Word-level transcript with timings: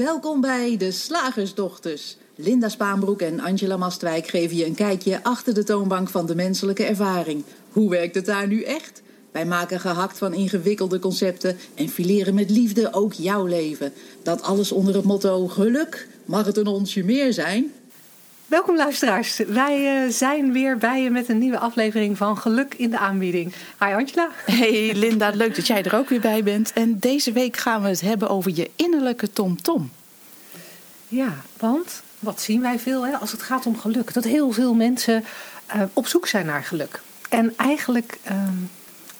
Welkom 0.00 0.40
bij 0.40 0.76
de 0.76 0.90
Slagersdochters. 0.90 2.16
Linda 2.34 2.68
Spaanbroek 2.68 3.20
en 3.20 3.40
Angela 3.40 3.76
Mastwijk 3.76 4.26
geven 4.26 4.56
je 4.56 4.66
een 4.66 4.74
kijkje 4.74 5.22
achter 5.22 5.54
de 5.54 5.64
toonbank 5.64 6.08
van 6.08 6.26
de 6.26 6.34
menselijke 6.34 6.84
ervaring. 6.84 7.44
Hoe 7.72 7.90
werkt 7.90 8.14
het 8.14 8.26
daar 8.26 8.46
nu 8.46 8.62
echt? 8.62 9.02
Wij 9.32 9.46
maken 9.46 9.80
gehakt 9.80 10.18
van 10.18 10.34
ingewikkelde 10.34 10.98
concepten 10.98 11.56
en 11.74 11.88
fileren 11.88 12.34
met 12.34 12.50
liefde 12.50 12.92
ook 12.92 13.12
jouw 13.12 13.44
leven. 13.44 13.92
Dat 14.22 14.42
alles 14.42 14.72
onder 14.72 14.94
het 14.94 15.04
motto 15.04 15.48
geluk. 15.48 16.08
Mag 16.24 16.46
het 16.46 16.56
een 16.56 16.66
onsje 16.66 17.04
meer 17.04 17.32
zijn? 17.32 17.72
Welkom 18.50 18.76
luisteraars. 18.76 19.36
Wij 19.36 20.04
uh, 20.04 20.12
zijn 20.12 20.52
weer 20.52 20.78
bij 20.78 21.02
je 21.02 21.10
met 21.10 21.28
een 21.28 21.38
nieuwe 21.38 21.58
aflevering 21.58 22.16
van 22.16 22.38
Geluk 22.38 22.74
in 22.74 22.90
de 22.90 22.98
aanbieding. 22.98 23.52
Hi 23.78 23.92
Angela. 23.92 24.28
Hey 24.46 24.94
Linda, 24.94 25.30
leuk 25.34 25.54
dat 25.56 25.66
jij 25.66 25.82
er 25.82 25.96
ook 25.96 26.08
weer 26.08 26.20
bij 26.20 26.42
bent. 26.42 26.72
En 26.72 26.98
deze 26.98 27.32
week 27.32 27.56
gaan 27.56 27.82
we 27.82 27.88
het 27.88 28.00
hebben 28.00 28.28
over 28.28 28.50
je 28.54 28.70
innerlijke 28.76 29.32
tomtom. 29.32 29.90
Ja, 31.08 31.34
want 31.58 32.02
wat 32.18 32.40
zien 32.40 32.60
wij 32.60 32.78
veel 32.78 33.06
hè, 33.06 33.16
als 33.16 33.32
het 33.32 33.42
gaat 33.42 33.66
om 33.66 33.78
geluk? 33.78 34.12
Dat 34.12 34.24
heel 34.24 34.50
veel 34.50 34.74
mensen 34.74 35.24
uh, 35.76 35.82
op 35.92 36.06
zoek 36.06 36.26
zijn 36.26 36.46
naar 36.46 36.64
geluk. 36.64 37.02
En 37.28 37.56
eigenlijk... 37.56 38.18
Uh, 38.30 38.48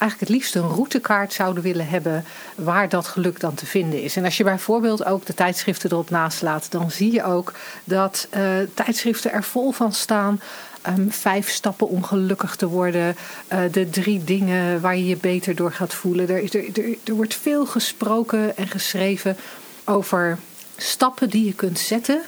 eigenlijk 0.01 0.19
het 0.19 0.29
liefst 0.29 0.55
een 0.55 0.75
routekaart 0.75 1.33
zouden 1.33 1.63
willen 1.63 1.87
hebben 1.87 2.25
waar 2.55 2.89
dat 2.89 3.07
geluk 3.07 3.39
dan 3.39 3.53
te 3.53 3.65
vinden 3.65 4.03
is. 4.03 4.15
En 4.15 4.25
als 4.25 4.37
je 4.37 4.43
bijvoorbeeld 4.43 5.05
ook 5.05 5.25
de 5.25 5.33
tijdschriften 5.33 5.91
erop 5.91 6.09
naslaat, 6.09 6.71
dan 6.71 6.91
zie 6.91 7.11
je 7.11 7.23
ook 7.23 7.53
dat 7.83 8.27
uh, 8.37 8.41
tijdschriften 8.73 9.31
er 9.31 9.43
vol 9.43 9.71
van 9.71 9.93
staan. 9.93 10.41
Um, 10.87 11.11
vijf 11.11 11.49
stappen 11.49 11.87
om 11.87 12.03
gelukkig 12.03 12.55
te 12.55 12.67
worden. 12.67 13.15
Uh, 13.53 13.59
de 13.71 13.89
drie 13.89 14.23
dingen 14.23 14.81
waar 14.81 14.97
je 14.97 15.05
je 15.05 15.17
beter 15.17 15.55
door 15.55 15.71
gaat 15.71 15.93
voelen. 15.93 16.29
Er, 16.29 16.55
er, 16.55 16.97
er 17.03 17.13
wordt 17.13 17.35
veel 17.35 17.65
gesproken 17.65 18.57
en 18.57 18.67
geschreven 18.67 19.37
over 19.85 20.37
stappen 20.77 21.29
die 21.29 21.45
je 21.45 21.53
kunt 21.53 21.79
zetten 21.79 22.21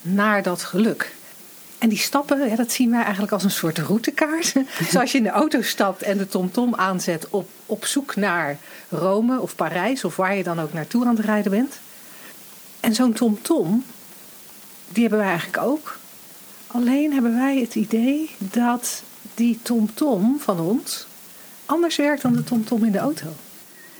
naar 0.00 0.42
dat 0.42 0.62
geluk. 0.62 1.14
En 1.78 1.88
die 1.88 1.98
stappen, 1.98 2.48
ja, 2.48 2.56
dat 2.56 2.72
zien 2.72 2.90
wij 2.90 3.02
eigenlijk 3.02 3.32
als 3.32 3.44
een 3.44 3.50
soort 3.50 3.78
routekaart. 3.78 4.52
Zoals 4.90 5.12
je 5.12 5.18
in 5.18 5.24
de 5.24 5.30
auto 5.30 5.62
stapt 5.62 6.02
en 6.02 6.18
de 6.18 6.28
TomTom 6.28 6.70
-tom 6.70 6.80
aanzet 6.80 7.28
op, 7.30 7.48
op 7.66 7.84
zoek 7.84 8.16
naar 8.16 8.58
Rome 8.88 9.40
of 9.40 9.54
Parijs 9.54 10.04
of 10.04 10.16
waar 10.16 10.36
je 10.36 10.42
dan 10.42 10.60
ook 10.60 10.72
naartoe 10.72 11.06
aan 11.06 11.16
het 11.16 11.24
rijden 11.24 11.50
bent. 11.50 11.78
En 12.80 12.94
zo'n 12.94 13.12
TomTom, 13.12 13.84
die 14.88 15.02
hebben 15.02 15.18
wij 15.18 15.28
eigenlijk 15.28 15.62
ook. 15.62 15.98
Alleen 16.66 17.12
hebben 17.12 17.34
wij 17.34 17.58
het 17.60 17.74
idee 17.74 18.30
dat 18.38 19.02
die 19.34 19.58
TomTom 19.62 19.94
-tom 19.94 20.40
van 20.40 20.60
ons 20.60 21.06
anders 21.66 21.96
werkt 21.96 22.22
dan 22.22 22.32
de 22.32 22.44
TomTom 22.44 22.64
-tom 22.64 22.84
in 22.84 22.92
de 22.92 22.98
auto. 22.98 23.26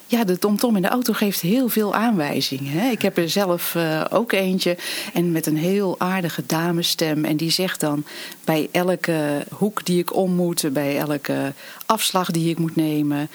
Ja, 0.08 0.24
de 0.24 0.38
TomTom 0.38 0.76
in 0.76 0.82
de 0.82 0.88
auto 0.88 1.12
geeft 1.12 1.40
heel 1.40 1.68
veel 1.68 1.94
aanwijzingen. 1.94 2.90
Ik 2.90 3.02
heb 3.02 3.18
er 3.18 3.30
zelf 3.30 3.74
uh, 3.74 4.04
ook 4.10 4.32
eentje 4.32 4.76
en 5.12 5.32
met 5.32 5.46
een 5.46 5.56
heel 5.56 5.94
aardige 5.98 6.42
damesstem. 6.46 7.24
En 7.24 7.36
die 7.36 7.50
zegt 7.50 7.80
dan 7.80 8.04
bij 8.44 8.68
elke 8.72 9.46
hoek 9.52 9.84
die 9.84 9.98
ik 9.98 10.14
om 10.14 10.34
moet, 10.34 10.72
bij 10.72 10.98
elke 10.98 11.52
afslag 11.86 12.30
die 12.30 12.50
ik 12.50 12.58
moet 12.58 12.76
nemen... 12.76 13.28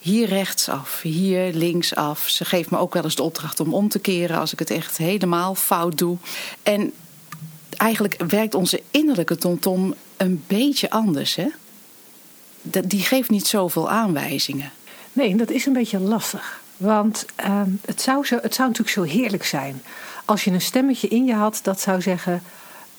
Hier 0.00 0.28
rechtsaf, 0.28 1.02
hier 1.02 1.52
linksaf. 1.52 2.28
Ze 2.28 2.44
geeft 2.44 2.70
me 2.70 2.78
ook 2.78 2.94
wel 2.94 3.04
eens 3.04 3.14
de 3.14 3.22
opdracht 3.22 3.60
om 3.60 3.74
om 3.74 3.88
te 3.88 3.98
keren 3.98 4.38
als 4.38 4.52
ik 4.52 4.58
het 4.58 4.70
echt 4.70 4.96
helemaal 4.96 5.54
fout 5.54 5.98
doe. 5.98 6.16
En 6.62 6.92
eigenlijk 7.76 8.22
werkt 8.28 8.54
onze 8.54 8.82
innerlijke 8.90 9.36
TomTom 9.36 9.94
een 10.16 10.44
beetje 10.46 10.90
anders. 10.90 11.34
Hè? 11.34 11.46
Die 12.62 13.00
geeft 13.00 13.30
niet 13.30 13.46
zoveel 13.46 13.90
aanwijzingen. 13.90 14.72
Nee, 15.12 15.36
dat 15.36 15.50
is 15.50 15.66
een 15.66 15.72
beetje 15.72 15.98
lastig. 15.98 16.60
Want 16.76 17.26
uh, 17.40 17.62
het, 17.84 18.00
zou 18.00 18.26
zo, 18.26 18.38
het 18.42 18.54
zou 18.54 18.68
natuurlijk 18.68 18.96
zo 18.96 19.02
heerlijk 19.18 19.44
zijn 19.44 19.82
als 20.30 20.44
je 20.44 20.50
een 20.50 20.60
stemmetje 20.60 21.08
in 21.08 21.24
je 21.24 21.34
had 21.34 21.60
dat 21.62 21.80
zou 21.80 22.00
zeggen: 22.00 22.42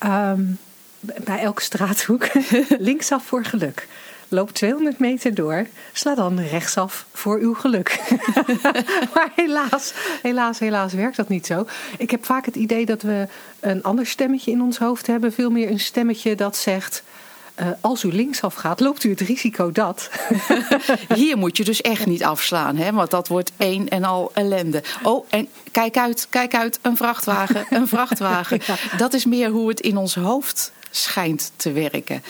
um, 0.03 0.57
bij 0.99 1.39
elke 1.39 1.61
straathoek 1.61 2.27
linksaf 2.89 3.23
voor 3.23 3.45
geluk. 3.45 3.87
Loop 4.27 4.51
200 4.51 4.99
meter 4.99 5.33
door, 5.33 5.67
sla 5.91 6.15
dan 6.15 6.39
rechtsaf 6.39 7.05
voor 7.13 7.39
uw 7.39 7.53
geluk. 7.53 7.99
maar 9.13 9.31
helaas, 9.35 9.93
helaas, 10.21 10.59
helaas 10.59 10.93
werkt 10.93 11.15
dat 11.15 11.29
niet 11.29 11.45
zo. 11.45 11.67
Ik 11.97 12.11
heb 12.11 12.25
vaak 12.25 12.45
het 12.45 12.55
idee 12.55 12.85
dat 12.85 13.01
we 13.01 13.27
een 13.59 13.83
ander 13.83 14.05
stemmetje 14.05 14.51
in 14.51 14.61
ons 14.61 14.77
hoofd 14.77 15.07
hebben. 15.07 15.33
Veel 15.33 15.49
meer 15.49 15.69
een 15.69 15.79
stemmetje 15.79 16.35
dat 16.35 16.57
zegt: 16.57 17.03
uh, 17.59 17.67
als 17.81 18.03
u 18.03 18.13
linksaf 18.13 18.53
gaat, 18.53 18.79
loopt 18.79 19.03
u 19.03 19.09
het 19.09 19.19
risico 19.19 19.71
dat. 19.71 20.09
Hier 21.15 21.37
moet 21.37 21.57
je 21.57 21.63
dus 21.63 21.81
echt 21.81 22.05
niet 22.05 22.23
afslaan, 22.23 22.75
hè? 22.75 22.91
want 22.91 23.11
dat 23.11 23.27
wordt 23.27 23.51
één 23.57 23.89
en 23.89 24.03
al 24.03 24.31
ellende. 24.33 24.83
Oh, 25.03 25.25
en 25.29 25.47
kijk 25.71 25.97
uit, 25.97 26.27
kijk 26.29 26.55
uit, 26.55 26.79
een 26.81 26.97
vrachtwagen, 26.97 27.65
een 27.69 27.87
vrachtwagen. 27.87 28.59
Ja. 28.71 28.97
Dat 28.97 29.13
is 29.13 29.25
meer 29.25 29.49
hoe 29.49 29.69
het 29.69 29.79
in 29.79 29.97
ons 29.97 30.15
hoofd 30.15 30.71
schijnt 30.89 31.51
te 31.55 31.71
werken. 31.71 32.23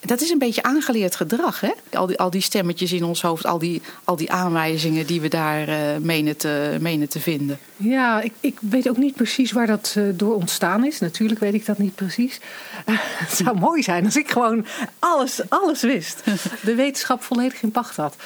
Dat 0.00 0.20
is 0.20 0.30
een 0.30 0.38
beetje 0.38 0.62
aangeleerd 0.62 1.16
gedrag, 1.16 1.60
hè? 1.60 1.72
Al 1.92 2.06
die, 2.06 2.18
al 2.18 2.30
die 2.30 2.40
stemmetjes 2.40 2.92
in 2.92 3.04
ons 3.04 3.22
hoofd, 3.22 3.46
al 3.46 3.58
die, 3.58 3.82
al 4.04 4.16
die 4.16 4.30
aanwijzingen 4.30 5.06
die 5.06 5.20
we 5.20 5.28
daar 5.28 5.68
uh, 5.68 5.76
menen, 6.00 6.36
te, 6.36 6.76
menen 6.80 7.08
te 7.08 7.20
vinden. 7.20 7.58
Ja, 7.76 8.20
ik, 8.20 8.32
ik 8.40 8.58
weet 8.60 8.88
ook 8.88 8.96
niet 8.96 9.14
precies 9.14 9.52
waar 9.52 9.66
dat 9.66 9.94
uh, 9.98 10.04
door 10.14 10.34
ontstaan 10.34 10.84
is. 10.84 10.98
Natuurlijk 10.98 11.40
weet 11.40 11.54
ik 11.54 11.66
dat 11.66 11.78
niet 11.78 11.94
precies. 11.94 12.40
Uh, 12.86 12.96
het 13.24 13.36
zou 13.36 13.58
mooi 13.58 13.82
zijn 13.82 14.04
als 14.04 14.16
ik 14.16 14.30
gewoon 14.30 14.66
alles, 14.98 15.40
alles 15.48 15.80
wist. 15.80 16.22
De 16.64 16.74
wetenschap 16.74 17.22
volledig 17.22 17.62
in 17.62 17.70
pacht 17.70 17.96
had. 17.96 18.16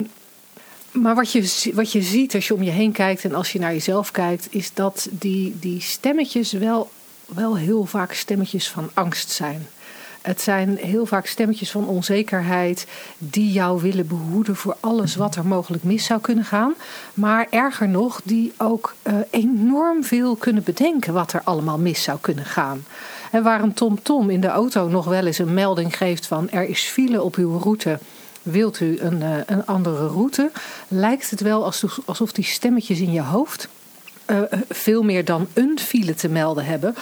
Maar 0.93 1.15
wat 1.15 1.33
je, 1.33 1.71
wat 1.75 1.93
je 1.93 2.03
ziet 2.03 2.35
als 2.35 2.47
je 2.47 2.55
om 2.55 2.63
je 2.63 2.71
heen 2.71 2.93
kijkt 2.93 3.25
en 3.25 3.35
als 3.35 3.53
je 3.53 3.59
naar 3.59 3.73
jezelf 3.73 4.11
kijkt, 4.11 4.47
is 4.51 4.75
dat 4.75 5.09
die, 5.11 5.57
die 5.61 5.81
stemmetjes 5.81 6.53
wel, 6.53 6.91
wel 7.27 7.57
heel 7.57 7.85
vaak 7.85 8.13
stemmetjes 8.13 8.69
van 8.69 8.91
angst 8.95 9.31
zijn. 9.31 9.67
Het 10.23 10.41
zijn 10.41 10.77
heel 10.77 11.07
vaak 11.07 11.27
stemmetjes 11.27 11.71
van 11.71 11.89
onzekerheid 11.89 12.87
die 13.19 13.53
jou 13.53 13.81
willen 13.81 14.07
behoeden 14.07 14.57
voor 14.57 14.77
alles 14.81 15.17
wat 15.17 15.37
er 15.37 15.47
mogelijk 15.47 15.85
mis 15.85 16.05
zou 16.05 16.21
kunnen 16.21 16.45
gaan. 16.45 16.75
Maar 17.15 17.47
erger 17.51 17.89
nog, 17.89 18.21
die 18.25 18.53
ook 18.57 18.95
uh, 19.03 19.15
enorm 19.31 20.05
veel 20.05 20.37
kunnen 20.37 20.63
bedenken 20.63 21.13
wat 21.13 21.33
er 21.33 21.41
allemaal 21.45 21.79
mis 21.79 22.03
zou 22.03 22.19
kunnen 22.21 22.45
gaan. 22.45 22.85
En 23.31 23.43
waar 23.43 23.63
een 23.63 23.75
TomTom 23.75 24.03
-tom 24.03 24.31
in 24.31 24.41
de 24.41 24.47
auto 24.47 24.89
nog 24.89 25.05
wel 25.05 25.27
eens 25.27 25.39
een 25.39 25.55
melding 25.55 25.97
geeft 25.97 26.27
van 26.27 26.51
er 26.51 26.65
is 26.65 26.83
file 26.83 27.23
op 27.23 27.37
uw 27.37 27.59
route. 27.59 27.99
Wilt 28.43 28.81
u 28.81 28.99
een, 28.99 29.21
uh, 29.21 29.37
een 29.47 29.67
andere 29.67 30.07
route? 30.07 30.51
Lijkt 30.89 31.31
het 31.31 31.41
wel 31.41 31.73
alsof 32.05 32.33
die 32.33 32.45
stemmetjes 32.45 33.01
in 33.01 33.13
je 33.13 33.23
hoofd 33.23 33.69
uh, 34.33 34.43
veel 34.69 35.03
meer 35.03 35.25
dan 35.25 35.49
een 35.53 35.79
file 35.79 36.15
te 36.15 36.29
melden 36.29 36.65
hebben. 36.65 36.95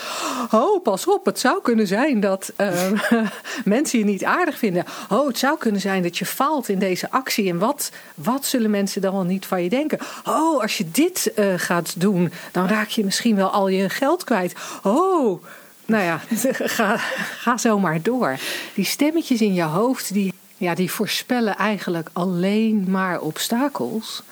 Oh, 0.50 0.82
pas 0.82 1.06
op, 1.06 1.24
het 1.24 1.38
zou 1.38 1.62
kunnen 1.62 1.86
zijn 1.86 2.20
dat 2.20 2.52
uh, 2.56 2.72
mensen 3.64 3.98
je 3.98 4.04
niet 4.04 4.24
aardig 4.24 4.58
vinden. 4.58 4.84
Oh, 5.08 5.26
het 5.26 5.38
zou 5.38 5.58
kunnen 5.58 5.80
zijn 5.80 6.02
dat 6.02 6.18
je 6.18 6.26
faalt 6.26 6.68
in 6.68 6.78
deze 6.78 7.10
actie. 7.10 7.48
En 7.48 7.58
wat, 7.58 7.90
wat 8.14 8.44
zullen 8.44 8.70
mensen 8.70 9.00
dan 9.00 9.12
wel 9.12 9.22
niet 9.22 9.46
van 9.46 9.62
je 9.62 9.68
denken? 9.68 9.98
Oh, 10.24 10.60
als 10.60 10.78
je 10.78 10.90
dit 10.90 11.32
gaat 11.56 12.00
doen, 12.00 12.32
dan 12.52 12.66
raak 12.66 12.88
je 12.88 13.04
misschien 13.04 13.36
wel 13.36 13.50
al 13.50 13.68
je 13.68 13.88
geld 13.88 14.24
kwijt. 14.24 14.54
Oh, 14.82 15.42
nou 15.90 16.04
ja, 16.04 16.20
ga, 16.76 16.96
ga 17.36 17.56
zo 17.56 17.78
maar 17.78 18.02
door. 18.02 18.38
Die 18.74 18.84
stemmetjes 18.84 19.40
in 19.40 19.54
je 19.54 19.62
hoofd, 19.62 20.12
die, 20.12 20.34
ja, 20.56 20.74
die 20.74 20.90
voorspellen 20.90 21.56
eigenlijk 21.56 22.08
alleen 22.12 22.84
maar 22.88 23.20
obstakels. 23.20 24.22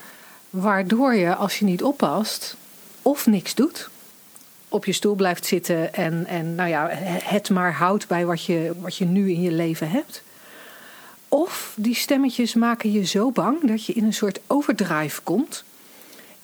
Waardoor 0.51 1.15
je, 1.15 1.35
als 1.35 1.59
je 1.59 1.65
niet 1.65 1.83
oppast, 1.83 2.57
of 3.09 3.27
niks 3.27 3.55
doet, 3.55 3.89
op 4.69 4.85
je 4.85 4.93
stoel 4.93 5.15
blijft 5.15 5.47
zitten 5.47 5.95
en, 5.95 6.27
en 6.27 6.55
nou 6.55 6.69
ja, 6.69 6.89
het 7.23 7.51
maar 7.51 7.73
houdt 7.73 8.09
bij 8.09 8.27
wat 8.27 8.45
je, 8.45 8.73
wat 8.81 8.97
je 8.97 9.05
nu 9.05 9.31
in 9.31 9.43
je 9.43 9.53
leven 9.53 9.91
hebt. 9.91 10.23
Of 11.29 11.73
die 11.77 11.95
stemmetjes 11.95 12.55
maken 12.55 12.93
je 12.93 13.05
zo 13.05 13.31
bang 13.31 13.67
dat 13.67 13.85
je 13.85 13.93
in 13.93 14.05
een 14.05 14.13
soort 14.15 14.41
overdrive 14.47 15.21
komt. 15.23 15.65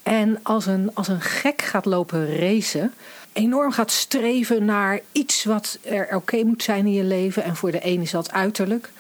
En 0.02 0.38
als 0.42 0.66
een, 0.66 0.90
als 0.94 1.08
een 1.08 1.20
gek 1.20 1.62
gaat 1.62 1.84
lopen 1.84 2.38
racen, 2.38 2.94
enorm 3.32 3.72
gaat 3.72 3.90
streven 3.90 4.64
naar 4.64 5.00
iets 5.12 5.44
wat 5.44 5.78
er 5.82 6.16
oké 6.16 6.42
moet 6.44 6.62
zijn 6.62 6.86
in 6.86 6.92
je 6.92 7.04
leven. 7.04 7.44
En 7.44 7.56
voor 7.56 7.70
de 7.70 7.80
ene 7.80 8.02
is 8.02 8.10
dat 8.10 8.32
uiterlijk. 8.32 8.90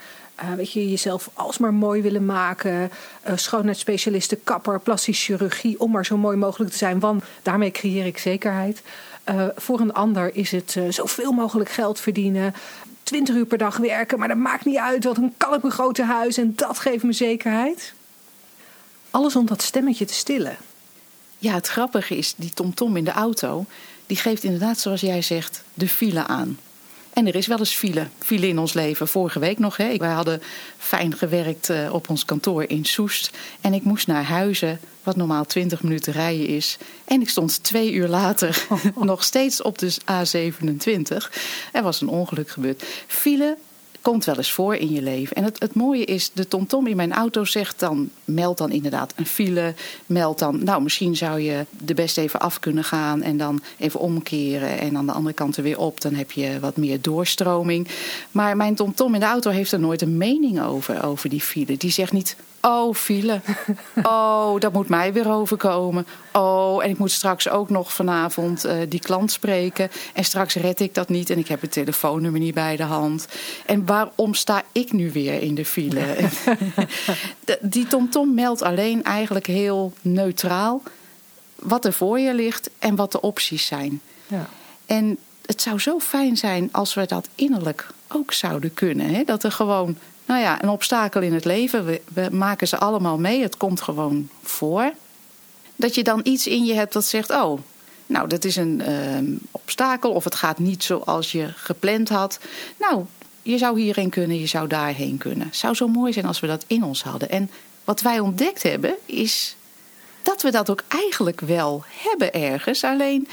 Uh, 0.42 0.52
weet 0.54 0.72
je, 0.72 0.90
jezelf 0.90 1.30
alsmaar 1.34 1.74
mooi 1.74 2.02
willen 2.02 2.24
maken. 2.24 2.90
Uh, 3.28 3.36
schoonheidsspecialisten, 3.36 4.44
kapper, 4.44 4.80
plastische 4.80 5.24
chirurgie. 5.24 5.80
Om 5.80 5.90
maar 5.90 6.04
zo 6.04 6.16
mooi 6.16 6.36
mogelijk 6.36 6.70
te 6.70 6.76
zijn. 6.76 7.00
Want 7.00 7.24
daarmee 7.42 7.70
creëer 7.70 8.06
ik 8.06 8.18
zekerheid. 8.18 8.82
Uh, 9.30 9.46
voor 9.56 9.80
een 9.80 9.92
ander 9.92 10.34
is 10.34 10.50
het 10.50 10.78
zoveel 10.88 11.32
mogelijk 11.32 11.70
geld 11.70 12.00
verdienen. 12.00 12.54
20 13.02 13.34
uur 13.34 13.46
per 13.46 13.58
dag 13.58 13.76
werken. 13.76 14.18
Maar 14.18 14.28
dat 14.28 14.36
maakt 14.36 14.64
niet 14.64 14.76
uit. 14.76 15.04
Want 15.04 15.16
dan 15.16 15.34
kan 15.36 15.54
ik 15.54 15.62
mijn 15.62 15.74
grote 15.74 16.02
huis. 16.02 16.36
En 16.36 16.52
dat 16.56 16.78
geeft 16.78 17.02
me 17.02 17.12
zekerheid. 17.12 17.92
Alles 19.10 19.36
om 19.36 19.46
dat 19.46 19.62
stemmetje 19.62 20.04
te 20.04 20.14
stillen. 20.14 20.56
Ja, 21.38 21.54
het 21.54 21.68
grappige 21.68 22.16
is, 22.16 22.34
die 22.36 22.50
tomtom 22.50 22.74
-tom 22.74 22.96
in 22.96 23.04
de 23.04 23.10
auto... 23.10 23.64
die 24.06 24.16
geeft 24.16 24.44
inderdaad, 24.44 24.78
zoals 24.78 25.00
jij 25.00 25.22
zegt, 25.22 25.62
de 25.74 25.88
file 25.88 26.26
aan. 26.26 26.58
En 27.14 27.26
er 27.26 27.34
is 27.34 27.46
wel 27.46 27.58
eens 27.58 27.74
file, 27.74 28.06
file 28.18 28.48
in 28.48 28.58
ons 28.58 28.72
leven. 28.72 29.08
Vorige 29.08 29.38
week 29.38 29.58
nog. 29.58 29.76
Hè. 29.76 29.96
Wij 29.96 30.10
hadden 30.10 30.42
fijn 30.78 31.16
gewerkt 31.16 31.70
eh, 31.70 31.92
op 31.92 32.08
ons 32.08 32.24
kantoor 32.24 32.64
in 32.68 32.84
Soest. 32.84 33.30
En 33.60 33.74
ik 33.74 33.82
moest 33.84 34.06
naar 34.06 34.24
Huizen, 34.24 34.80
wat 35.02 35.16
normaal 35.16 35.44
20 35.44 35.82
minuten 35.82 36.12
rijden 36.12 36.46
is. 36.46 36.78
En 37.04 37.20
ik 37.20 37.28
stond 37.28 37.62
twee 37.62 37.92
uur 37.92 38.08
later 38.08 38.66
nog 38.94 39.24
steeds 39.24 39.62
op 39.62 39.78
de 39.78 39.94
A27. 39.94 41.32
Er 41.72 41.82
was 41.82 42.00
een 42.00 42.08
ongeluk 42.08 42.50
gebeurd. 42.50 42.84
File 43.06 43.56
komt 44.04 44.24
wel 44.24 44.36
eens 44.36 44.52
voor 44.52 44.74
in 44.74 44.90
je 44.90 45.02
leven. 45.02 45.36
En 45.36 45.44
het, 45.44 45.60
het 45.60 45.74
mooie 45.74 46.04
is, 46.04 46.30
de 46.32 46.48
tomtom 46.48 46.86
in 46.86 46.96
mijn 46.96 47.12
auto 47.12 47.44
zegt 47.44 47.80
dan... 47.80 48.10
meld 48.24 48.58
dan 48.58 48.70
inderdaad 48.70 49.12
een 49.16 49.26
file, 49.26 49.74
meld 50.06 50.38
dan... 50.38 50.64
nou, 50.64 50.82
misschien 50.82 51.16
zou 51.16 51.40
je 51.40 51.66
de 51.70 51.94
best 51.94 52.18
even 52.18 52.40
af 52.40 52.60
kunnen 52.60 52.84
gaan... 52.84 53.22
en 53.22 53.36
dan 53.36 53.62
even 53.78 54.00
omkeren 54.00 54.78
en 54.78 54.96
aan 54.96 55.06
de 55.06 55.12
andere 55.12 55.34
kant 55.34 55.56
er 55.56 55.62
weer 55.62 55.78
op. 55.78 56.00
Dan 56.00 56.14
heb 56.14 56.32
je 56.32 56.60
wat 56.60 56.76
meer 56.76 57.00
doorstroming. 57.00 57.88
Maar 58.30 58.56
mijn 58.56 58.74
tomtom 58.74 59.14
in 59.14 59.20
de 59.20 59.26
auto 59.26 59.50
heeft 59.50 59.72
er 59.72 59.80
nooit 59.80 60.02
een 60.02 60.16
mening 60.16 60.62
over, 60.62 61.04
over 61.04 61.28
die 61.28 61.40
file. 61.40 61.76
Die 61.76 61.90
zegt 61.90 62.12
niet, 62.12 62.36
Oh, 62.66 62.94
file. 62.94 63.40
Oh, 64.02 64.60
dat 64.60 64.72
moet 64.72 64.88
mij 64.88 65.12
weer 65.12 65.30
overkomen. 65.30 66.06
Oh, 66.32 66.84
en 66.84 66.90
ik 66.90 66.98
moet 66.98 67.10
straks 67.10 67.48
ook 67.48 67.70
nog 67.70 67.92
vanavond 67.92 68.66
uh, 68.66 68.76
die 68.88 69.00
klant 69.00 69.32
spreken. 69.32 69.90
En 70.12 70.24
straks 70.24 70.54
red 70.54 70.80
ik 70.80 70.94
dat 70.94 71.08
niet 71.08 71.30
en 71.30 71.38
ik 71.38 71.48
heb 71.48 71.60
het 71.60 71.72
telefoonnummer 71.72 72.40
niet 72.40 72.54
bij 72.54 72.76
de 72.76 72.82
hand. 72.82 73.28
En 73.66 73.86
waarom 73.86 74.34
sta 74.34 74.62
ik 74.72 74.92
nu 74.92 75.12
weer 75.12 75.42
in 75.42 75.54
de 75.54 75.64
file? 75.64 76.14
die 77.60 77.86
TomTom 77.86 78.34
meldt 78.34 78.62
alleen 78.62 79.02
eigenlijk 79.02 79.46
heel 79.46 79.92
neutraal 80.00 80.82
wat 81.58 81.84
er 81.84 81.92
voor 81.92 82.18
je 82.18 82.34
ligt 82.34 82.70
en 82.78 82.96
wat 82.96 83.12
de 83.12 83.20
opties 83.20 83.66
zijn. 83.66 84.00
Ja. 84.26 84.48
En 84.86 85.18
het 85.46 85.62
zou 85.62 85.78
zo 85.78 85.98
fijn 85.98 86.36
zijn 86.36 86.68
als 86.72 86.94
we 86.94 87.06
dat 87.06 87.28
innerlijk 87.34 87.86
ook 88.08 88.32
zouden 88.32 88.74
kunnen. 88.74 89.14
Hè? 89.14 89.24
Dat 89.24 89.44
er 89.44 89.52
gewoon 89.52 89.96
nou 90.24 90.40
ja, 90.40 90.62
een 90.62 90.68
obstakel 90.68 91.20
in 91.20 91.32
het 91.32 91.44
leven. 91.44 91.84
We, 92.14 92.28
maken 92.30 92.68
ze 92.68 92.78
allemaal 92.78 93.18
mee. 93.18 93.42
Het 93.42 93.56
komt 93.56 93.80
gewoon 93.80 94.28
voor. 94.42 94.92
Dat 95.76 95.94
je 95.94 96.04
dan 96.04 96.20
iets 96.22 96.46
in 96.46 96.64
je 96.64 96.74
hebt 96.74 96.92
dat 96.92 97.04
zegt: 97.04 97.30
Oh, 97.30 97.60
nou, 98.06 98.28
dat 98.28 98.44
is 98.44 98.56
een 98.56 98.82
uh, 98.88 99.38
obstakel. 99.50 100.10
Of 100.10 100.24
het 100.24 100.34
gaat 100.34 100.58
niet 100.58 100.84
zoals 100.84 101.32
je 101.32 101.48
gepland 101.54 102.08
had. 102.08 102.38
Nou, 102.78 103.04
je 103.42 103.58
zou 103.58 103.80
hierheen 103.80 104.10
kunnen, 104.10 104.40
je 104.40 104.46
zou 104.46 104.68
daarheen 104.68 105.18
kunnen. 105.18 105.46
Het 105.46 105.56
zou 105.56 105.74
zo 105.74 105.88
mooi 105.88 106.12
zijn 106.12 106.26
als 106.26 106.40
we 106.40 106.46
dat 106.46 106.64
in 106.66 106.84
ons 106.84 107.02
hadden. 107.02 107.30
En 107.30 107.50
wat 107.84 108.00
wij 108.00 108.18
ontdekt 108.18 108.62
hebben, 108.62 108.94
is 109.06 109.56
dat 110.22 110.42
we 110.42 110.50
dat 110.50 110.70
ook 110.70 110.82
eigenlijk 110.88 111.40
wel 111.40 111.84
hebben 111.86 112.32
ergens. 112.32 112.84
Alleen. 112.84 113.28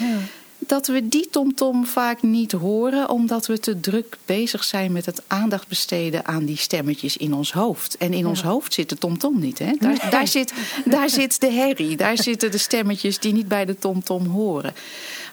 Dat 0.68 0.88
we 0.88 1.08
die 1.08 1.30
tomtom 1.30 1.86
vaak 1.86 2.22
niet 2.22 2.52
horen, 2.52 3.10
omdat 3.10 3.48
we 3.48 3.60
te 3.60 3.80
druk 3.80 4.18
bezig 4.26 4.64
zijn 4.64 4.92
met 4.92 5.06
het 5.06 5.22
aandacht 5.28 5.68
besteden 5.68 6.26
aan 6.26 6.46
die 6.46 6.58
stemmetjes 6.58 7.18
in 7.18 7.34
ons 7.34 7.52
hoofd. 7.52 7.98
En 7.98 8.14
in 8.14 8.28
ons 8.28 8.44
hoofd 8.44 8.74
zit 8.74 8.90
de 8.90 8.98
tomtom 8.98 9.40
niet. 9.40 9.60
Hè? 9.60 9.72
Daar, 9.80 10.10
daar, 10.10 10.28
zit, 10.28 10.54
daar 10.86 11.10
zit 11.10 11.40
de 11.40 11.52
herrie, 11.52 11.98
daar 11.98 12.18
zitten 12.18 12.52
de 12.52 12.58
stemmetjes 12.58 13.20
die 13.20 13.34
niet 13.34 13.48
bij 13.48 13.66
de 13.66 13.78
tomtom 13.80 14.26
horen. 14.26 14.74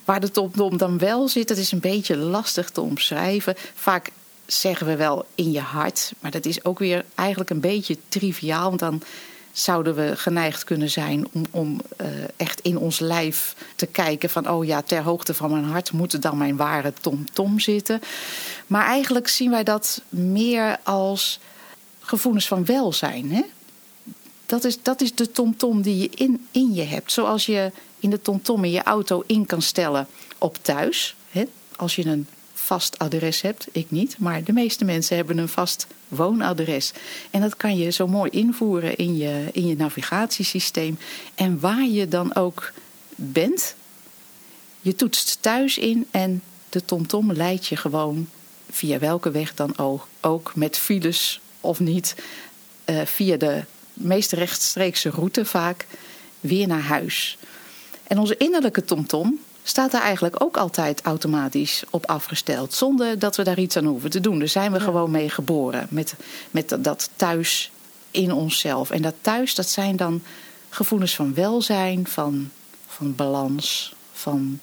Waar 0.04 0.20
de 0.20 0.30
tomtom 0.30 0.76
dan 0.76 0.98
wel 0.98 1.28
zit, 1.28 1.48
dat 1.48 1.56
is 1.56 1.72
een 1.72 1.80
beetje 1.80 2.16
lastig 2.16 2.70
te 2.70 2.80
omschrijven. 2.80 3.54
Vaak 3.74 4.10
zeggen 4.46 4.86
we 4.86 4.96
wel 4.96 5.26
in 5.34 5.50
je 5.50 5.60
hart, 5.60 6.12
maar 6.20 6.30
dat 6.30 6.44
is 6.44 6.64
ook 6.64 6.78
weer 6.78 7.04
eigenlijk 7.14 7.50
een 7.50 7.60
beetje 7.60 7.96
triviaal, 8.08 8.68
want 8.68 8.80
dan 8.80 9.02
zouden 9.58 9.94
we 9.94 10.16
geneigd 10.16 10.64
kunnen 10.64 10.90
zijn 10.90 11.28
om, 11.32 11.44
om 11.50 11.80
uh, 12.00 12.06
echt 12.36 12.60
in 12.60 12.78
ons 12.78 12.98
lijf 12.98 13.54
te 13.76 13.86
kijken 13.86 14.30
van 14.30 14.50
oh 14.50 14.64
ja, 14.64 14.82
ter 14.82 15.02
hoogte 15.02 15.34
van 15.34 15.50
mijn 15.50 15.64
hart 15.64 15.92
moet 15.92 16.22
dan 16.22 16.38
mijn 16.38 16.56
ware 16.56 16.92
tom-tom 17.00 17.26
-tom 17.32 17.60
zitten. 17.60 18.00
Maar 18.66 18.86
eigenlijk 18.86 19.28
zien 19.28 19.50
wij 19.50 19.64
dat 19.64 20.02
meer 20.08 20.78
als 20.82 21.40
gevoelens 22.00 22.46
van 22.46 22.64
welzijn. 22.64 23.32
Hè? 23.32 23.42
Dat, 24.46 24.64
is, 24.64 24.82
dat 24.82 25.00
is 25.00 25.14
de 25.14 25.30
tomtom 25.30 25.56
-tom 25.56 25.82
die 25.82 25.98
je 25.98 26.10
in, 26.14 26.46
in 26.50 26.74
je 26.74 26.84
hebt. 26.84 27.12
Zoals 27.12 27.46
je 27.46 27.72
in 27.98 28.10
de 28.10 28.20
tomtom 28.20 28.42
-tom 28.42 28.64
in 28.64 28.70
je 28.70 28.82
auto 28.82 29.22
in 29.26 29.46
kan 29.46 29.62
stellen 29.62 30.06
op 30.38 30.58
thuis. 30.62 31.16
Hè? 31.30 31.44
Als 31.76 31.96
je 31.96 32.06
een 32.06 32.26
vast 32.68 32.98
adres 32.98 33.40
hebt. 33.40 33.66
Ik 33.72 33.90
niet, 33.90 34.18
maar 34.18 34.44
de 34.44 34.52
meeste 34.52 34.84
mensen 34.84 35.16
hebben 35.16 35.38
een 35.38 35.48
vast 35.48 35.86
woonadres. 36.08 36.92
En 37.30 37.40
dat 37.40 37.56
kan 37.56 37.76
je 37.76 37.90
zo 37.90 38.06
mooi 38.06 38.30
invoeren 38.30 38.96
in 38.96 39.16
je, 39.16 39.48
in 39.52 39.66
je 39.66 39.76
navigatiesysteem. 39.76 40.98
En 41.34 41.60
waar 41.60 41.86
je 41.86 42.08
dan 42.08 42.34
ook 42.34 42.72
bent, 43.14 43.74
je 44.80 44.94
toetst 44.94 45.38
thuis 45.40 45.78
in 45.78 46.06
en 46.10 46.42
de 46.68 46.84
TomTom 46.84 47.32
leidt 47.32 47.66
je 47.66 47.76
gewoon 47.76 48.28
via 48.70 48.98
welke 48.98 49.30
weg 49.30 49.54
dan 49.54 49.78
ook, 49.78 50.08
ook 50.20 50.52
met 50.54 50.78
files 50.78 51.40
of 51.60 51.80
niet, 51.80 52.14
uh, 52.86 53.00
via 53.04 53.36
de 53.36 53.64
meest 53.92 54.32
rechtstreekse 54.32 55.10
route 55.10 55.44
vaak, 55.44 55.86
weer 56.40 56.66
naar 56.66 56.82
huis. 56.82 57.38
En 58.02 58.18
onze 58.18 58.36
innerlijke 58.36 58.84
TomTom, 58.84 59.40
staat 59.68 59.90
daar 59.90 60.02
eigenlijk 60.02 60.42
ook 60.42 60.56
altijd 60.56 61.02
automatisch 61.02 61.84
op 61.90 62.06
afgesteld. 62.06 62.74
Zonder 62.74 63.18
dat 63.18 63.36
we 63.36 63.42
daar 63.42 63.58
iets 63.58 63.76
aan 63.76 63.84
hoeven 63.84 64.10
te 64.10 64.20
doen. 64.20 64.38
Daar 64.38 64.48
zijn 64.48 64.72
we 64.72 64.80
gewoon 64.80 65.10
mee 65.10 65.30
geboren. 65.30 65.86
Met, 65.90 66.14
met 66.50 66.76
dat 66.80 67.10
thuis 67.16 67.70
in 68.10 68.32
onszelf. 68.32 68.90
En 68.90 69.02
dat 69.02 69.14
thuis, 69.20 69.54
dat 69.54 69.68
zijn 69.68 69.96
dan 69.96 70.22
gevoelens 70.68 71.14
van 71.14 71.34
welzijn, 71.34 72.06
van, 72.06 72.50
van 72.86 73.14
balans, 73.14 73.94
van, 74.12 74.60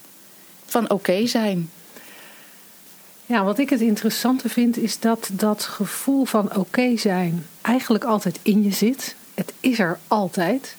van 0.65 0.89
oké 0.89 1.27
zijn. 1.27 1.69
Ja, 3.25 3.43
wat 3.43 3.59
ik 3.59 3.69
het 3.69 3.81
interessante 3.81 4.49
vind 4.49 4.77
is 4.77 4.99
dat 4.99 5.29
dat 5.31 5.63
gevoel 5.63 6.25
van 6.25 6.55
oké 6.55 6.97
zijn 6.97 7.45
eigenlijk 7.61 8.03
altijd 8.03 8.39
in 8.41 8.63
je 8.63 8.71
zit. 8.71 9.15
Het 9.33 9.53
is 9.59 9.79
er 9.79 9.99
altijd. 10.07 10.75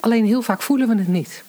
Alleen 0.00 0.24
heel 0.24 0.42
vaak 0.42 0.62
voelen 0.62 0.88
we 0.88 0.94
het 0.94 1.08
niet. 1.08 1.42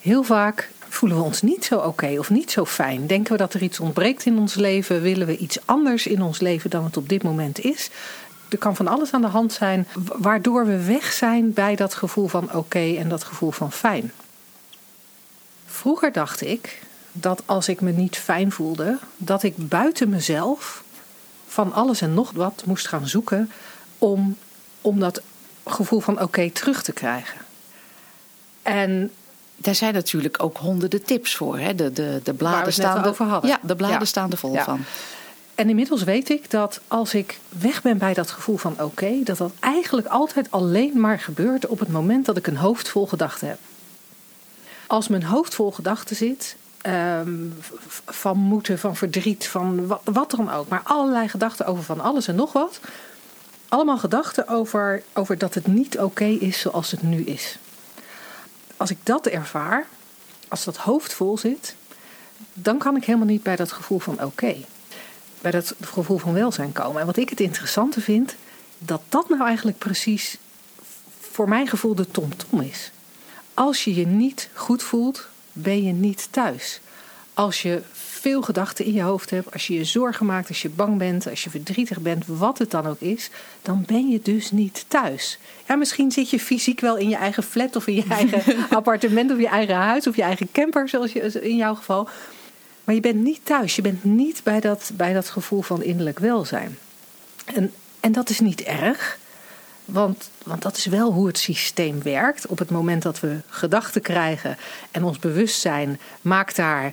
Heel 0.00 0.22
vaak 0.22 0.70
voelen 0.88 1.18
we 1.18 1.24
ons 1.24 1.42
niet 1.42 1.64
zo 1.64 1.78
oké 1.78 2.18
of 2.18 2.30
niet 2.30 2.50
zo 2.50 2.64
fijn? 2.64 3.06
Denken 3.06 3.32
we 3.32 3.38
dat 3.38 3.54
er 3.54 3.62
iets 3.62 3.80
ontbreekt 3.80 4.24
in 4.24 4.38
ons 4.38 4.54
leven? 4.54 5.02
Willen 5.02 5.26
we 5.26 5.36
iets 5.36 5.58
anders 5.64 6.06
in 6.06 6.22
ons 6.22 6.40
leven 6.40 6.70
dan 6.70 6.84
het 6.84 6.96
op 6.96 7.08
dit 7.08 7.22
moment 7.22 7.60
is? 7.60 7.90
Er 8.48 8.58
kan 8.58 8.76
van 8.76 8.88
alles 8.88 9.12
aan 9.12 9.20
de 9.20 9.26
hand 9.26 9.52
zijn 9.52 9.86
waardoor 9.94 10.66
we 10.66 10.84
weg 10.84 11.12
zijn 11.12 11.52
bij 11.52 11.76
dat 11.76 11.94
gevoel 11.94 12.28
van 12.28 12.54
oké 12.54 12.94
en 12.96 13.08
dat 13.08 13.24
gevoel 13.24 13.50
van 13.50 13.72
fijn. 13.72 14.12
Vroeger 15.66 16.12
dacht 16.12 16.42
ik 16.42 16.82
dat 17.12 17.42
als 17.46 17.68
ik 17.68 17.80
me 17.80 17.90
niet 17.90 18.16
fijn 18.16 18.52
voelde, 18.52 18.98
dat 19.16 19.42
ik 19.42 19.54
buiten 19.56 20.08
mezelf 20.08 20.84
van 21.46 21.72
alles 21.72 22.00
en 22.00 22.14
nog 22.14 22.30
wat 22.30 22.62
moest 22.66 22.88
gaan 22.88 23.08
zoeken 23.08 23.50
om, 23.98 24.36
om 24.80 25.00
dat 25.00 25.22
gevoel 25.66 26.00
van 26.00 26.20
oké 26.20 26.50
terug 26.50 26.82
te 26.82 26.92
krijgen. 26.92 27.40
En 28.62 29.10
daar 29.58 29.74
zijn 29.74 29.94
natuurlijk 29.94 30.42
ook 30.42 30.56
honderden 30.56 31.04
tips 31.04 31.36
voor. 31.36 31.58
Hè? 31.58 31.74
De, 31.74 31.92
de, 31.92 32.20
de 32.24 32.34
bladen 32.34 32.72
staan 32.72 33.04
er, 33.04 33.46
Ja, 33.46 33.58
de 33.62 33.76
bladen 33.76 34.06
staan 34.06 34.30
er 34.30 34.38
vol 34.38 34.56
van. 34.56 34.80
En 35.54 35.68
inmiddels 35.68 36.02
weet 36.02 36.30
ik 36.30 36.50
dat 36.50 36.80
als 36.88 37.14
ik 37.14 37.38
weg 37.48 37.82
ben 37.82 37.98
bij 37.98 38.14
dat 38.14 38.30
gevoel 38.30 38.56
van 38.56 38.82
oké, 38.82 39.22
dat 39.24 39.38
dat 39.38 39.52
eigenlijk 39.60 40.06
altijd 40.06 40.50
alleen 40.50 41.00
maar 41.00 41.18
gebeurt 41.18 41.66
op 41.66 41.78
het 41.78 41.88
moment 41.88 42.26
dat 42.26 42.36
ik 42.36 42.46
een 42.46 42.56
hoofd 42.56 42.88
vol 42.88 43.06
gedachten 43.06 43.48
heb. 43.48 43.58
Als 44.86 45.08
mijn 45.08 45.22
hoofd 45.22 45.54
vol 45.54 45.72
gedachten 45.72 46.16
zit, 46.16 46.56
ehm, 46.80 47.32
van 48.06 48.38
moeten, 48.38 48.78
van 48.78 48.96
verdriet, 48.96 49.48
van 49.48 49.86
wat, 49.86 50.00
wat 50.04 50.30
dan 50.30 50.52
ook, 50.52 50.68
maar 50.68 50.82
allerlei 50.84 51.28
gedachten 51.28 51.66
over 51.66 51.82
van 51.82 52.00
alles 52.00 52.28
en 52.28 52.34
nog 52.34 52.52
wat. 52.52 52.80
Allemaal 53.68 53.98
gedachten 53.98 54.48
over, 54.48 55.02
over 55.12 55.38
dat 55.38 55.54
het 55.54 55.66
niet 55.66 55.98
oké 55.98 56.24
is 56.24 56.60
zoals 56.60 56.90
het 56.90 57.02
nu 57.02 57.24
is 57.24 57.58
als 58.78 58.90
ik 58.90 58.98
dat 59.02 59.26
ervaar, 59.26 59.86
als 60.48 60.64
dat 60.64 60.76
hoofd 60.76 61.12
vol 61.12 61.38
zit, 61.38 61.74
dan 62.52 62.78
kan 62.78 62.96
ik 62.96 63.04
helemaal 63.04 63.26
niet 63.26 63.42
bij 63.42 63.56
dat 63.56 63.72
gevoel 63.72 63.98
van 63.98 64.22
oké, 64.24 64.56
bij 65.40 65.50
dat 65.50 65.74
gevoel 65.80 66.18
van 66.18 66.32
welzijn 66.32 66.72
komen. 66.72 67.00
En 67.00 67.06
wat 67.06 67.16
ik 67.16 67.28
het 67.28 67.40
interessante 67.40 68.00
vind, 68.00 68.34
dat 68.78 69.00
dat 69.08 69.28
nou 69.28 69.42
eigenlijk 69.46 69.78
precies 69.78 70.38
voor 71.20 71.48
mijn 71.48 71.68
gevoel 71.68 71.94
de 71.94 72.10
tom-tom 72.10 72.60
is. 72.60 72.90
Als 73.54 73.84
je 73.84 73.94
je 73.94 74.06
niet 74.06 74.48
goed 74.54 74.82
voelt, 74.82 75.26
ben 75.52 75.82
je 75.82 75.92
niet 75.92 76.28
thuis. 76.30 76.80
Als 77.34 77.62
je 77.62 77.82
veel 78.18 78.42
gedachten 78.42 78.84
in 78.84 78.92
je 78.92 79.02
hoofd 79.02 79.30
hebt, 79.30 79.52
als 79.52 79.66
je 79.66 79.74
je 79.74 79.84
zorgen 79.84 80.26
maakt, 80.26 80.48
als 80.48 80.62
je 80.62 80.68
bang 80.68 80.98
bent, 80.98 81.28
als 81.28 81.44
je 81.44 81.50
verdrietig 81.50 82.00
bent, 82.00 82.24
wat 82.26 82.58
het 82.58 82.70
dan 82.70 82.86
ook 82.86 83.00
is, 83.00 83.30
dan 83.62 83.84
ben 83.86 84.08
je 84.08 84.20
dus 84.22 84.50
niet 84.50 84.84
thuis. 84.88 85.38
Ja, 85.68 85.76
misschien 85.76 86.10
zit 86.10 86.30
je 86.30 86.40
fysiek 86.40 86.80
wel 86.80 86.96
in 86.96 87.08
je 87.08 87.16
eigen 87.16 87.42
flat 87.42 87.76
of 87.76 87.86
in 87.86 87.94
je 87.94 88.04
eigen 88.08 88.56
appartement 88.70 89.30
of 89.32 89.38
je 89.38 89.48
eigen 89.48 89.74
huis 89.74 90.06
of 90.06 90.16
je 90.16 90.22
eigen 90.22 90.48
camper, 90.52 90.88
zoals 90.88 91.12
je, 91.12 91.20
in 91.40 91.56
jouw 91.56 91.74
geval. 91.74 92.08
Maar 92.84 92.94
je 92.94 93.02
bent 93.02 93.22
niet 93.22 93.40
thuis. 93.42 93.76
Je 93.76 93.82
bent 93.82 94.04
niet 94.04 94.40
bij 94.44 94.60
dat, 94.60 94.90
bij 94.94 95.12
dat 95.12 95.28
gevoel 95.28 95.62
van 95.62 95.82
innerlijk 95.82 96.18
welzijn. 96.18 96.78
En, 97.44 97.72
en 98.00 98.12
dat 98.12 98.30
is 98.30 98.40
niet 98.40 98.60
erg. 98.60 99.18
Want, 99.84 100.30
want 100.42 100.62
dat 100.62 100.76
is 100.76 100.86
wel 100.86 101.12
hoe 101.12 101.26
het 101.26 101.38
systeem 101.38 102.02
werkt. 102.02 102.46
Op 102.46 102.58
het 102.58 102.70
moment 102.70 103.02
dat 103.02 103.20
we 103.20 103.36
gedachten 103.46 104.02
krijgen 104.02 104.56
en 104.90 105.04
ons 105.04 105.18
bewustzijn 105.18 106.00
maakt 106.20 106.56
daar 106.56 106.92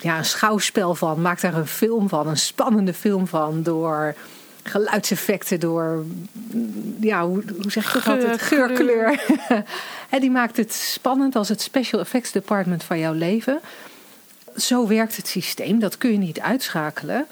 ja, 0.00 0.18
een 0.18 0.24
schouwspel 0.24 0.94
van. 0.94 1.20
Maak 1.20 1.40
daar 1.40 1.54
een 1.54 1.66
film 1.66 2.08
van, 2.08 2.26
een 2.26 2.36
spannende 2.36 2.94
film 2.94 3.26
van. 3.26 3.62
Door 3.62 4.14
geluidseffecten, 4.62 5.60
door, 5.60 6.04
ja, 7.00 7.26
hoe, 7.26 7.42
hoe 7.62 7.70
zeg 7.70 7.86
je 7.86 7.92
dat 7.92 8.06
altijd? 8.06 8.42
Geurkleur. 8.42 9.20
en 10.10 10.20
die 10.20 10.30
maakt 10.30 10.56
het 10.56 10.72
spannend 10.72 11.36
als 11.36 11.48
het 11.48 11.60
special 11.60 12.00
effects 12.00 12.32
department 12.32 12.84
van 12.84 12.98
jouw 12.98 13.12
leven. 13.12 13.60
Zo 14.56 14.86
werkt 14.86 15.16
het 15.16 15.28
systeem, 15.28 15.78
dat 15.78 15.98
kun 15.98 16.12
je 16.12 16.18
niet 16.18 16.40
uitschakelen. 16.40 17.26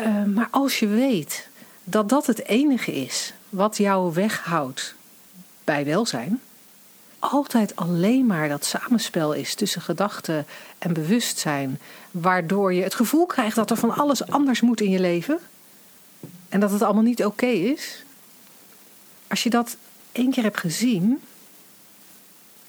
Uh, 0.00 0.24
maar 0.24 0.48
als 0.50 0.78
je 0.78 0.86
weet 0.86 1.48
dat 1.84 2.08
dat 2.08 2.26
het 2.26 2.46
enige 2.46 2.92
is 2.92 3.32
wat 3.48 3.76
jou 3.76 4.12
weghoudt 4.12 4.94
bij 5.64 5.84
welzijn, 5.84 6.40
altijd 7.20 7.76
alleen 7.76 8.26
maar 8.26 8.48
dat 8.48 8.64
samenspel 8.64 9.32
is 9.32 9.54
tussen 9.54 9.82
gedachten 9.82 10.46
en 10.78 10.92
bewustzijn, 10.92 11.78
waardoor 12.10 12.72
je 12.72 12.82
het 12.82 12.94
gevoel 12.94 13.26
krijgt 13.26 13.56
dat 13.56 13.70
er 13.70 13.76
van 13.76 13.94
alles 13.94 14.26
anders 14.26 14.60
moet 14.60 14.80
in 14.80 14.90
je 14.90 15.00
leven 15.00 15.38
en 16.48 16.60
dat 16.60 16.70
het 16.70 16.82
allemaal 16.82 17.02
niet 17.02 17.24
oké 17.24 17.46
is. 17.46 18.04
Als 19.26 19.42
je 19.42 19.50
dat 19.50 19.76
één 20.12 20.30
keer 20.30 20.42
hebt 20.42 20.58
gezien, 20.58 21.20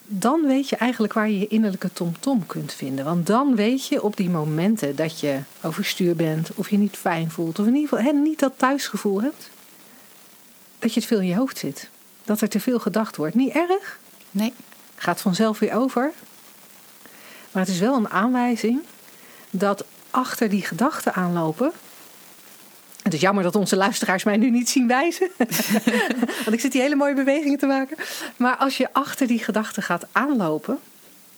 dan 0.06 0.46
weet 0.48 0.70
je 0.70 0.76
eigenlijk 0.76 1.14
waar 1.14 1.30
je 1.30 1.40
je 1.40 1.48
innerlijke 1.48 1.94
tomtom 1.94 2.46
kunt 2.46 2.74
vinden. 2.74 3.06
Want 3.06 3.28
dan 3.28 3.56
weet 3.56 3.88
je 3.88 4.04
op 4.04 4.18
die 4.18 4.30
momenten 4.30 4.96
dat 4.96 5.20
je 5.20 5.40
overstuur 5.62 6.16
bent, 6.16 6.50
of 6.56 6.70
je 6.70 6.78
niet 6.78 6.98
fijn 6.98 7.32
voelt, 7.32 7.60
of 7.60 7.66
in 7.66 7.76
ieder 7.76 7.98
geval 7.98 8.14
niet 8.14 8.40
dat 8.40 8.54
thuisgevoel 8.58 9.22
hebt, 9.22 9.50
dat 10.80 10.94
je 10.94 11.00
het 11.00 11.10
veel 11.10 11.20
in 11.20 11.28
je 11.28 11.36
hoofd 11.36 11.58
zit. 11.58 11.90
Dat 12.24 12.42
er 12.42 12.50
te 12.50 12.60
veel 12.60 12.80
gedacht 12.80 13.16
wordt. 13.16 13.36
Niet 13.36 13.54
erg? 13.54 14.00
Nee. 14.32 14.54
Gaat 14.96 15.22
vanzelf 15.22 15.60
weer 15.60 15.74
over. 15.74 16.12
Maar 17.52 17.64
het 17.64 17.72
is 17.72 17.80
wel 17.80 17.96
een 17.96 18.10
aanwijzing 18.10 18.82
dat 19.50 19.86
achter 20.12 20.50
die 20.50 20.66
gedachten 20.66 21.14
aanlopen. 21.14 21.72
Het 23.04 23.14
is 23.14 23.22
jammer 23.22 23.44
dat 23.44 23.56
onze 23.56 23.76
luisteraars 23.76 24.24
mij 24.24 24.38
nu 24.38 24.50
niet 24.50 24.70
zien 24.70 24.88
wijzen. 24.88 25.30
Want 26.44 26.52
ik 26.52 26.60
zit 26.60 26.72
die 26.72 26.82
hele 26.82 26.96
mooie 26.96 27.14
bewegingen 27.14 27.60
te 27.60 27.66
maken. 27.66 27.98
Maar 28.38 28.56
als 28.56 28.78
je 28.78 28.94
achter 28.94 29.28
die 29.28 29.44
gedachten 29.44 29.84
gaat 29.84 30.06
aanlopen. 30.12 30.80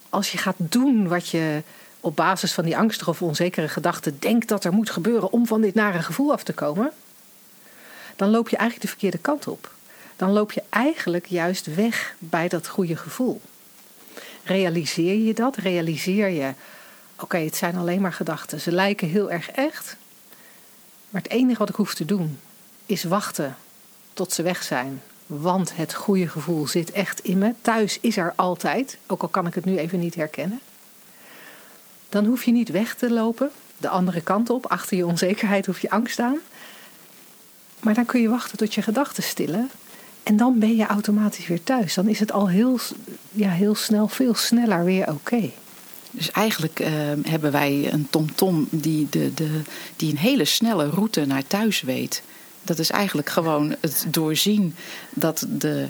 Als 0.09 0.31
je 0.31 0.37
gaat 0.37 0.55
doen 0.57 1.07
wat 1.07 1.29
je 1.29 1.61
op 1.99 2.15
basis 2.15 2.53
van 2.53 2.63
die 2.63 2.77
angstige 2.77 3.09
of 3.09 3.21
onzekere 3.21 3.67
gedachten 3.67 4.19
denkt 4.19 4.47
dat 4.47 4.63
er 4.63 4.73
moet 4.73 4.89
gebeuren 4.89 5.31
om 5.31 5.47
van 5.47 5.61
dit 5.61 5.73
nare 5.73 6.01
gevoel 6.01 6.31
af 6.31 6.43
te 6.43 6.53
komen. 6.53 6.91
Dan 8.15 8.29
loop 8.29 8.49
je 8.49 8.57
eigenlijk 8.57 8.81
de 8.81 8.91
verkeerde 8.91 9.17
kant 9.17 9.47
op. 9.47 9.72
Dan 10.15 10.31
loop 10.31 10.51
je 10.51 10.63
eigenlijk 10.69 11.25
juist 11.25 11.75
weg 11.75 12.15
bij 12.19 12.47
dat 12.47 12.67
goede 12.67 12.95
gevoel. 12.95 13.41
Realiseer 14.43 15.15
je 15.15 15.33
dat? 15.33 15.55
Realiseer 15.55 16.27
je, 16.27 16.53
oké, 17.19 17.37
het 17.37 17.55
zijn 17.55 17.75
alleen 17.75 18.01
maar 18.01 18.13
gedachten. 18.13 18.61
Ze 18.61 18.71
lijken 18.71 19.07
heel 19.07 19.31
erg 19.31 19.51
echt. 19.51 19.95
Maar 21.09 21.21
het 21.21 21.31
enige 21.31 21.59
wat 21.59 21.69
ik 21.69 21.75
hoef 21.75 21.93
te 21.93 22.05
doen 22.05 22.39
is 22.85 23.03
wachten 23.03 23.55
tot 24.13 24.33
ze 24.33 24.43
weg 24.43 24.63
zijn. 24.63 25.01
Want 25.25 25.75
het 25.75 25.93
goede 25.93 26.27
gevoel 26.27 26.67
zit 26.67 26.91
echt 26.91 27.19
in 27.19 27.37
me. 27.37 27.53
Thuis 27.61 27.97
is 27.99 28.17
er 28.17 28.33
altijd, 28.35 28.97
ook 29.07 29.21
al 29.21 29.27
kan 29.27 29.47
ik 29.47 29.53
het 29.53 29.65
nu 29.65 29.77
even 29.77 29.99
niet 29.99 30.15
herkennen. 30.15 30.59
Dan 32.09 32.25
hoef 32.25 32.43
je 32.43 32.51
niet 32.51 32.69
weg 32.69 32.95
te 32.95 33.11
lopen, 33.11 33.51
de 33.77 33.89
andere 33.89 34.21
kant 34.21 34.49
op, 34.49 34.65
achter 34.65 34.97
je 34.97 35.05
onzekerheid 35.05 35.67
of 35.67 35.79
je 35.79 35.89
angst 35.89 36.19
aan. 36.19 36.37
Maar 37.79 37.93
dan 37.93 38.05
kun 38.05 38.21
je 38.21 38.29
wachten 38.29 38.57
tot 38.57 38.73
je 38.73 38.81
gedachten 38.81 39.23
stillen. 39.23 39.69
En 40.23 40.37
dan 40.37 40.59
ben 40.59 40.75
je 40.75 40.85
automatisch 40.85 41.47
weer 41.47 41.63
thuis. 41.63 41.93
Dan 41.93 42.07
is 42.07 42.19
het 42.19 42.31
al 42.31 42.49
heel, 42.49 42.79
ja, 43.31 43.49
heel 43.49 43.75
snel, 43.75 44.07
veel 44.07 44.35
sneller 44.35 44.83
weer 44.83 45.09
oké. 45.09 45.51
Dus 46.11 46.31
eigenlijk 46.31 46.79
uh, 46.79 46.87
hebben 47.23 47.51
wij 47.51 47.93
een 47.93 48.07
TomTom 48.09 48.67
die, 48.69 49.07
de, 49.09 49.33
de, 49.33 49.61
die 49.95 50.11
een 50.11 50.17
hele 50.17 50.45
snelle 50.45 50.89
route 50.89 51.25
naar 51.25 51.47
thuis 51.47 51.81
weet. 51.81 52.23
Dat 52.61 52.79
is 52.79 52.89
eigenlijk 52.89 53.29
gewoon 53.29 53.75
het 53.79 54.05
doorzien 54.07 54.75
dat 55.13 55.45
de 55.49 55.87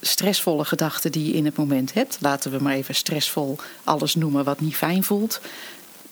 stressvolle 0.00 0.64
gedachten 0.64 1.12
die 1.12 1.26
je 1.26 1.32
in 1.32 1.44
het 1.44 1.56
moment 1.56 1.94
hebt, 1.94 2.18
laten 2.20 2.50
we 2.50 2.58
maar 2.58 2.74
even 2.74 2.94
stressvol 2.94 3.56
alles 3.84 4.14
noemen 4.14 4.44
wat 4.44 4.60
niet 4.60 4.76
fijn 4.76 5.04
voelt, 5.04 5.40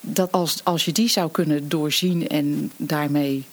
dat 0.01 0.33
als, 0.33 0.65
als 0.65 0.85
je 0.85 0.93
die 0.93 1.09
zou 1.09 1.31
kunnen 1.31 1.69
doorzien 1.69 2.29
en 2.29 2.71
daarmee 2.77 3.45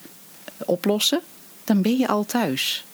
oplossen, 0.58 1.22
dan 1.64 1.82
ben 1.82 1.98
je 1.98 2.08
al 2.08 2.26
thuis. 2.26 2.86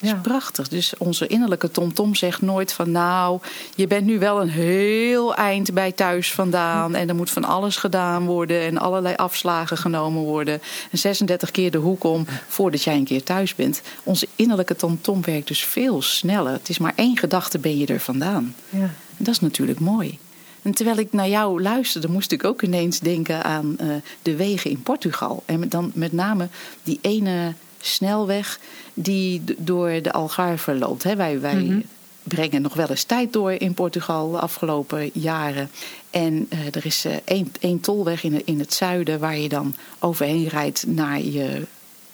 Dat 0.00 0.10
is 0.10 0.16
ja. 0.16 0.22
prachtig. 0.22 0.68
Dus 0.68 0.94
onze 0.98 1.26
innerlijke 1.26 1.70
tomtom 1.70 2.14
zegt 2.14 2.42
nooit 2.42 2.72
van 2.72 2.90
nou, 2.90 3.40
je 3.74 3.86
bent 3.86 4.06
nu 4.06 4.18
wel 4.18 4.40
een 4.40 4.48
heel 4.48 5.34
eind 5.34 5.74
bij 5.74 5.92
thuis 5.92 6.32
vandaan 6.32 6.94
en 6.94 7.08
er 7.08 7.14
moet 7.14 7.30
van 7.30 7.44
alles 7.44 7.76
gedaan 7.76 8.26
worden 8.26 8.60
en 8.60 8.78
allerlei 8.78 9.14
afslagen 9.14 9.76
genomen 9.76 10.22
worden 10.22 10.60
en 10.90 10.98
36 10.98 11.50
keer 11.50 11.70
de 11.70 11.78
hoek 11.78 12.04
om 12.04 12.26
voordat 12.48 12.82
jij 12.82 12.96
een 12.96 13.04
keer 13.04 13.22
thuis 13.22 13.54
bent. 13.54 13.82
Onze 14.02 14.28
innerlijke 14.36 14.76
tomtom 14.76 15.24
werkt 15.24 15.48
dus 15.48 15.64
veel 15.64 16.02
sneller. 16.02 16.52
Het 16.52 16.68
is 16.68 16.78
maar 16.78 16.92
één 16.96 17.18
gedachte 17.18 17.58
ben 17.58 17.78
je 17.78 17.86
er 17.86 18.00
vandaan. 18.00 18.54
Ja. 18.68 18.78
En 18.78 19.24
dat 19.24 19.34
is 19.34 19.40
natuurlijk 19.40 19.80
mooi. 19.80 20.18
En 20.62 20.74
terwijl 20.74 20.98
ik 20.98 21.12
naar 21.12 21.28
jou 21.28 21.62
luisterde, 21.62 22.08
moest 22.08 22.32
ik 22.32 22.44
ook 22.44 22.62
ineens 22.62 22.98
denken 22.98 23.44
aan 23.44 23.76
uh, 23.80 23.94
de 24.22 24.36
wegen 24.36 24.70
in 24.70 24.82
Portugal. 24.82 25.42
En 25.46 25.68
dan 25.68 25.90
met 25.94 26.12
name 26.12 26.48
die 26.82 26.98
ene 27.00 27.54
snelweg 27.80 28.58
die 28.94 29.42
door 29.58 30.02
de 30.02 30.12
Algarve 30.12 30.74
loopt. 30.74 31.02
Wij, 31.02 31.40
wij 31.40 31.54
mhm. 31.54 31.80
brengen 32.22 32.62
nog 32.62 32.74
wel 32.74 32.88
eens 32.88 33.02
tijd 33.02 33.32
door 33.32 33.52
in 33.52 33.74
Portugal 33.74 34.30
de 34.30 34.38
afgelopen 34.38 35.10
jaren. 35.12 35.70
En 36.10 36.48
uh, 36.52 36.66
er 36.66 36.86
is 36.86 37.06
uh, 37.06 37.12
één, 37.24 37.52
één 37.60 37.80
tolweg 37.80 38.22
in, 38.22 38.46
in 38.46 38.58
het 38.58 38.74
zuiden 38.74 39.18
waar 39.18 39.38
je 39.38 39.48
dan 39.48 39.74
overheen 39.98 40.48
rijdt 40.48 40.86
naar 40.86 41.20
je 41.20 41.66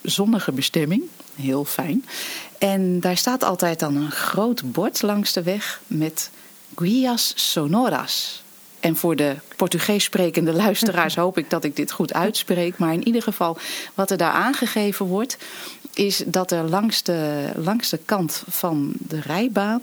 zonnige 0.03 0.53
bestemming. 0.53 1.03
Heel 1.35 1.65
fijn. 1.65 2.05
En 2.59 3.01
daar 3.01 3.17
staat 3.17 3.45
altijd 3.45 3.79
dan 3.79 3.97
een 3.97 4.11
groot 4.11 4.73
bord 4.73 5.03
langs 5.03 5.33
de 5.33 5.43
weg 5.43 5.81
met 5.87 6.31
Guias 6.75 7.33
Sonoras. 7.37 8.44
En 8.85 8.97
voor 8.97 9.17
de 9.17 9.37
Portugees 9.57 10.05
sprekende 10.05 10.53
luisteraars 10.53 11.15
hoop 11.25 11.39
ik 11.39 11.51
dat 11.51 11.65
ik 11.65 11.77
dit 11.77 11.93
goed 11.93 12.15
uitspreek. 12.15 12.79
Maar 12.79 12.93
in 12.93 13.07
ieder 13.07 13.23
geval, 13.23 13.59
wat 13.95 14.11
er 14.11 14.17
daar 14.17 14.33
aangegeven 14.33 15.07
wordt, 15.07 15.37
is 15.95 16.23
dat 16.27 16.51
er 16.51 16.69
langs 16.69 17.03
de, 17.03 17.51
langs 17.57 17.89
de 17.89 17.99
kant 18.05 18.43
van 18.49 18.93
de 18.99 19.21
rijbaan 19.21 19.81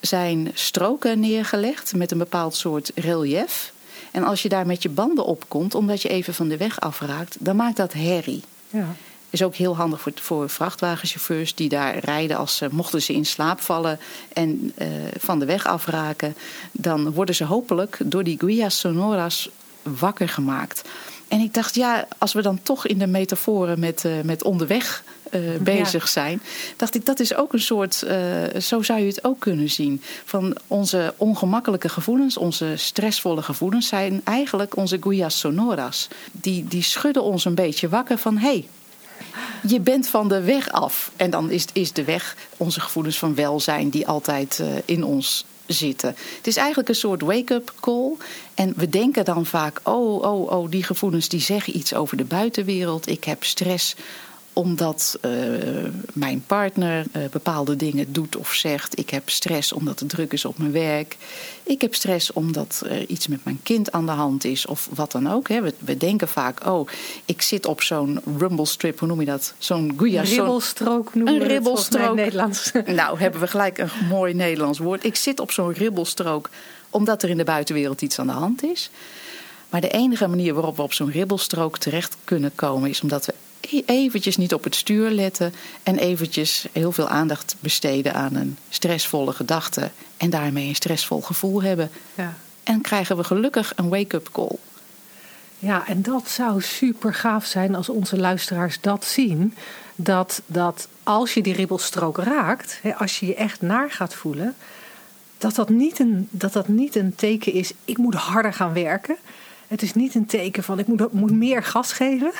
zijn 0.00 0.50
stroken 0.54 1.20
neergelegd 1.20 1.94
met 1.94 2.10
een 2.10 2.18
bepaald 2.18 2.54
soort 2.54 2.92
relief. 2.94 3.72
En 4.10 4.24
als 4.24 4.42
je 4.42 4.48
daar 4.48 4.66
met 4.66 4.82
je 4.82 4.88
banden 4.88 5.24
op 5.24 5.44
komt, 5.48 5.74
omdat 5.74 6.02
je 6.02 6.08
even 6.08 6.34
van 6.34 6.48
de 6.48 6.56
weg 6.56 6.80
afraakt, 6.80 7.36
dan 7.38 7.56
maakt 7.56 7.76
dat 7.76 7.92
herrie. 7.92 8.42
Ja. 8.70 8.94
Is 9.30 9.42
ook 9.42 9.54
heel 9.54 9.76
handig 9.76 10.00
voor, 10.00 10.12
voor 10.14 10.48
vrachtwagenchauffeurs 10.48 11.54
die 11.54 11.68
daar 11.68 11.98
rijden. 11.98 12.36
Als 12.36 12.56
ze, 12.56 12.68
mochten 12.70 13.02
ze 13.02 13.12
in 13.12 13.26
slaap 13.26 13.60
vallen 13.60 13.98
en 14.32 14.72
uh, 14.78 14.86
van 15.18 15.38
de 15.38 15.44
weg 15.44 15.66
afraken, 15.66 16.34
dan 16.72 17.12
worden 17.12 17.34
ze 17.34 17.44
hopelijk 17.44 17.98
door 18.04 18.24
die 18.24 18.38
guias 18.38 18.78
sonoras 18.78 19.50
wakker 19.82 20.28
gemaakt. 20.28 20.82
En 21.28 21.40
ik 21.40 21.54
dacht, 21.54 21.74
ja, 21.74 22.06
als 22.18 22.32
we 22.32 22.42
dan 22.42 22.62
toch 22.62 22.86
in 22.86 22.98
de 22.98 23.06
metaforen 23.06 23.78
met, 23.78 24.04
uh, 24.04 24.12
met 24.24 24.42
onderweg 24.42 25.04
uh, 25.30 25.40
bezig 25.60 26.08
zijn, 26.08 26.42
dacht 26.76 26.94
ik, 26.94 27.06
dat 27.06 27.20
is 27.20 27.34
ook 27.34 27.52
een 27.52 27.60
soort, 27.60 28.04
uh, 28.06 28.60
zo 28.60 28.82
zou 28.82 29.00
je 29.00 29.06
het 29.06 29.24
ook 29.24 29.40
kunnen 29.40 29.70
zien. 29.70 30.02
Van 30.24 30.56
onze 30.66 31.14
ongemakkelijke 31.16 31.88
gevoelens, 31.88 32.36
onze 32.36 32.72
stressvolle 32.76 33.42
gevoelens 33.42 33.88
zijn 33.88 34.20
eigenlijk 34.24 34.76
onze 34.76 34.98
guias 35.00 35.38
sonoras. 35.38 36.08
Die, 36.32 36.64
die 36.64 36.82
schudden 36.82 37.22
ons 37.22 37.44
een 37.44 37.54
beetje 37.54 37.88
wakker 37.88 38.18
van, 38.18 38.36
hé, 38.36 38.48
hey, 38.48 38.66
je 39.66 39.80
bent 39.80 40.08
van 40.08 40.28
de 40.28 40.40
weg 40.40 40.70
af. 40.70 41.10
En 41.16 41.30
dan 41.30 41.50
is, 41.50 41.64
is 41.72 41.92
de 41.92 42.04
weg 42.04 42.36
onze 42.56 42.80
gevoelens 42.80 43.18
van 43.18 43.34
welzijn 43.34 43.88
die 43.88 44.06
altijd 44.06 44.58
uh, 44.58 44.68
in 44.84 45.04
ons 45.04 45.44
zitten. 45.66 46.14
Het 46.36 46.46
is 46.46 46.56
eigenlijk 46.56 46.88
een 46.88 46.94
soort 46.94 47.22
wake-up 47.22 47.74
call. 47.80 48.12
En 48.54 48.72
we 48.76 48.88
denken 48.88 49.24
dan 49.24 49.46
vaak: 49.46 49.80
oh, 49.82 50.22
oh, 50.22 50.50
oh, 50.50 50.70
die 50.70 50.82
gevoelens 50.82 51.28
die 51.28 51.40
zeggen 51.40 51.76
iets 51.76 51.94
over 51.94 52.16
de 52.16 52.24
buitenwereld. 52.24 53.08
Ik 53.08 53.24
heb 53.24 53.44
stress 53.44 53.96
omdat 54.52 55.18
uh, 55.22 55.32
mijn 56.12 56.44
partner 56.46 57.06
uh, 57.16 57.22
bepaalde 57.30 57.76
dingen 57.76 58.12
doet 58.12 58.36
of 58.36 58.52
zegt. 58.52 58.98
Ik 58.98 59.10
heb 59.10 59.28
stress 59.28 59.72
omdat 59.72 60.00
het 60.00 60.08
druk 60.08 60.32
is 60.32 60.44
op 60.44 60.58
mijn 60.58 60.72
werk. 60.72 61.16
Ik 61.62 61.80
heb 61.80 61.94
stress 61.94 62.32
omdat 62.32 62.82
er 62.88 63.06
iets 63.06 63.26
met 63.26 63.44
mijn 63.44 63.60
kind 63.62 63.92
aan 63.92 64.06
de 64.06 64.12
hand 64.12 64.44
is 64.44 64.66
of 64.66 64.88
wat 64.94 65.12
dan 65.12 65.30
ook. 65.30 65.48
Hè. 65.48 65.60
We, 65.60 65.74
we, 65.78 65.96
denken 65.96 66.28
vaak, 66.28 66.66
oh, 66.66 66.88
ik 67.24 67.42
zit 67.42 67.66
op 67.66 67.82
zo'n 67.82 68.20
rumble 68.38 68.66
strip, 68.66 68.98
hoe 68.98 69.08
noem 69.08 69.20
je 69.20 69.26
dat? 69.26 69.54
Zo'n 69.58 69.92
guia. 69.96 70.20
Een 70.20 70.26
ribbelstrook 70.26 71.14
noemen 71.14 71.34
een 71.34 71.48
ribbelstrook. 71.48 72.08
in 72.08 72.14
Nederlands. 72.14 72.70
Nou, 73.00 73.18
hebben 73.18 73.40
we 73.40 73.46
gelijk 73.46 73.78
een 73.78 73.90
mooi 74.08 74.34
Nederlands 74.34 74.78
woord. 74.78 75.04
Ik 75.04 75.16
zit 75.16 75.40
op 75.40 75.50
zo'n 75.50 75.72
ribbelstrook 75.72 76.50
omdat 76.90 77.22
er 77.22 77.28
in 77.28 77.36
de 77.36 77.44
buitenwereld 77.44 78.02
iets 78.02 78.18
aan 78.18 78.26
de 78.26 78.32
hand 78.32 78.62
is. 78.62 78.90
Maar 79.70 79.80
de 79.80 79.88
enige 79.88 80.28
manier 80.28 80.54
waarop 80.54 80.76
we 80.76 80.82
op 80.82 80.92
zo'n 80.92 81.10
ribbelstrook 81.10 81.78
terecht 81.78 82.16
kunnen 82.24 82.52
komen 82.54 82.90
is 82.90 83.00
omdat 83.00 83.26
we 83.26 83.34
eventjes 83.86 84.36
niet 84.36 84.54
op 84.54 84.64
het 84.64 84.74
stuur 84.74 85.10
letten 85.10 85.54
en 85.82 85.98
eventjes 85.98 86.66
heel 86.72 86.92
veel 86.92 87.08
aandacht 87.08 87.56
besteden 87.60 88.14
aan 88.14 88.34
een 88.34 88.56
stressvolle 88.68 89.32
gedachte 89.32 89.90
en 90.16 90.30
daarmee 90.30 90.68
een 90.68 90.74
stressvol 90.74 91.20
gevoel 91.20 91.62
hebben. 91.62 91.90
Ja. 92.14 92.34
En 92.62 92.80
krijgen 92.80 93.16
we 93.16 93.24
gelukkig 93.24 93.72
een 93.76 93.88
wake-up 93.88 94.28
call. 94.32 94.56
Ja, 95.58 95.86
en 95.86 96.02
dat 96.02 96.28
zou 96.28 96.62
super 96.62 97.14
gaaf 97.14 97.44
zijn 97.44 97.74
als 97.74 97.88
onze 97.88 98.16
luisteraars 98.16 98.80
dat 98.80 99.04
zien. 99.04 99.54
Dat, 99.94 100.42
dat 100.46 100.88
als 101.02 101.34
je 101.34 101.42
die 101.42 101.54
ribbelstrook 101.54 102.18
raakt, 102.18 102.78
hè, 102.82 102.94
als 102.94 103.20
je 103.20 103.26
je 103.26 103.34
echt 103.34 103.60
naar 103.60 103.90
gaat 103.90 104.14
voelen, 104.14 104.54
dat 105.38 105.54
dat, 105.54 105.68
niet 105.68 105.98
een, 105.98 106.28
dat 106.30 106.52
dat 106.52 106.68
niet 106.68 106.96
een 106.96 107.14
teken 107.14 107.52
is, 107.52 107.72
ik 107.84 107.98
moet 107.98 108.14
harder 108.14 108.52
gaan 108.52 108.72
werken. 108.72 109.16
Het 109.70 109.82
is 109.82 109.94
niet 109.94 110.14
een 110.14 110.26
teken 110.26 110.62
van, 110.62 110.78
ik 110.78 110.86
moet, 110.86 111.12
moet 111.12 111.30
meer 111.30 111.62
gas 111.62 111.92
geven. 111.92 112.32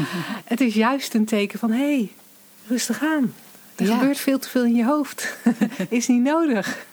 het 0.44 0.60
is 0.60 0.74
juist 0.74 1.14
een 1.14 1.24
teken 1.24 1.58
van, 1.58 1.70
hé, 1.70 1.94
hey, 1.94 2.12
rustig 2.66 3.02
aan. 3.02 3.34
Er 3.74 3.86
gebeurt 3.86 4.18
veel 4.18 4.38
te 4.38 4.48
veel 4.48 4.64
in 4.64 4.74
je 4.74 4.84
hoofd. 4.84 5.36
is 5.88 6.06
niet 6.06 6.22
nodig. 6.22 6.86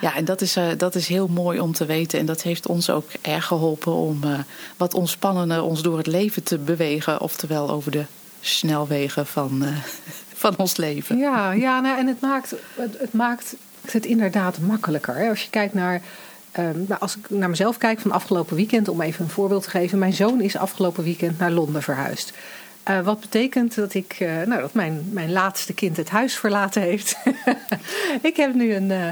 Ja, 0.00 0.14
en 0.14 0.24
dat 0.24 0.40
is, 0.40 0.56
uh, 0.56 0.68
dat 0.76 0.94
is 0.94 1.06
heel 1.06 1.28
mooi 1.28 1.60
om 1.60 1.72
te 1.72 1.86
weten. 1.86 2.18
En 2.18 2.26
dat 2.26 2.42
heeft 2.42 2.66
ons 2.66 2.90
ook 2.90 3.10
erg 3.20 3.46
geholpen 3.46 3.92
om 3.92 4.20
uh, 4.24 4.38
wat 4.76 4.94
ontspannender 4.94 5.62
ons 5.62 5.82
door 5.82 5.96
het 5.96 6.06
leven 6.06 6.42
te 6.42 6.58
bewegen. 6.58 7.20
Oftewel 7.20 7.70
over 7.70 7.90
de 7.90 8.04
snelwegen 8.40 9.26
van, 9.26 9.62
uh, 9.62 9.68
van 10.44 10.56
ons 10.56 10.76
leven. 10.76 11.18
Ja, 11.18 11.52
ja 11.52 11.80
nou, 11.80 11.98
en 11.98 12.06
het 12.06 12.20
maakt, 12.20 12.54
het, 12.74 12.98
het 12.98 13.12
maakt 13.12 13.54
het 13.90 14.06
inderdaad 14.06 14.58
makkelijker. 14.58 15.14
Hè? 15.14 15.28
Als 15.28 15.42
je 15.42 15.50
kijkt 15.50 15.74
naar. 15.74 16.02
Um, 16.58 16.84
nou, 16.88 17.00
als 17.00 17.16
ik 17.16 17.30
naar 17.30 17.50
mezelf 17.50 17.78
kijk 17.78 18.00
van 18.00 18.10
afgelopen 18.12 18.56
weekend, 18.56 18.88
om 18.88 19.00
even 19.00 19.24
een 19.24 19.30
voorbeeld 19.30 19.62
te 19.62 19.70
geven. 19.70 19.98
Mijn 19.98 20.12
zoon 20.12 20.40
is 20.40 20.56
afgelopen 20.56 21.04
weekend 21.04 21.38
naar 21.38 21.50
Londen 21.50 21.82
verhuisd. 21.82 22.32
Uh, 22.88 23.00
wat 23.00 23.20
betekent 23.20 23.74
dat 23.74 23.94
ik, 23.94 24.20
uh, 24.20 24.42
nou, 24.42 24.60
dat 24.60 24.74
mijn, 24.74 25.08
mijn 25.10 25.32
laatste 25.32 25.72
kind 25.72 25.96
het 25.96 26.10
huis 26.10 26.36
verlaten 26.36 26.82
heeft. 26.82 27.16
ik 28.22 28.36
heb 28.36 28.54
nu 28.54 28.74
een, 28.74 28.90
uh, 28.90 29.08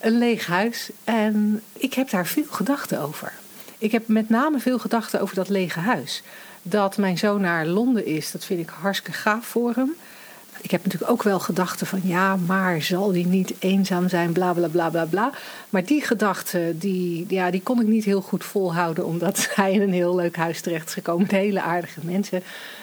een 0.00 0.18
leeg 0.18 0.46
huis 0.46 0.90
en 1.04 1.62
ik 1.72 1.94
heb 1.94 2.10
daar 2.10 2.26
veel 2.26 2.46
gedachten 2.50 3.00
over. 3.00 3.32
Ik 3.78 3.92
heb 3.92 4.08
met 4.08 4.28
name 4.28 4.58
veel 4.58 4.78
gedachten 4.78 5.20
over 5.20 5.34
dat 5.34 5.48
lege 5.48 5.80
huis. 5.80 6.22
Dat 6.62 6.96
mijn 6.96 7.18
zoon 7.18 7.40
naar 7.40 7.66
Londen 7.66 8.06
is, 8.06 8.30
dat 8.30 8.44
vind 8.44 8.60
ik 8.60 8.68
hartstikke 8.80 9.18
gaaf 9.18 9.46
voor 9.46 9.72
hem. 9.74 9.94
Ik 10.64 10.70
heb 10.70 10.84
natuurlijk 10.84 11.10
ook 11.10 11.22
wel 11.22 11.40
gedachten 11.40 11.86
van 11.86 12.00
ja, 12.04 12.36
maar 12.36 12.82
zal 12.82 13.12
die 13.12 13.26
niet 13.26 13.54
eenzaam 13.58 14.08
zijn, 14.08 14.32
bla 14.32 14.52
bla 14.52 14.68
bla 14.68 14.88
bla 14.90 15.04
bla. 15.04 15.30
Maar 15.70 15.84
die 15.84 16.02
gedachten, 16.02 16.78
die, 16.78 17.26
ja, 17.28 17.50
die 17.50 17.62
kon 17.62 17.80
ik 17.80 17.86
niet 17.86 18.04
heel 18.04 18.20
goed 18.20 18.44
volhouden, 18.44 19.06
omdat 19.06 19.48
hij 19.56 19.72
in 19.72 19.80
een 19.80 19.92
heel 19.92 20.14
leuk 20.14 20.36
huis 20.36 20.60
terecht 20.60 20.86
is 20.86 20.94
gekomen 20.94 21.22
met 21.22 21.30
hele 21.30 21.60
aardige 21.60 22.00
mensen. 22.02 22.42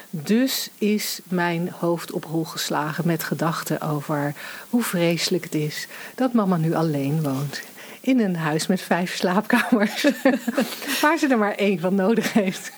Dus 0.10 0.70
is 0.78 1.20
mijn 1.24 1.70
hoofd 1.80 2.12
op 2.12 2.26
hol 2.26 2.44
geslagen 2.44 3.08
met 3.08 3.24
gedachten 3.24 3.82
over 3.82 4.34
hoe 4.70 4.84
vreselijk 4.84 5.44
het 5.44 5.56
is 5.56 5.88
dat 6.16 6.34
mama 6.34 6.58
nu 6.58 6.74
alleen 6.74 7.22
woont. 7.22 7.62
In 8.02 8.20
een 8.20 8.36
huis 8.36 8.68
met 8.68 8.82
vijf 8.82 9.16
slaapkamers, 9.16 10.04
waar 11.02 11.18
ze 11.18 11.28
er 11.30 11.38
maar 11.38 11.56
één 11.56 11.80
van 11.80 11.96
nodig 11.96 12.34
heeft. 12.34 12.72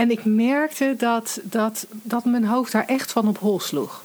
En 0.00 0.10
ik 0.10 0.24
merkte 0.24 0.94
dat, 0.98 1.40
dat, 1.42 1.86
dat 1.90 2.24
mijn 2.24 2.44
hoofd 2.44 2.72
daar 2.72 2.86
echt 2.86 3.12
van 3.12 3.28
op 3.28 3.38
hol 3.38 3.60
sloeg. 3.60 4.02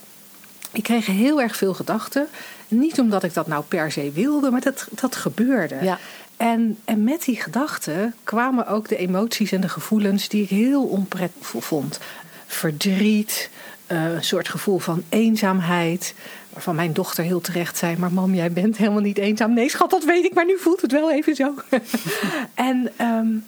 Ik 0.72 0.82
kreeg 0.82 1.06
heel 1.06 1.40
erg 1.40 1.56
veel 1.56 1.74
gedachten. 1.74 2.28
Niet 2.68 3.00
omdat 3.00 3.22
ik 3.22 3.34
dat 3.34 3.46
nou 3.46 3.64
per 3.68 3.92
se 3.92 4.10
wilde, 4.14 4.50
maar 4.50 4.60
dat, 4.60 4.86
dat 4.90 5.16
gebeurde. 5.16 5.78
Ja. 5.82 5.98
En, 6.36 6.78
en 6.84 7.04
met 7.04 7.24
die 7.24 7.40
gedachten 7.40 8.14
kwamen 8.24 8.66
ook 8.66 8.88
de 8.88 8.96
emoties 8.96 9.52
en 9.52 9.60
de 9.60 9.68
gevoelens 9.68 10.28
die 10.28 10.42
ik 10.42 10.48
heel 10.48 10.82
onprettig 10.82 11.64
vond. 11.64 11.98
Verdriet, 12.46 13.50
uh, 13.92 14.12
een 14.14 14.24
soort 14.24 14.48
gevoel 14.48 14.78
van 14.78 15.02
eenzaamheid. 15.08 16.14
Waarvan 16.52 16.74
mijn 16.74 16.92
dochter 16.92 17.24
heel 17.24 17.40
terecht 17.40 17.76
zei: 17.76 17.96
Maar 17.96 18.12
mam, 18.12 18.34
jij 18.34 18.52
bent 18.52 18.76
helemaal 18.76 19.00
niet 19.00 19.18
eenzaam. 19.18 19.54
Nee, 19.54 19.68
schat, 19.68 19.90
dat 19.90 20.04
weet 20.04 20.24
ik, 20.24 20.34
maar 20.34 20.46
nu 20.46 20.58
voelt 20.58 20.80
het 20.80 20.92
wel 20.92 21.12
even 21.12 21.34
zo. 21.34 21.54
en 22.54 22.92
um, 23.00 23.44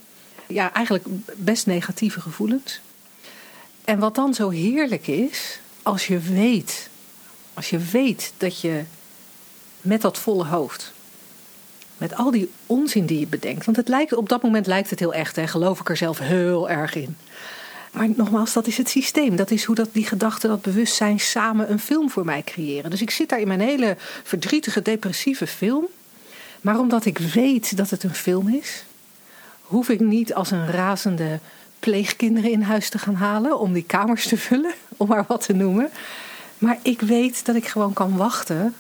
ja, 0.49 0.73
eigenlijk 0.73 1.05
best 1.37 1.67
negatieve 1.67 2.21
gevoelens. 2.21 2.81
En 3.85 3.99
wat 3.99 4.15
dan 4.15 4.35
zo 4.35 4.49
heerlijk 4.49 5.07
is, 5.07 5.61
als 5.83 6.07
je 6.07 6.19
weet, 6.19 6.89
als 7.55 7.71
je 7.71 7.79
weet 7.79 8.33
dat 8.37 8.61
je 8.61 8.85
met 9.81 10.01
dat 10.01 10.19
volle 10.19 10.45
hoofd 10.45 10.93
met 11.99 12.17
al 12.17 12.31
die 12.31 12.51
onzin 12.67 13.07
die 13.07 13.19
je 13.19 13.27
bedenkt. 13.27 13.65
Want 13.65 13.77
het 13.77 13.89
lijkt, 13.89 14.13
op 14.13 14.29
dat 14.29 14.43
moment 14.43 14.67
lijkt 14.67 14.91
het 14.91 14.99
heel 14.99 15.15
echt, 15.15 15.37
hè, 15.37 15.47
geloof 15.47 15.81
ik 15.81 15.89
er 15.89 15.97
zelf 15.97 16.19
heel 16.19 16.71
erg 16.71 16.95
in. 16.95 17.17
Maar 17.93 18.09
nogmaals, 18.17 18.53
dat 18.53 18.67
is 18.67 18.77
het 18.77 18.89
systeem. 18.89 19.37
Dat 19.37 19.51
is 19.51 19.65
hoe 19.65 19.75
dat, 19.75 19.89
die 19.93 20.07
gedachten, 20.07 20.49
dat 20.49 20.63
bewustzijn 20.63 21.21
samen 21.21 21.71
een 21.71 21.79
film 21.79 22.11
voor 22.11 22.25
mij 22.25 22.43
creëren. 22.43 22.91
Dus 22.91 23.03
ik 23.03 23.11
zit 23.11 23.29
daar 23.29 23.41
in 23.41 23.49
mijn 23.49 23.61
hele 23.61 23.97
verdrietige, 24.23 24.83
depressieve 24.83 25.47
film. 25.47 25.87
Maar 26.61 26.79
omdat 26.79 27.05
ik 27.05 27.19
weet 27.19 27.77
dat 27.77 27.91
het 27.91 28.03
een 28.03 28.15
film 28.15 28.49
is, 28.49 28.85
hoef 29.69 29.89
ik 29.89 30.01
niet 30.01 30.35
als 30.35 30.51
een 30.51 30.67
razende 30.67 31.39
pleegkinderen 31.79 32.51
in 32.51 32.63
huis 32.63 32.89
te 32.89 32.99
gaan 32.99 33.15
halen 33.15 33.59
om 33.59 33.73
die 33.73 33.83
kamers 33.83 34.29
te 34.29 34.37
vullen, 34.37 34.73
om 34.97 35.09
maar 35.09 35.25
wat 35.29 35.45
te 35.45 35.53
noemen. 35.53 35.91
Maar 36.59 36.79
ik 36.83 37.01
weet 37.01 37.47
dat 37.47 37.57
ik 37.57 37.67
gewoon 37.67 37.93
kan 37.93 38.17
wachten 38.17 38.75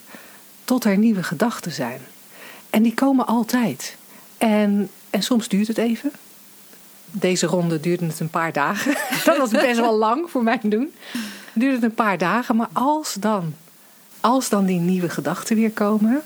tot 0.64 0.84
er 0.84 0.98
nieuwe 0.98 1.22
gedachten 1.22 1.72
zijn. 1.72 2.00
En 2.70 2.82
die 2.82 2.94
komen 2.94 3.26
altijd. 3.26 3.96
En, 4.38 4.90
en 5.10 5.22
soms 5.22 5.48
duurt 5.48 5.68
het 5.68 5.78
even. 5.78 6.12
Deze 7.10 7.46
ronde 7.46 7.80
duurde 7.80 8.06
het 8.06 8.20
een 8.20 8.30
paar 8.30 8.52
dagen. 8.52 8.94
Dat 9.24 9.36
was 9.36 9.50
best 9.50 9.80
wel 9.80 9.96
lang 9.96 10.30
voor 10.30 10.42
mij 10.42 10.58
doen. 10.62 10.94
Duurde 11.52 11.74
het 11.74 11.84
een 11.84 11.94
paar 11.94 12.18
dagen. 12.18 12.56
Maar 12.56 12.68
als 12.72 13.14
dan, 13.14 13.54
als 14.20 14.48
dan 14.48 14.64
die 14.64 14.80
nieuwe 14.80 15.08
gedachten 15.08 15.56
weer 15.56 15.70
komen, 15.70 16.22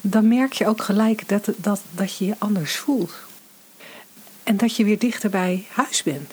dan 0.00 0.28
merk 0.28 0.52
je 0.52 0.66
ook 0.66 0.82
gelijk 0.82 1.28
dat, 1.28 1.50
dat, 1.56 1.80
dat 1.90 2.16
je 2.16 2.26
je 2.26 2.34
anders 2.38 2.76
voelt. 2.76 3.25
En 4.46 4.56
dat 4.56 4.76
je 4.76 4.84
weer 4.84 4.98
dichter 4.98 5.30
bij 5.30 5.66
huis 5.70 6.02
bent. 6.02 6.32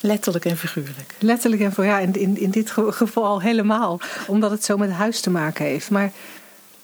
Letterlijk 0.00 0.44
en 0.44 0.56
figuurlijk. 0.56 1.14
Letterlijk 1.18 1.62
en 1.62 1.84
ja, 1.84 1.98
in, 1.98 2.14
in, 2.14 2.38
in 2.38 2.50
dit 2.50 2.70
geval 2.70 3.40
helemaal. 3.40 4.00
Omdat 4.26 4.50
het 4.50 4.64
zo 4.64 4.76
met 4.76 4.90
huis 4.90 5.20
te 5.20 5.30
maken 5.30 5.64
heeft. 5.64 5.90
Maar 5.90 6.12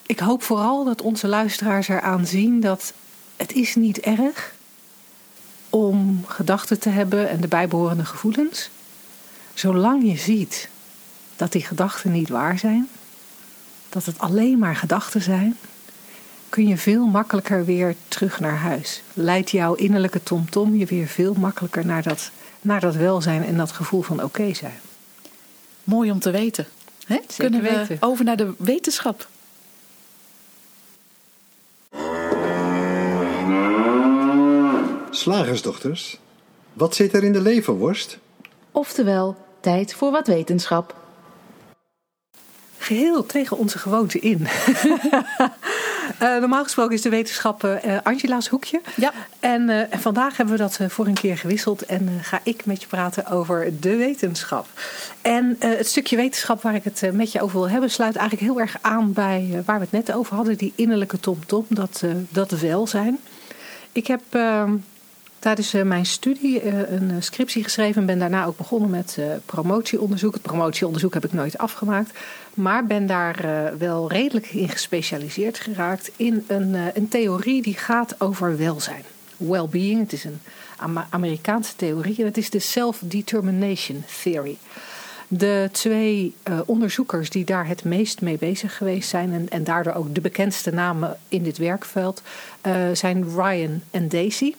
ik 0.07 0.19
hoop 0.19 0.43
vooral 0.43 0.85
dat 0.85 1.03
onze 1.03 1.29
luisteraars 1.29 1.89
eraan 1.89 2.27
zien 2.27 2.61
dat 2.61 2.93
het 3.37 3.53
is 3.53 3.75
niet 3.75 4.01
erg 4.01 4.55
om 5.71 6.25
gedachten 6.27 6.79
te 6.79 6.89
hebben 6.89 7.29
en 7.29 7.41
de 7.41 7.49
bijbehorende 7.49 8.05
gevoelens. 8.05 8.71
Zolang 9.55 10.05
je 10.11 10.17
ziet 10.17 10.69
dat 11.37 11.53
die 11.53 11.65
gedachten 11.65 12.13
niet 12.13 12.29
waar 12.29 12.59
zijn, 12.59 12.89
dat 13.89 14.05
het 14.05 14.19
alleen 14.19 14.59
maar 14.59 14.77
gedachten 14.77 15.23
zijn, 15.23 15.57
kun 16.55 16.67
je 16.69 16.77
veel 16.77 17.07
makkelijker 17.07 17.65
weer 17.65 17.95
terug 18.09 18.41
naar 18.41 18.57
huis. 18.57 19.03
Leidt 19.15 19.51
jouw 19.51 19.75
innerlijke 19.75 20.23
tomtom 20.23 20.77
je 20.77 20.87
weer 20.87 21.07
veel 21.07 21.35
makkelijker 21.35 21.87
naar 21.87 22.03
dat, 22.03 22.31
naar 22.61 22.81
dat 22.81 22.95
welzijn 22.95 23.45
en 23.45 23.57
dat 23.57 23.73
gevoel 23.73 24.03
van 24.03 24.23
oké 24.23 24.55
zijn. 24.55 24.81
Mooi 25.85 26.11
om 26.11 26.19
te 26.19 26.31
weten. 26.31 26.67
Hè? 27.07 27.19
Kunnen 27.37 27.63
we 27.63 27.77
weten. 27.77 27.97
over 28.01 28.25
naar 28.25 28.37
de 28.37 28.55
wetenschap? 28.59 29.29
Slagersdochters, 35.11 36.19
wat 36.73 36.95
zit 36.95 37.15
er 37.15 37.25
in 37.25 37.33
de 37.33 37.41
leverworst? 37.41 38.19
Oftewel, 38.71 39.37
tijd 39.61 39.95
voor 39.95 40.11
wat 40.11 40.27
wetenschap. 40.27 40.95
Geheel 42.79 43.27
tegen 43.27 43.57
onze 43.57 43.79
gewoonte 43.79 44.19
in. 44.19 44.47
uh, 46.23 46.39
normaal 46.39 46.63
gesproken 46.63 46.95
is 46.95 47.03
de 47.03 47.09
wetenschap 47.09 47.65
uh, 47.65 47.99
Angela's 48.03 48.49
hoekje. 48.49 48.81
Ja. 48.97 49.13
En, 49.41 49.69
uh, 49.69 49.93
en 49.93 50.01
vandaag 50.01 50.37
hebben 50.37 50.55
we 50.55 50.61
dat 50.61 50.79
voor 50.89 51.07
een 51.07 51.15
keer 51.15 51.39
gewisseld. 51.39 51.87
En 51.87 52.19
ga 52.23 52.41
ik 52.43 52.67
met 52.67 52.81
je 52.81 52.89
praten 52.89 53.27
over 53.27 53.81
de 53.81 53.97
wetenschap. 53.97 54.67
En 55.23 55.57
het 55.59 55.89
stukje 55.89 56.17
wetenschap 56.17 56.63
waar 56.63 56.75
ik 56.75 56.85
het 56.85 57.13
met 57.13 57.33
je 57.33 57.43
over 57.43 57.59
wil 57.59 57.71
hebben... 57.71 57.91
sluit 57.91 58.17
eigenlijk 58.17 58.51
heel 58.51 58.61
erg 58.61 58.77
aan 58.81 59.13
bij 59.13 59.63
waar 59.65 59.79
we 59.79 59.87
het 59.91 60.07
net 60.07 60.13
over 60.13 60.37
hadden. 60.37 60.57
Die 60.57 60.73
innerlijke 60.77 61.21
tom-tom, 61.21 61.67
dat, 61.69 62.03
dat 62.29 62.51
welzijn. 62.51 63.19
Ik 63.93 64.07
heb 64.07 64.21
ehm, 64.31 64.75
tijdens 65.45 65.75
uh, 65.75 65.83
mijn 65.83 66.07
studie 66.07 66.63
uh, 66.63 66.91
een 66.91 67.11
eh, 67.11 67.17
scriptie 67.19 67.63
geschreven 67.63 68.01
en 68.01 68.07
ben 68.07 68.19
daarna 68.19 68.45
ook 68.45 68.57
begonnen 68.57 68.91
met 68.91 69.19
promotieonderzoek. 69.47 70.33
Het 70.33 70.43
promotieonderzoek 70.43 71.15
heb 71.15 71.25
ik 71.25 71.33
nooit 71.33 71.59
afgemaakt, 71.59 72.19
maar 72.55 72.87
ben 72.87 73.07
daar 73.07 73.45
wel 73.79 74.11
redelijk 74.11 74.47
in 74.47 74.69
gespecialiseerd 74.69 75.59
geraakt 75.59 76.11
in 76.17 76.45
een, 76.47 76.77
een 76.95 77.09
theorie 77.09 77.63
die 77.63 77.77
gaat 77.77 78.21
over 78.21 78.57
welzijn. 78.57 79.03
Well-being, 79.37 80.01
het 80.01 80.13
is 80.13 80.25
een 80.25 80.41
Amerikaanse 81.11 81.77
theorie 81.77 82.19
en 82.19 82.25
het 82.25 82.37
is 82.37 82.51
de 82.51 82.59
Self-Determination 82.59 84.05
Theory. 84.23 84.57
De 85.29 85.69
twee 85.73 86.35
onderzoekers 86.67 87.31
die 87.31 87.45
daar 87.45 87.67
het 87.67 87.85
meest 87.85 88.21
mee 88.21 88.39
bezig 88.39 88.77
geweest 88.77 89.09
zijn 89.09 89.49
en, 89.51 89.65
daardoor 89.65 89.93
ook 89.93 90.15
de 90.15 90.21
bekendste 90.21 90.71
namen 90.71 91.19
in 91.29 91.43
dit 91.43 91.59
werkveld 91.59 92.23
zijn 92.93 93.25
Ryan 93.37 93.83
en 93.91 94.09
Daisy. 94.09 94.55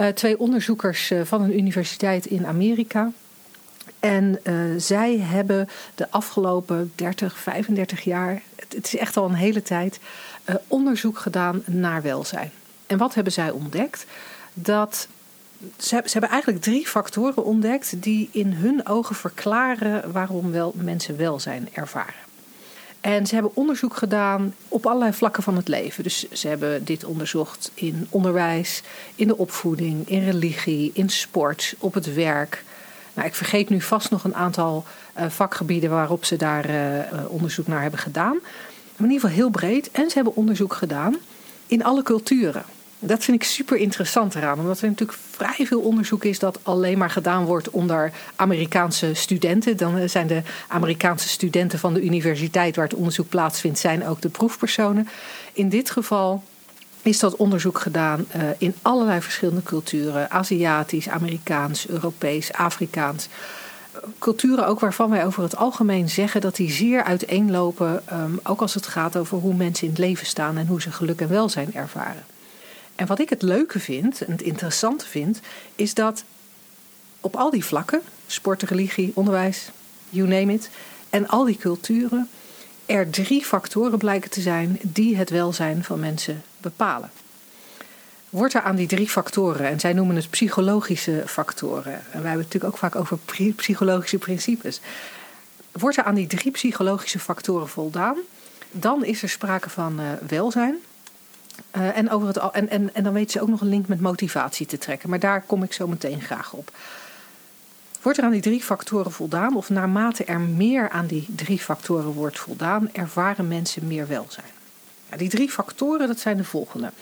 Uh, 0.00 0.06
twee 0.06 0.38
onderzoekers 0.38 1.12
van 1.22 1.42
een 1.42 1.58
universiteit 1.58 2.26
in 2.26 2.46
Amerika. 2.46 3.10
En 4.00 4.40
zij 4.76 5.18
hebben 5.18 5.68
de 5.94 6.10
afgelopen 6.10 6.92
30, 6.94 7.38
35 7.38 8.00
jaar, 8.00 8.42
het, 8.56 8.72
het 8.72 8.86
is 8.86 8.96
echt 8.96 9.16
al 9.16 9.24
een 9.24 9.34
hele 9.34 9.62
tijd, 9.62 10.00
onderzoek 10.66 11.18
gedaan 11.18 11.62
naar 11.66 12.02
welzijn. 12.02 12.50
En 12.86 12.98
wat 12.98 13.14
hebben 13.14 13.32
zij 13.32 13.50
ontdekt? 13.50 14.06
dat 14.54 15.08
ze, 15.76 16.02
ze, 16.04 16.10
hebben 16.12 16.30
eigenlijk 16.30 16.62
drie 16.62 16.86
factoren 16.86 17.44
ontdekt 17.44 18.02
die 18.02 18.28
in 18.32 18.52
hun 18.52 18.86
ogen 18.86 19.16
verklaren 19.16 20.12
waarom 20.12 20.50
wel 20.50 20.72
mensen 20.76 21.16
welzijn 21.16 21.68
ervaren. 21.72 22.14
En 23.00 23.26
ze 23.26 23.34
hebben 23.34 23.56
onderzoek 23.56 23.96
gedaan 23.96 24.54
op 24.68 24.86
allerlei 24.86 25.12
vlakken 25.12 25.42
van 25.42 25.56
het 25.56 25.68
leven. 25.68 26.02
Dus 26.02 26.30
ze 26.30 26.48
hebben 26.48 26.84
dit 26.84 27.04
onderzocht 27.04 27.70
in 27.74 28.06
onderwijs, 28.10 28.82
in 29.14 29.26
de 29.26 29.36
opvoeding, 29.36 30.08
in 30.08 30.24
religie, 30.24 30.90
in 30.94 31.08
sport, 31.08 31.74
op 31.78 31.94
het 31.94 32.14
werk. 32.14 32.64
Nou, 33.14 33.28
ik 33.28 33.34
vergeet 33.34 33.68
nu 33.68 33.80
vast 33.80 34.10
nog 34.10 34.24
een 34.24 34.34
aantal 34.34 34.84
uh, 35.18 35.28
vakgebieden 35.28 35.90
waarop 35.90 36.24
ze 36.24 36.36
daar 36.36 36.70
uh, 36.70 37.04
onderzoek 37.28 37.66
naar 37.66 37.82
hebben 37.82 38.00
gedaan. 38.00 38.38
Maar 38.96 39.08
in 39.08 39.14
ieder 39.14 39.20
geval 39.20 39.36
heel 39.36 39.50
breed. 39.50 39.90
En 39.90 40.08
ze 40.08 40.14
hebben 40.14 40.36
onderzoek 40.36 40.74
gedaan 40.74 41.16
in 41.66 41.84
alle 41.84 42.02
culturen. 42.02 42.64
Dat 43.02 43.24
vind 43.24 43.42
ik 43.42 43.48
super 43.48 43.76
interessant 43.76 44.34
eraan, 44.34 44.58
omdat 44.58 44.80
er 44.80 44.88
natuurlijk 44.88 45.18
vrij 45.30 45.66
veel 45.66 45.80
onderzoek 45.80 46.24
is 46.24 46.38
dat 46.38 46.58
alleen 46.62 46.98
maar 46.98 47.10
gedaan 47.10 47.44
wordt 47.44 47.70
onder 47.70 48.12
Amerikaanse 48.36 49.14
studenten. 49.14 49.76
Dan 49.76 50.08
zijn 50.08 50.26
de 50.26 50.42
Amerikaanse 50.68 51.28
studenten 51.28 51.78
van 51.78 51.94
de 51.94 52.02
universiteit 52.02 52.76
waar 52.76 52.84
het 52.84 52.94
onderzoek 52.94 53.28
plaatsvindt, 53.28 53.78
zijn 53.78 54.06
ook 54.06 54.20
de 54.20 54.28
proefpersonen. 54.28 55.08
In 55.52 55.68
dit 55.68 55.90
geval 55.90 56.42
is 57.02 57.18
dat 57.18 57.36
onderzoek 57.36 57.78
gedaan 57.78 58.26
uh, 58.36 58.42
in 58.58 58.74
allerlei 58.82 59.20
verschillende 59.20 59.62
culturen: 59.62 60.30
Aziatisch, 60.30 61.08
Amerikaans, 61.08 61.88
Europees, 61.88 62.52
Afrikaans. 62.52 63.28
Culturen 64.18 64.66
ook 64.66 64.80
waarvan 64.80 65.10
wij 65.10 65.26
over 65.26 65.42
het 65.42 65.56
algemeen 65.56 66.08
zeggen 66.08 66.40
dat 66.40 66.56
die 66.56 66.70
zeer 66.70 67.02
uiteenlopen, 67.02 68.02
um, 68.12 68.40
ook 68.42 68.60
als 68.60 68.74
het 68.74 68.86
gaat 68.86 69.16
over 69.16 69.38
hoe 69.38 69.54
mensen 69.54 69.84
in 69.84 69.90
het 69.90 69.98
leven 69.98 70.26
staan 70.26 70.58
en 70.58 70.66
hoe 70.66 70.80
ze 70.80 70.92
geluk 70.92 71.20
en 71.20 71.28
welzijn 71.28 71.74
ervaren. 71.74 72.24
En 73.00 73.06
wat 73.06 73.18
ik 73.18 73.30
het 73.30 73.42
leuke 73.42 73.78
vind 73.78 74.24
en 74.24 74.32
het 74.32 74.42
interessante 74.42 75.06
vind, 75.06 75.40
is 75.74 75.94
dat 75.94 76.24
op 77.20 77.36
al 77.36 77.50
die 77.50 77.64
vlakken, 77.64 78.00
sport, 78.26 78.62
religie, 78.62 79.12
onderwijs, 79.14 79.70
you 80.10 80.28
name 80.28 80.52
it, 80.52 80.70
en 81.10 81.28
al 81.28 81.44
die 81.44 81.56
culturen, 81.56 82.28
er 82.86 83.10
drie 83.10 83.44
factoren 83.44 83.98
blijken 83.98 84.30
te 84.30 84.40
zijn 84.40 84.78
die 84.82 85.16
het 85.16 85.30
welzijn 85.30 85.84
van 85.84 86.00
mensen 86.00 86.42
bepalen. 86.56 87.10
Wordt 88.30 88.54
er 88.54 88.62
aan 88.62 88.76
die 88.76 88.86
drie 88.86 89.08
factoren, 89.08 89.66
en 89.66 89.80
zij 89.80 89.92
noemen 89.92 90.16
het 90.16 90.30
psychologische 90.30 91.22
factoren, 91.26 91.92
en 91.92 92.00
wij 92.22 92.30
hebben 92.30 92.30
het 92.30 92.36
natuurlijk 92.36 92.72
ook 92.72 92.78
vaak 92.78 92.96
over 92.96 93.18
psychologische 93.56 94.18
principes, 94.18 94.80
wordt 95.72 95.96
er 95.96 96.04
aan 96.04 96.14
die 96.14 96.26
drie 96.26 96.50
psychologische 96.50 97.18
factoren 97.18 97.68
voldaan, 97.68 98.16
dan 98.70 99.04
is 99.04 99.22
er 99.22 99.28
sprake 99.28 99.70
van 99.70 100.00
uh, 100.00 100.06
welzijn. 100.28 100.76
Uh, 101.76 101.96
en, 101.96 102.10
over 102.10 102.26
het, 102.28 102.36
en, 102.36 102.68
en, 102.68 102.94
en 102.94 103.02
dan 103.02 103.12
weten 103.12 103.30
ze 103.30 103.40
ook 103.40 103.48
nog 103.48 103.60
een 103.60 103.68
link 103.68 103.88
met 103.88 104.00
motivatie 104.00 104.66
te 104.66 104.78
trekken. 104.78 105.10
Maar 105.10 105.18
daar 105.18 105.42
kom 105.42 105.62
ik 105.62 105.72
zo 105.72 105.86
meteen 105.86 106.20
graag 106.20 106.52
op. 106.52 106.72
Wordt 108.02 108.18
er 108.18 108.24
aan 108.24 108.30
die 108.30 108.40
drie 108.40 108.62
factoren 108.62 109.12
voldaan, 109.12 109.56
of 109.56 109.68
naarmate 109.68 110.24
er 110.24 110.40
meer 110.40 110.90
aan 110.90 111.06
die 111.06 111.26
drie 111.36 111.58
factoren 111.58 112.12
wordt 112.12 112.38
voldaan, 112.38 112.92
ervaren 112.92 113.48
mensen 113.48 113.86
meer 113.86 114.08
welzijn? 114.08 114.46
Ja, 115.10 115.16
die 115.16 115.28
drie 115.28 115.50
factoren, 115.50 116.06
dat 116.06 116.18
zijn 116.18 116.36
de 116.36 116.44
volgende. 116.44 116.92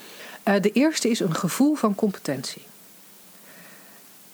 Uh, 0.47 0.53
de 0.61 0.71
eerste 0.71 1.09
is 1.09 1.19
een 1.19 1.35
gevoel 1.35 1.75
van 1.75 1.95
competentie. 1.95 2.61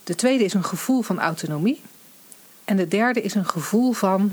De 0.03 0.15
tweede 0.15 0.43
is 0.43 0.53
een 0.53 0.63
gevoel 0.63 1.01
van 1.01 1.19
autonomie. 1.19 1.81
En 2.65 2.77
de 2.77 2.87
derde 2.87 3.21
is 3.21 3.35
een 3.35 3.45
gevoel 3.45 3.93
van 3.93 4.31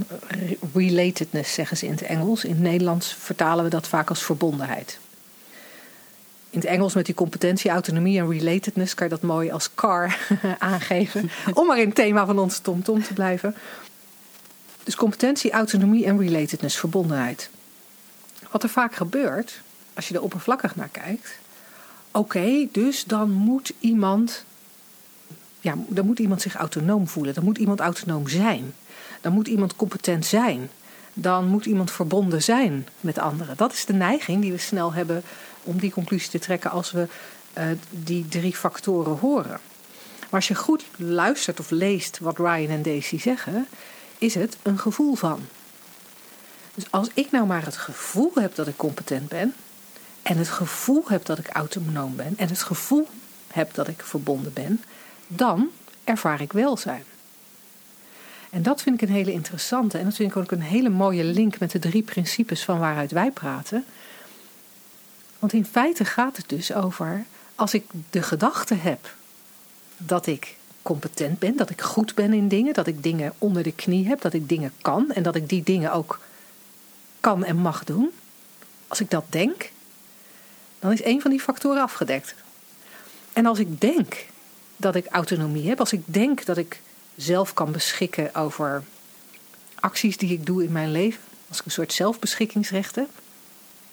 relatedness, 0.75 1.55
zeggen 1.55 1.77
ze 1.77 1.87
in 1.87 1.93
het 1.93 2.03
Engels. 2.03 2.45
In 2.45 2.51
het 2.51 2.61
Nederlands 2.61 3.17
vertalen 3.19 3.65
we 3.65 3.71
dat 3.71 3.89
vaak 3.89 4.09
als 4.09 4.23
verbondenheid 4.23 4.99
in 6.53 6.59
het 6.59 6.69
Engels 6.69 6.95
met 6.95 7.07
die 7.07 7.15
competentie, 7.15 7.71
autonomie 7.71 8.19
en 8.19 8.31
relatedness 8.31 8.95
kan 8.95 9.07
je 9.07 9.13
dat 9.13 9.23
mooi 9.23 9.51
als 9.51 9.75
car 9.75 10.19
aangeven. 10.59 11.31
Om 11.55 11.67
maar 11.67 11.79
in 11.79 11.87
het 11.87 11.95
thema 11.95 12.27
van 12.27 12.39
ons 12.39 12.59
TomTom 12.59 12.83
-tom 12.83 13.03
te 13.03 13.13
blijven. 13.13 13.55
Dus 14.83 14.95
competentie, 14.95 15.51
autonomie 15.51 16.05
en 16.05 16.19
relatedness, 16.19 16.79
verbondenheid. 16.79 17.51
Wat 18.51 18.63
er 18.63 18.69
vaak 18.69 18.95
gebeurt, 18.95 19.61
als 19.95 20.09
je 20.09 20.15
er 20.15 20.23
oppervlakkig 20.23 20.77
naar 20.77 20.89
kijkt. 20.89 21.39
Oké, 22.11 22.67
dus 22.73 23.05
dan 23.05 23.31
moet 23.31 23.73
iemand. 23.81 24.45
Ja, 25.61 25.75
dan 25.89 26.07
moet 26.07 26.19
iemand 26.19 26.43
zich 26.43 26.55
autonoom 26.55 27.09
voelen. 27.09 27.35
Dan 27.35 27.45
moet 27.45 27.59
iemand 27.59 27.81
autonoom 27.81 28.29
zijn. 28.29 28.75
Dan 29.21 29.33
moet 29.33 29.49
iemand 29.49 29.77
competent 29.77 30.27
zijn. 30.27 30.71
Dan 31.15 31.47
moet 31.47 31.67
iemand 31.67 31.91
verbonden 31.91 32.43
zijn 32.43 32.87
met 33.01 33.19
anderen. 33.19 33.57
Dat 33.57 33.73
is 33.73 33.85
de 33.85 33.93
neiging 33.93 34.41
die 34.41 34.53
we 34.53 34.59
snel 34.59 34.93
hebben 34.93 35.23
om 35.63 35.79
die 35.79 35.93
conclusie 35.93 36.31
te 36.31 36.39
trekken 36.39 36.71
als 36.71 36.91
we 36.91 37.09
uh, 37.59 37.65
die 37.91 38.29
drie 38.29 38.57
factoren 38.57 39.19
horen. 39.19 39.61
Maar 40.19 40.41
als 40.41 40.49
je 40.49 40.55
goed 40.55 40.85
luistert 40.97 41.61
of 41.61 41.71
leest 41.71 42.19
wat 42.19 42.39
Ryan 42.39 42.69
en 42.69 42.83
Daisy 42.83 43.19
zeggen, 43.19 43.67
is 44.19 44.35
het 44.35 44.57
een 44.63 44.79
gevoel 44.79 45.15
van. 45.15 45.41
Dus 46.75 46.91
als 46.91 47.09
ik 47.15 47.31
nou 47.31 47.47
maar 47.47 47.65
het 47.65 47.77
gevoel 47.77 48.31
heb 48.35 48.55
dat 48.55 48.67
ik 48.67 48.77
competent 48.77 49.29
ben, 49.29 49.55
en 50.23 50.37
het 50.37 50.49
gevoel 50.49 51.05
heb 51.07 51.25
dat 51.25 51.39
ik 51.39 51.49
autonoom 51.49 52.17
ben, 52.17 52.35
en 52.37 52.49
het 52.49 52.63
gevoel 52.63 53.09
heb 53.53 53.75
dat 53.75 53.89
ik 53.89 54.03
verbonden 54.05 54.53
ben, 54.53 54.83
dan 55.27 55.71
ervaar 56.05 56.41
ik 56.41 56.53
welzijn. 56.53 57.05
En 58.51 58.63
dat 58.63 58.83
vind 58.83 59.03
ik 59.03 59.09
een 59.09 59.15
hele 59.15 59.33
interessante 59.33 59.99
en 59.99 60.05
dat 60.05 60.15
vind 60.15 60.31
ik 60.31 60.37
ook 60.37 60.51
een 60.51 60.63
hele 60.63 60.89
mooie 60.89 61.25
link 61.25 61.59
met 61.59 61.71
de 61.71 61.79
drie 61.79 62.03
principes 62.03 62.65
van 62.65 62.79
waaruit 62.79 63.11
wij 63.11 63.31
praten. 63.31 63.85
Want 65.43 65.55
in 65.55 65.67
feite 65.67 66.05
gaat 66.05 66.37
het 66.37 66.49
dus 66.49 66.73
over 66.73 67.25
als 67.55 67.75
ik 67.75 67.85
de 68.11 68.23
gedachte 68.23 68.75
heb 68.75 69.15
dat 69.97 70.27
ik 70.27 70.57
competent 70.83 71.39
ben, 71.39 71.57
dat 71.57 71.71
ik 71.71 71.81
goed 71.81 72.15
ben 72.15 72.33
in 72.33 72.49
dingen, 72.49 72.75
dat 72.75 72.87
ik 72.87 73.03
dingen 73.03 73.33
onder 73.39 73.63
de 73.63 73.73
knie 73.73 74.09
heb, 74.09 74.21
dat 74.21 74.33
ik 74.33 74.49
dingen 74.49 74.73
kan 74.83 75.13
en 75.13 75.23
dat 75.23 75.35
ik 75.35 75.49
die 75.49 75.63
dingen 75.63 75.93
ook 75.93 76.21
kan 77.21 77.45
en 77.45 77.57
mag 77.57 77.85
doen. 77.85 78.11
Als 78.89 79.01
ik 79.01 79.11
dat 79.11 79.25
denk, 79.29 79.71
dan 80.79 80.93
is 80.93 81.05
een 81.05 81.21
van 81.21 81.31
die 81.31 81.41
factoren 81.41 81.83
afgedekt. 81.83 82.35
En 83.33 83.47
als 83.47 83.59
ik 83.59 83.81
denk 83.81 84.27
dat 84.77 84.95
ik 84.95 85.07
autonomie 85.07 85.69
heb, 85.69 85.81
als 85.81 85.93
ik 85.93 86.03
denk 86.05 86.45
dat 86.45 86.57
ik 86.57 86.81
zelf 87.17 87.55
kan 87.55 87.73
beschikken 87.73 88.35
over 88.35 88.85
acties 89.75 90.17
die 90.17 90.33
ik 90.33 90.47
doe 90.47 90.65
in 90.65 90.73
mijn 90.73 90.91
leven, 90.91 91.23
als 91.49 91.59
ik 91.59 91.65
een 91.65 91.71
soort 91.71 91.93
zelfbeschikkingsrecht 91.93 92.95
heb, 92.95 93.09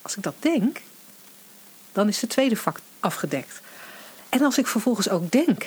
als 0.02 0.18
ik 0.18 0.24
dat 0.24 0.36
denk, 0.40 0.82
dan 1.92 2.08
is 2.08 2.20
de 2.20 2.28
tweede 2.28 2.56
vak 2.56 2.80
afgedekt. 3.00 3.62
En 4.30 4.42
als 4.42 4.58
ik 4.58 4.68
vervolgens 4.68 5.10
ook 5.10 5.32
denk 5.32 5.66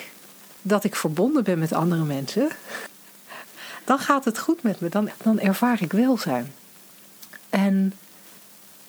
dat 0.61 0.83
ik 0.83 0.95
verbonden 0.95 1.43
ben 1.43 1.59
met 1.59 1.73
andere 1.73 2.03
mensen, 2.03 2.49
dan 3.83 3.99
gaat 3.99 4.25
het 4.25 4.39
goed 4.39 4.63
met 4.63 4.79
me. 4.79 4.89
Dan, 4.89 5.09
dan 5.23 5.39
ervaar 5.39 5.81
ik 5.81 5.91
welzijn. 5.91 6.53
En 7.49 7.93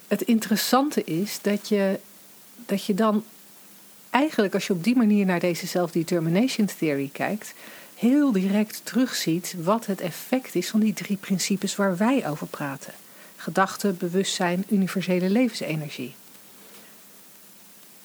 het 0.09 0.23
interessante 0.23 1.05
is 1.05 1.38
dat 1.42 1.68
je, 1.68 2.01
dat 2.66 2.85
je 2.85 2.94
dan 2.94 3.25
eigenlijk, 4.11 4.55
als 4.55 4.66
je 4.66 4.73
op 4.73 4.85
die 4.85 4.97
manier 4.97 5.27
naar 5.27 5.40
deze 5.40 5.66
self-determination 5.66 6.68
theory 6.79 7.09
kijkt, 7.12 7.55
heel 7.94 8.33
direct 8.33 8.81
terugziet 8.85 9.55
wat 9.62 9.87
het 9.87 10.01
effect 10.01 10.55
is 10.55 10.68
van 10.68 10.81
die 10.81 10.92
drie 10.92 11.16
principes 11.16 11.77
waar 11.77 11.97
wij 11.97 12.29
over 12.29 12.47
praten: 12.47 12.92
gedachte, 13.37 13.92
bewustzijn, 13.92 14.64
universele 14.68 15.31
levensenergie. 15.31 16.14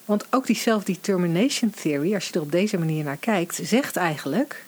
Want 0.10 0.26
ook 0.30 0.45
die 0.45 0.56
self-determination 0.56 1.69
theory, 1.69 2.13
als 2.13 2.28
je 2.28 2.34
er 2.34 2.41
op 2.41 2.52
deze 2.52 2.78
manier 2.78 3.04
naar 3.04 3.17
kijkt, 3.17 3.60
zegt 3.63 3.95
eigenlijk: 3.95 4.65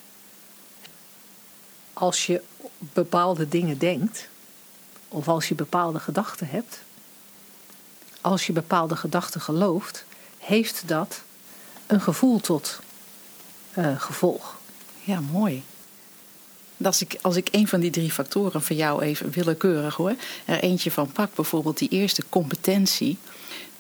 als 1.94 2.26
je 2.26 2.42
bepaalde 2.78 3.48
dingen 3.48 3.78
denkt, 3.78 4.28
of 5.08 5.28
als 5.28 5.48
je 5.48 5.56
bepaalde 5.56 6.00
gedachten 6.00 6.48
hebt, 6.48 6.80
als 8.22 8.48
je 8.48 8.54
bepaalde 8.54 8.96
gedachten 8.96 9.42
gelooft, 9.42 10.06
heeft 10.38 10.84
dat 10.86 11.22
een 11.88 12.02
gevoel 12.02 12.40
tot 12.40 12.80
uh, 13.78 14.02
gevolg. 14.02 14.58
Ja, 15.04 15.20
mooi. 15.20 15.64
Als 16.84 17.02
ik, 17.02 17.18
als 17.22 17.36
ik 17.36 17.48
een 17.52 17.68
van 17.68 17.80
die 17.80 17.92
drie 17.92 18.12
factoren 18.12 18.62
van 18.62 18.76
jou 18.76 19.02
even 19.02 19.32
willekeurig 19.32 19.96
hoor, 19.96 20.16
er 20.46 20.60
eentje 20.60 20.92
van 20.92 21.12
pak, 21.12 21.36
bijvoorbeeld 21.36 21.78
die 21.78 21.90
eerste 21.90 22.24
competentie. 22.30 23.18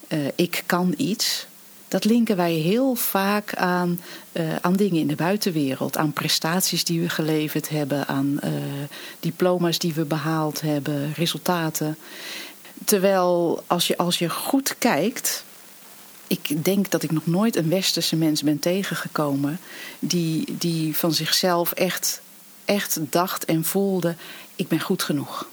Uh, 0.08 0.28
ik 0.36 0.63
kan 0.65 0.93
iets 0.97 1.50
dat 1.91 2.06
linken 2.06 2.36
wij 2.36 2.54
heel 2.54 2.95
vaak 2.95 3.56
aan, 3.56 4.01
uh, 4.34 4.56
aan 4.56 4.73
dingen 4.73 4.99
in 4.99 5.08
de 5.08 5.15
buitenwereld. 5.15 5.97
Aan 5.97 6.13
prestaties 6.13 6.84
die 6.84 7.01
we 7.01 7.10
geleverd 7.10 7.69
hebben, 7.69 8.08
aan 8.08 8.39
uh, 8.43 8.51
diploma's 9.19 9.80
die 9.80 9.93
we 9.93 10.06
behaald 10.06 10.62
hebben, 10.62 11.13
resultaten. 11.13 11.97
Terwijl 12.86 13.63
als 13.67 13.88
je, 13.88 13.97
als 13.97 14.19
je 14.19 14.30
goed 14.30 14.75
kijkt. 14.77 15.43
Ik 16.27 16.63
denk 16.63 16.91
dat 16.91 17.04
ik 17.04 17.12
nog 17.12 17.25
nooit 17.25 17.56
een 17.56 17.69
westerse 17.69 18.15
mens 18.15 18.43
ben 18.43 18.60
tegengekomen 18.60 19.60
die, 19.99 20.58
die 20.58 20.97
van 20.97 21.13
zichzelf 21.13 21.71
echt, 21.71 22.21
echt 22.65 22.99
dacht 23.10 23.45
en 23.45 23.65
voelde: 23.65 24.15
ik 24.56 24.67
ben 24.67 24.80
goed 24.80 25.04
genoeg. 25.04 25.47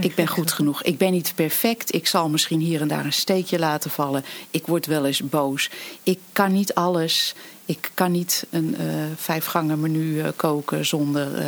Ik 0.00 0.14
ben 0.14 0.26
goed 0.26 0.52
genoeg. 0.52 0.82
Ik 0.82 0.98
ben 0.98 1.12
niet 1.12 1.32
perfect. 1.34 1.94
Ik 1.94 2.06
zal 2.06 2.28
misschien 2.28 2.60
hier 2.60 2.80
en 2.80 2.88
daar 2.88 3.04
een 3.04 3.12
steekje 3.12 3.58
laten 3.58 3.90
vallen. 3.90 4.24
Ik 4.50 4.66
word 4.66 4.86
wel 4.86 5.06
eens 5.06 5.22
boos. 5.22 5.70
Ik 6.02 6.18
kan 6.32 6.52
niet 6.52 6.74
alles. 6.74 7.34
Ik 7.64 7.90
kan 7.94 8.12
niet 8.12 8.46
een 8.50 8.76
uh, 8.80 8.86
vijfgangen 9.16 9.80
menu 9.80 10.18
uh, 10.18 10.28
koken 10.36 10.86
zonder 10.86 11.38
uh, 11.38 11.46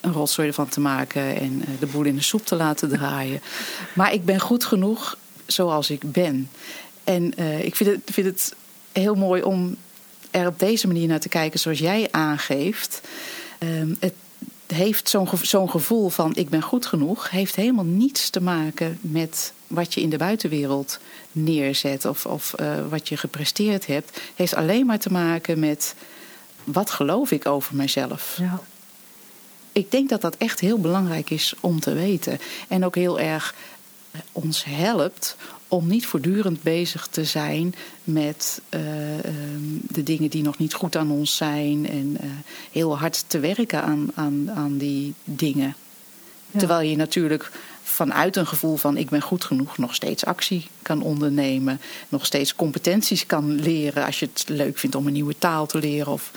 een 0.00 0.12
rotzooi 0.12 0.48
ervan 0.48 0.68
te 0.68 0.80
maken 0.80 1.36
en 1.40 1.64
de 1.78 1.86
boel 1.86 2.04
in 2.04 2.16
de 2.16 2.22
soep 2.22 2.46
te 2.46 2.56
laten 2.56 2.88
draaien. 2.88 3.40
Maar 3.92 4.12
ik 4.12 4.24
ben 4.24 4.40
goed 4.40 4.64
genoeg 4.64 5.18
zoals 5.46 5.90
ik 5.90 6.12
ben. 6.12 6.50
En 7.04 7.38
ik 7.64 7.76
vind 7.76 7.90
het, 7.90 8.00
vind 8.04 8.26
het 8.26 8.54
heel 8.92 9.14
mooi 9.14 9.42
om 9.42 9.76
er 10.30 10.46
op 10.46 10.58
deze 10.58 10.86
manier 10.86 11.08
naar 11.08 11.20
te 11.20 11.28
kijken 11.28 11.60
zoals 11.60 11.78
jij 11.78 12.08
aangeeft. 12.10 13.00
Ehm, 13.58 13.94
het 13.98 14.14
heeft 14.66 15.08
zo'n 15.08 15.28
zo'n 15.42 15.70
gevoel 15.70 16.08
van 16.08 16.34
ik 16.34 16.48
ben 16.48 16.62
goed 16.62 16.86
genoeg, 16.86 17.30
heeft 17.30 17.56
helemaal 17.56 17.84
niets 17.84 18.30
te 18.30 18.40
maken 18.40 18.98
met 19.00 19.52
wat 19.66 19.94
je 19.94 20.00
in 20.00 20.10
de 20.10 20.16
buitenwereld 20.16 20.98
neerzet 21.32 22.04
of, 22.04 22.26
of 22.26 22.54
uh, 22.60 22.88
wat 22.88 23.08
je 23.08 23.16
gepresteerd 23.16 23.86
hebt. 23.86 24.20
Heeft 24.34 24.54
alleen 24.54 24.86
maar 24.86 24.98
te 24.98 25.12
maken 25.12 25.58
met 25.58 25.94
wat 26.64 26.90
geloof 26.90 27.30
ik 27.30 27.46
over 27.46 27.76
mezelf. 27.76 28.36
Ja. 28.38 28.60
Ik 29.72 29.90
denk 29.90 30.08
dat 30.08 30.20
dat 30.20 30.36
echt 30.36 30.60
heel 30.60 30.78
belangrijk 30.78 31.30
is 31.30 31.54
om 31.60 31.80
te 31.80 31.92
weten. 31.92 32.38
En 32.68 32.84
ook 32.84 32.94
heel 32.94 33.20
erg 33.20 33.54
eh, 34.10 34.20
ons 34.32 34.64
helpt 34.64 35.36
om 35.68 35.86
niet 35.86 36.06
voortdurend 36.06 36.62
bezig 36.62 37.06
te 37.06 37.24
zijn 37.24 37.74
met 38.04 38.60
uh, 38.70 38.80
de 39.80 40.02
dingen 40.02 40.30
die 40.30 40.42
nog 40.42 40.58
niet 40.58 40.74
goed 40.74 40.96
aan 40.96 41.10
ons 41.10 41.36
zijn. 41.36 41.88
En 41.88 42.16
uh, 42.20 42.30
heel 42.72 42.98
hard 42.98 43.24
te 43.26 43.38
werken 43.38 43.82
aan, 43.82 44.10
aan, 44.14 44.50
aan 44.54 44.76
die 44.78 45.14
dingen. 45.24 45.74
Ja. 46.50 46.58
Terwijl 46.58 46.88
je 46.88 46.96
natuurlijk 46.96 47.50
vanuit 47.82 48.36
een 48.36 48.46
gevoel 48.46 48.76
van 48.76 48.96
ik 48.96 49.08
ben 49.08 49.22
goed 49.22 49.44
genoeg 49.44 49.78
nog 49.78 49.94
steeds 49.94 50.24
actie 50.24 50.66
kan 50.82 51.02
ondernemen. 51.02 51.80
Nog 52.08 52.26
steeds 52.26 52.54
competenties 52.54 53.26
kan 53.26 53.60
leren 53.60 54.04
als 54.04 54.18
je 54.18 54.28
het 54.32 54.48
leuk 54.48 54.78
vindt 54.78 54.96
om 54.96 55.06
een 55.06 55.12
nieuwe 55.12 55.38
taal 55.38 55.66
te 55.66 55.78
leren. 55.78 56.12
Of 56.12 56.30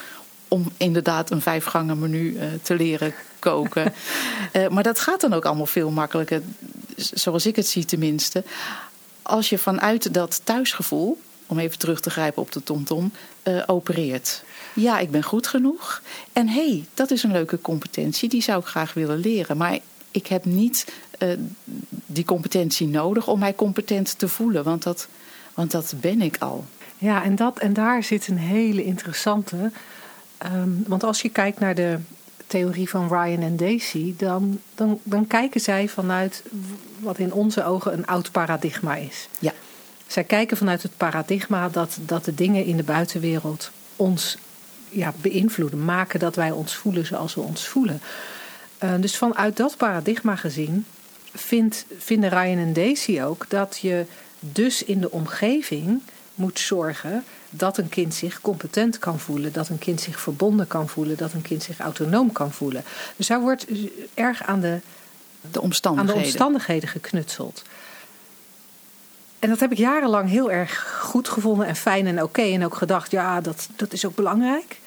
om 0.48 0.72
inderdaad 0.78 1.32
een 1.32 1.42
vijfgangen 1.42 2.00
menu 2.00 2.32
uh, 2.32 2.44
te 2.62 2.76
leren 2.76 3.14
koken. 3.40 3.94
maar 4.74 4.84
dat 4.84 5.00
gaat 5.00 5.22
dan 5.22 5.34
ook 5.34 5.46
allemaal 5.46 5.66
veel 5.66 5.90
makkelijker. 5.90 6.42
Zoals 6.96 7.46
ik 7.46 7.56
het 7.56 7.68
zie 7.68 7.86
tenminste 7.86 8.44
als 9.30 9.50
je 9.50 9.58
vanuit 9.58 10.14
dat 10.14 10.42
thuisgevoel, 10.44 11.22
om 11.46 11.60
even 11.60 11.78
terug 11.78 12.02
te 12.02 12.10
grijpen 12.10 12.42
op 12.42 12.52
de 12.52 12.64
TomTom, 12.64 13.12
uh, 13.44 13.64
opereert. 13.66 14.44
Ja, 14.74 15.00
ik 15.00 15.12
ben 15.12 15.24
goed 15.24 15.48
genoeg. 15.48 16.02
En 16.34 16.48
hé, 16.48 16.70
hey, 16.70 16.86
dat 16.94 17.12
is 17.12 17.24
een 17.24 17.32
leuke 17.32 17.62
competentie, 17.62 18.30
die 18.30 18.42
zou 18.42 18.60
ik 18.60 18.66
graag 18.66 18.94
willen 18.94 19.20
leren. 19.20 19.58
Maar 19.58 19.80
ik 20.12 20.28
heb 20.28 20.46
niet 20.46 20.94
uh, 21.20 21.30
die 22.06 22.26
competentie 22.26 22.88
nodig 22.88 23.28
om 23.28 23.40
mij 23.40 23.56
competent 23.56 24.20
te 24.20 24.28
voelen, 24.28 24.64
want 24.64 24.84
dat, 24.84 25.08
want 25.54 25.72
dat 25.72 25.94
ben 26.02 26.22
ik 26.22 26.38
al. 26.38 26.66
Ja, 26.98 27.24
en, 27.24 27.36
dat, 27.36 27.60
en 27.60 27.74
daar 27.74 28.04
zit 28.04 28.28
een 28.28 28.38
hele 28.38 28.84
interessante. 28.84 29.72
Um, 30.54 30.84
want 30.88 31.04
als 31.04 31.22
je 31.22 31.30
kijkt 31.30 31.60
naar 31.60 31.76
de 31.76 32.00
theorie 32.50 32.90
van 32.90 33.08
Ryan 33.08 33.42
en 33.42 33.58
Daisy, 33.58 34.14
dan, 34.18 34.60
dan, 34.76 35.00
dan 35.04 35.28
kijken 35.28 35.62
zij 35.62 35.88
vanuit 35.88 36.44
wat 37.00 37.18
in 37.18 37.34
onze 37.34 37.64
ogen 37.64 37.94
een 37.94 38.08
oud 38.08 38.32
paradigma 38.32 38.96
is. 38.96 39.28
Ja. 39.40 39.54
Zij 40.08 40.24
kijken 40.24 40.58
vanuit 40.58 40.84
het 40.84 40.98
paradigma 40.98 41.70
dat, 41.70 41.98
dat 42.02 42.26
de 42.26 42.36
dingen 42.36 42.66
in 42.66 42.78
de 42.78 42.84
buitenwereld 42.84 43.72
ons 43.96 44.38
ja, 44.90 45.14
beïnvloeden, 45.22 45.86
maken 45.86 46.20
dat 46.20 46.36
wij 46.36 46.52
ons 46.52 46.76
voelen 46.76 47.06
zoals 47.06 47.36
we 47.36 47.42
ons 47.42 47.68
voelen. 47.68 48.02
Uh, 48.84 48.94
dus 49.00 49.18
vanuit 49.18 49.58
dat 49.58 49.78
paradigma 49.78 50.36
gezien 50.36 50.86
vindt, 51.34 51.86
vinden 51.98 52.30
Ryan 52.30 52.58
en 52.58 52.74
Daisy 52.74 53.22
ook 53.22 53.46
dat 53.48 53.78
je 53.82 54.06
dus 54.40 54.84
in 54.84 55.02
de 55.02 55.12
omgeving 55.12 56.02
moet 56.36 56.60
zorgen 56.60 57.24
dat 57.50 57.78
een 57.78 57.90
kind 57.90 58.14
zich 58.14 58.42
competent 58.42 59.00
kan 59.00 59.20
voelen, 59.20 59.54
dat 59.54 59.70
een 59.70 59.80
kind 59.80 60.02
zich 60.02 60.20
verbonden 60.20 60.68
kan 60.68 60.90
voelen, 60.90 61.18
dat 61.18 61.34
een 61.34 61.42
kind 61.42 61.64
zich 61.64 61.80
autonoom 61.80 62.32
kan 62.32 62.52
voelen. 62.52 62.84
Dus 63.16 63.28
daar 63.28 63.42
wordt 63.42 63.66
erg 64.14 64.44
aan 64.44 64.60
de, 64.60 64.80
de, 65.52 65.62
omstandigheden. 65.62 66.16
Aan 66.16 66.22
de 66.22 66.28
omstandigheden 66.28 66.90
geknutseld. 66.90 67.64
En 69.40 69.50
dat 69.50 69.60
heb 69.60 69.72
ik 69.72 69.78
jarenlang 69.78 70.30
heel 70.30 70.52
erg 70.52 71.00
goed 71.02 71.30
gevonden 71.30 71.68
en 71.68 71.76
fijn 71.76 72.08
en 72.08 72.24
oké. 72.24 72.42
en 72.42 72.66
ook 72.66 72.76
gedacht, 72.76 73.12
ja, 73.12 73.42
dat, 73.42 73.70
dat 73.76 73.94
is 73.94 74.06
ook 74.06 74.16
belangrijk. 74.16 74.80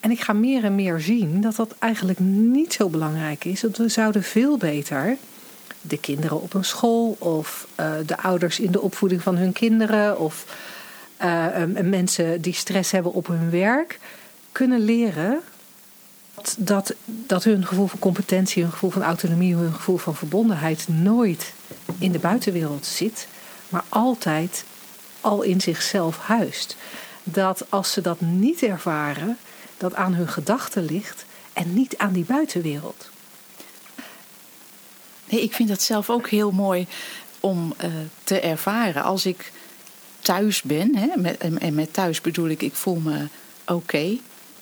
En 0.00 0.10
ik 0.10 0.20
ga 0.20 0.32
meer 0.32 0.64
en 0.64 0.74
meer 0.74 1.00
zien 1.00 1.40
dat 1.40 1.56
dat 1.56 1.74
eigenlijk 1.78 2.18
niet 2.18 2.72
zo 2.72 2.88
belangrijk 2.88 3.44
is. 3.44 3.62
Want 3.62 3.76
we 3.76 3.88
zouden 3.88 4.22
veel 4.22 4.56
beter 4.56 5.16
de 5.80 5.98
kinderen 5.98 6.42
op 6.42 6.54
een 6.54 6.64
school 6.64 7.16
of 7.18 7.66
uh, 7.80 7.92
de 8.06 8.18
ouders 8.18 8.60
in 8.60 8.70
de 8.70 8.80
opvoeding 8.80 9.22
van 9.22 9.36
hun 9.36 9.52
kinderen 9.52 10.18
of 10.18 10.44
uh, 11.22 11.64
mensen 11.82 12.40
die 12.40 12.52
stress 12.52 12.90
hebben 12.90 13.12
op 13.12 13.26
hun 13.26 13.50
werk 13.50 13.98
kunnen 14.52 14.80
leren 14.80 15.40
dat, 16.58 16.94
dat, 17.04 17.44
hun 17.44 17.66
gevoel 17.66 17.86
van 17.86 17.98
competentie, 17.98 18.62
hun 18.62 18.72
gevoel 18.72 18.90
van 18.90 19.02
autonomie, 19.02 19.54
hun 19.54 19.74
gevoel 19.74 19.96
van 19.96 20.16
verbondenheid 20.16 20.88
nooit 20.88 21.52
in 21.98 22.12
de 22.12 22.18
buitenwereld 22.18 22.86
zit, 22.86 23.28
maar 23.68 23.84
altijd 23.88 24.64
al 25.20 25.42
in 25.42 25.60
zichzelf 25.60 26.18
huist. 26.18 26.76
Dat 27.24 27.66
als 27.68 27.92
ze 27.92 28.00
dat 28.00 28.20
niet 28.20 28.62
ervaren, 28.62 29.38
dat 29.76 29.94
aan 29.94 30.14
hun 30.14 30.28
gedachten 30.28 30.84
ligt 30.84 31.24
en 31.52 31.74
niet 31.74 31.96
aan 31.98 32.12
die 32.12 32.24
buitenwereld. 32.24 33.10
Nee, 35.28 35.42
ik 35.42 35.54
vind 35.54 35.68
dat 35.68 35.82
zelf 35.82 36.10
ook 36.10 36.28
heel 36.28 36.50
mooi 36.50 36.86
om 37.40 37.74
uh, 37.84 37.90
te 38.24 38.40
ervaren. 38.40 39.02
Als 39.02 39.26
ik 39.26 39.52
thuis 40.26 40.62
ben. 40.62 40.96
Hè, 40.96 41.08
met, 41.16 41.38
en 41.38 41.74
met 41.74 41.92
thuis 41.92 42.20
bedoel 42.20 42.48
ik, 42.48 42.62
ik 42.62 42.74
voel 42.74 42.96
me 42.96 43.26
oké. 43.66 44.16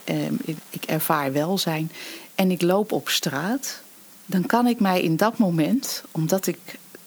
Ehm, 0.04 0.34
ik, 0.70 0.84
ervaar 0.84 1.32
welzijn. 1.32 1.90
En 2.34 2.50
ik 2.50 2.62
loop 2.62 2.92
op 2.92 3.08
straat. 3.08 3.80
Dan 4.26 4.46
kan 4.46 4.66
ik 4.66 4.80
mij 4.80 5.02
in 5.02 5.16
dat 5.16 5.38
moment, 5.38 6.04
omdat 6.10 6.46
ik 6.46 6.58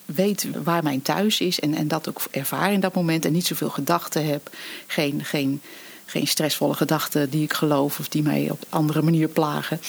weet 0.05 0.47
waar 0.63 0.83
mijn 0.83 1.01
thuis 1.01 1.39
is 1.39 1.59
en, 1.59 1.73
en 1.73 1.87
dat 1.87 2.09
ook 2.09 2.21
ervaar 2.31 2.71
in 2.71 2.79
dat 2.79 2.93
moment 2.93 3.25
en 3.25 3.31
niet 3.31 3.45
zoveel 3.45 3.69
gedachten 3.69 4.25
heb, 4.25 4.49
geen, 4.87 5.25
geen, 5.25 5.61
geen 6.05 6.27
stressvolle 6.27 6.73
gedachten 6.73 7.29
die 7.29 7.43
ik 7.43 7.53
geloof 7.53 7.99
of 7.99 8.09
die 8.09 8.21
mij 8.21 8.49
op 8.51 8.63
andere 8.69 9.01
manier 9.01 9.27
plagen, 9.27 9.81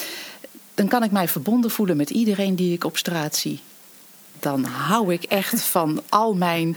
dan 0.74 0.88
kan 0.88 1.02
ik 1.02 1.10
mij 1.10 1.28
verbonden 1.28 1.70
voelen 1.70 1.96
met 1.96 2.10
iedereen 2.10 2.56
die 2.56 2.72
ik 2.72 2.84
op 2.84 2.96
straat 2.96 3.36
zie 3.36 3.60
dan 4.42 4.64
hou 4.64 5.12
ik 5.12 5.22
echt 5.22 5.62
van 5.62 6.02
al 6.08 6.34
mijn 6.34 6.76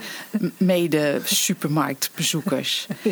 mede-supermarktbezoekers. 0.58 2.88
Ja. 3.02 3.12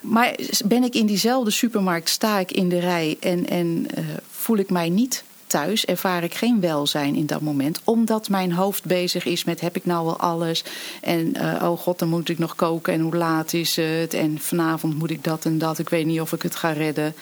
Maar 0.00 0.34
ben 0.64 0.82
ik 0.82 0.94
in 0.94 1.06
diezelfde 1.06 1.50
supermarkt, 1.50 2.08
sta 2.08 2.38
ik 2.38 2.52
in 2.52 2.68
de 2.68 2.78
rij 2.78 3.16
en, 3.20 3.48
en 3.48 3.86
uh, 3.98 4.04
voel 4.30 4.56
ik 4.56 4.70
mij 4.70 4.88
niet 4.88 5.24
thuis, 5.46 5.84
ervaar 5.84 6.22
ik 6.22 6.34
geen 6.34 6.60
welzijn 6.60 7.14
in 7.14 7.26
dat 7.26 7.40
moment. 7.40 7.80
Omdat 7.84 8.28
mijn 8.28 8.52
hoofd 8.52 8.84
bezig 8.84 9.24
is 9.24 9.44
met 9.44 9.60
heb 9.60 9.76
ik 9.76 9.84
nou 9.84 10.04
wel 10.04 10.18
alles. 10.18 10.64
En 11.00 11.36
uh, 11.36 11.62
oh 11.62 11.78
god, 11.78 11.98
dan 11.98 12.08
moet 12.08 12.28
ik 12.28 12.38
nog 12.38 12.54
koken 12.54 12.92
en 12.92 13.00
hoe 13.00 13.16
laat 13.16 13.52
is 13.52 13.76
het. 13.76 14.14
En 14.14 14.40
vanavond 14.40 14.98
moet 14.98 15.10
ik 15.10 15.24
dat 15.24 15.44
en 15.44 15.58
dat. 15.58 15.78
Ik 15.78 15.88
weet 15.88 16.06
niet 16.06 16.20
of 16.20 16.32
ik 16.32 16.42
het 16.42 16.56
ga 16.56 16.72
redden. 16.72 17.14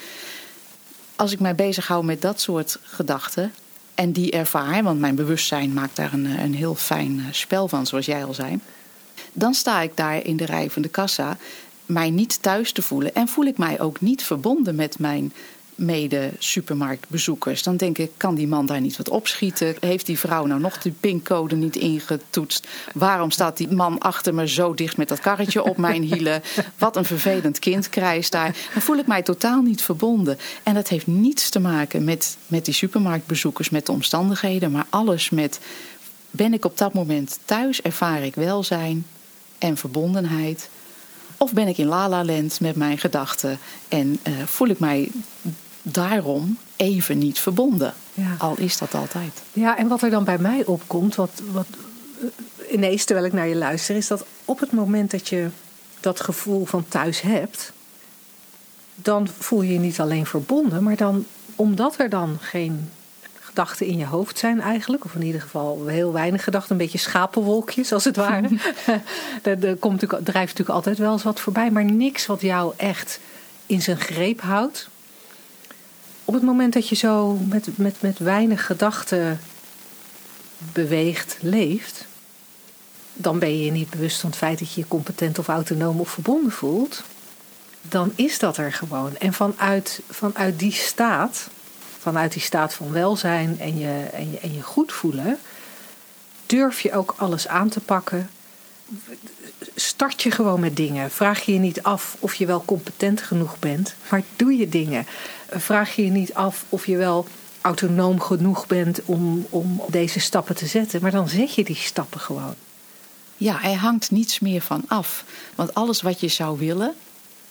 Als 1.16 1.32
ik 1.32 1.40
mij 1.40 1.54
bezighoud 1.54 2.04
met 2.04 2.22
dat 2.22 2.40
soort 2.40 2.78
gedachten, 2.82 3.52
en 3.94 4.12
die 4.12 4.30
ervaar, 4.30 4.82
want 4.82 5.00
mijn 5.00 5.14
bewustzijn 5.14 5.72
maakt 5.72 5.96
daar 5.96 6.12
een, 6.12 6.24
een 6.24 6.54
heel 6.54 6.74
fijn 6.74 7.18
eh, 7.18 7.32
spel 7.32 7.68
van, 7.68 7.86
zoals 7.86 8.06
jij 8.06 8.24
al 8.24 8.34
zei. 8.34 8.58
Dan 9.32 9.54
sta 9.54 9.80
ik 9.80 9.96
daar 9.96 10.24
in 10.24 10.36
de 10.36 10.44
rij 10.44 10.70
van 10.70 10.82
de 10.82 10.88
kassa, 10.88 11.36
mij 11.86 12.10
niet 12.10 12.42
thuis 12.42 12.72
te 12.72 12.82
voelen. 12.82 13.14
En 13.14 13.28
voel 13.28 13.44
ik 13.44 13.58
mij 13.58 13.80
ook 13.80 14.00
niet 14.00 14.22
verbonden 14.22 14.74
met 14.74 14.98
mijn 14.98 15.32
mede-supermarktbezoekers. 15.74 17.62
Dan 17.62 17.76
denk 17.76 17.98
ik, 17.98 18.10
kan 18.16 18.34
die 18.34 18.46
man 18.46 18.66
daar 18.66 18.80
niet 18.80 18.96
wat 18.96 19.08
opschieten? 19.08 19.76
Heeft 19.80 20.06
die 20.06 20.18
vrouw 20.18 20.46
nou 20.46 20.60
nog 20.60 20.78
die 20.78 20.94
pincode 21.00 21.56
niet 21.56 21.76
ingetoetst? 21.76 22.68
Waarom 22.94 23.30
staat 23.30 23.56
die 23.56 23.72
man 23.72 23.98
achter 23.98 24.34
me 24.34 24.48
zo 24.48 24.74
dicht 24.74 24.96
met 24.96 25.08
dat 25.08 25.20
karretje 25.20 25.62
op 25.62 25.76
mijn 25.76 26.02
hielen? 26.02 26.42
Wat 26.78 26.96
een 26.96 27.04
vervelend 27.04 27.58
kind 27.58 27.88
krijgt 27.88 28.32
daar. 28.32 28.56
Dan 28.72 28.82
voel 28.82 28.96
ik 28.96 29.06
mij 29.06 29.22
totaal 29.22 29.62
niet 29.62 29.82
verbonden. 29.82 30.38
En 30.62 30.74
dat 30.74 30.88
heeft 30.88 31.06
niets 31.06 31.48
te 31.48 31.60
maken 31.60 32.04
met, 32.04 32.36
met 32.46 32.64
die 32.64 32.74
supermarktbezoekers, 32.74 33.70
met 33.70 33.86
de 33.86 33.92
omstandigheden, 33.92 34.70
maar 34.70 34.86
alles 34.90 35.30
met... 35.30 35.60
Ben 36.30 36.52
ik 36.52 36.64
op 36.64 36.78
dat 36.78 36.94
moment 36.94 37.38
thuis, 37.44 37.82
ervaar 37.82 38.22
ik 38.22 38.34
welzijn 38.34 39.06
en 39.58 39.76
verbondenheid? 39.76 40.68
Of 41.36 41.52
ben 41.52 41.68
ik 41.68 41.78
in 41.78 41.86
Lala 41.86 42.24
Land 42.24 42.60
met 42.60 42.76
mijn 42.76 42.98
gedachten 42.98 43.58
en 43.88 44.18
uh, 44.28 44.34
voel 44.44 44.68
ik 44.68 44.78
mij 44.78 45.10
daarom 45.86 46.58
even 46.76 47.18
niet 47.18 47.38
verbonden. 47.38 47.94
Ja. 48.14 48.34
Al 48.38 48.58
is 48.58 48.78
dat 48.78 48.94
altijd. 48.94 49.42
Ja, 49.52 49.76
en 49.76 49.88
wat 49.88 50.02
er 50.02 50.10
dan 50.10 50.24
bij 50.24 50.38
mij 50.38 50.64
opkomt, 50.64 51.14
wat, 51.14 51.42
wat 51.52 51.66
eh, 52.20 52.72
ineens 52.72 53.04
terwijl 53.04 53.26
ik 53.26 53.32
naar 53.32 53.48
je 53.48 53.56
luister, 53.56 53.96
is 53.96 54.06
dat 54.06 54.24
op 54.44 54.60
het 54.60 54.72
moment 54.72 55.10
dat 55.10 55.28
je 55.28 55.48
dat 56.00 56.20
gevoel 56.20 56.64
van 56.64 56.84
thuis 56.88 57.20
hebt, 57.20 57.72
dan 58.94 59.28
voel 59.38 59.62
je 59.62 59.72
je 59.72 59.78
niet 59.78 60.00
alleen 60.00 60.26
verbonden, 60.26 60.82
maar 60.82 60.96
dan, 60.96 61.24
omdat 61.56 61.98
er 61.98 62.08
dan 62.08 62.38
geen 62.40 62.90
gedachten 63.54 63.86
in 63.86 63.98
je 63.98 64.06
hoofd 64.06 64.38
zijn 64.38 64.60
eigenlijk. 64.60 65.04
Of 65.04 65.14
in 65.14 65.22
ieder 65.22 65.40
geval 65.40 65.86
heel 65.86 66.12
weinig 66.12 66.44
gedachten. 66.44 66.70
Een 66.70 66.76
beetje 66.76 66.98
schapenwolkjes 66.98 67.92
als 67.92 68.04
het 68.04 68.16
ware. 68.16 68.48
er, 69.42 69.76
komt 69.76 70.00
natuurlijk, 70.00 70.24
drijft 70.24 70.48
natuurlijk 70.48 70.68
altijd 70.68 70.98
wel 70.98 71.12
eens 71.12 71.22
wat 71.22 71.40
voorbij. 71.40 71.70
Maar 71.70 71.84
niks 71.84 72.26
wat 72.26 72.40
jou 72.40 72.74
echt 72.76 73.20
in 73.66 73.82
zijn 73.82 74.00
greep 74.00 74.40
houdt. 74.40 74.88
Op 76.24 76.34
het 76.34 76.42
moment 76.42 76.72
dat 76.72 76.88
je 76.88 76.94
zo 76.94 77.32
met, 77.32 77.78
met, 77.78 78.02
met 78.02 78.18
weinig 78.18 78.66
gedachten 78.66 79.40
beweegt, 80.72 81.36
leeft, 81.40 82.06
dan 83.12 83.38
ben 83.38 83.58
je 83.58 83.64
je 83.64 83.70
niet 83.70 83.90
bewust 83.90 84.20
van 84.20 84.30
het 84.30 84.38
feit 84.38 84.58
dat 84.58 84.72
je 84.72 84.80
je 84.80 84.88
competent 84.88 85.38
of 85.38 85.48
autonoom 85.48 86.00
of 86.00 86.10
verbonden 86.10 86.52
voelt. 86.52 87.02
Dan 87.82 88.12
is 88.14 88.38
dat 88.38 88.56
er 88.56 88.72
gewoon. 88.72 89.16
En 89.16 89.32
vanuit, 89.32 90.00
vanuit 90.10 90.58
die 90.58 90.72
staat, 90.72 91.48
vanuit 91.98 92.32
die 92.32 92.42
staat 92.42 92.74
van 92.74 92.92
welzijn 92.92 93.60
en 93.60 93.78
je, 93.78 94.08
en, 94.12 94.30
je, 94.30 94.38
en 94.38 94.54
je 94.54 94.62
goed 94.62 94.92
voelen, 94.92 95.38
durf 96.46 96.80
je 96.80 96.92
ook 96.92 97.14
alles 97.16 97.48
aan 97.48 97.68
te 97.68 97.80
pakken. 97.80 98.30
Start 99.74 100.22
je 100.22 100.30
gewoon 100.30 100.60
met 100.60 100.76
dingen. 100.76 101.10
Vraag 101.10 101.44
je 101.44 101.52
je 101.52 101.58
niet 101.58 101.82
af 101.82 102.16
of 102.18 102.34
je 102.34 102.46
wel 102.46 102.64
competent 102.64 103.22
genoeg 103.22 103.58
bent, 103.58 103.94
maar 104.10 104.22
doe 104.36 104.56
je 104.56 104.68
dingen. 104.68 105.06
Vraag 105.48 105.96
je 105.96 106.04
je 106.04 106.10
niet 106.10 106.34
af 106.34 106.64
of 106.68 106.86
je 106.86 106.96
wel 106.96 107.26
autonoom 107.60 108.20
genoeg 108.20 108.66
bent 108.66 109.00
om, 109.04 109.46
om 109.50 109.82
deze 109.88 110.20
stappen 110.20 110.56
te 110.56 110.66
zetten, 110.66 111.02
maar 111.02 111.10
dan 111.10 111.28
zet 111.28 111.54
je 111.54 111.64
die 111.64 111.76
stappen 111.76 112.20
gewoon. 112.20 112.54
Ja, 113.36 113.62
er 113.62 113.76
hangt 113.76 114.10
niets 114.10 114.40
meer 114.40 114.60
van 114.60 114.84
af. 114.86 115.24
Want 115.54 115.74
alles 115.74 116.02
wat 116.02 116.20
je 116.20 116.28
zou 116.28 116.58
willen, 116.58 116.94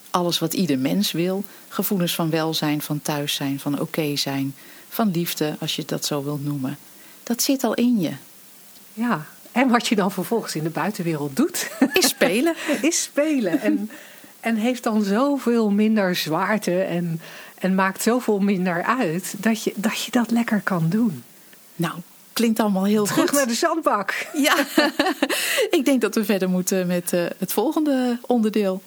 alles 0.09 0.39
wat 0.39 0.53
ieder 0.53 0.79
mens 0.79 1.11
wil, 1.11 1.43
gevoelens 1.67 2.15
van 2.15 2.29
welzijn, 2.29 2.81
van 2.81 3.01
thuis 3.01 3.33
zijn, 3.33 3.59
van 3.59 3.79
oké 3.79 4.15
zijn, 4.15 4.55
van 4.89 5.11
liefde, 5.11 5.55
als 5.59 5.75
je 5.75 5.85
dat 5.85 6.05
zo 6.05 6.23
wilt 6.23 6.43
noemen, 6.43 6.77
dat 7.23 7.41
zit 7.41 7.63
al 7.63 7.73
in 7.73 7.99
je. 7.99 8.11
Ja, 8.93 9.25
en 9.53 9.69
wat 9.69 9.87
je 9.87 9.95
dan 9.95 10.11
vervolgens 10.11 10.55
in 10.55 10.63
de 10.63 10.69
buitenwereld 10.69 11.35
doet, 11.35 11.71
is 11.93 12.07
spelen. 12.07 12.55
is 12.81 13.03
spelen. 13.03 13.61
En, 13.61 13.89
en 14.39 14.55
heeft 14.55 14.83
dan 14.83 15.03
zoveel 15.03 15.69
minder 15.71 16.15
zwaarte 16.15 16.81
en, 16.81 17.21
en 17.59 17.75
maakt 17.75 18.01
zoveel 18.01 18.39
minder 18.39 18.83
uit 18.83 19.33
dat 19.37 19.63
je, 19.63 19.73
dat 19.75 20.03
je 20.03 20.11
dat 20.11 20.31
lekker 20.31 20.61
kan 20.61 20.89
doen. 20.89 21.23
Nou, 21.75 21.93
klinkt 22.33 22.59
allemaal 22.59 22.85
heel 22.85 23.05
Terug 23.05 23.29
goed. 23.29 23.37
naar 23.37 23.47
de 23.47 23.53
zandbak. 23.53 24.27
Ja, 24.33 24.55
ik 25.77 25.81
denk 25.85 26.01
dat 26.01 26.15
we 26.15 26.25
verder 26.25 26.49
moeten 26.49 26.87
met 26.87 27.13
uh, 27.13 27.25
het 27.37 27.53
volgende 27.53 28.19
onderdeel. 28.21 28.81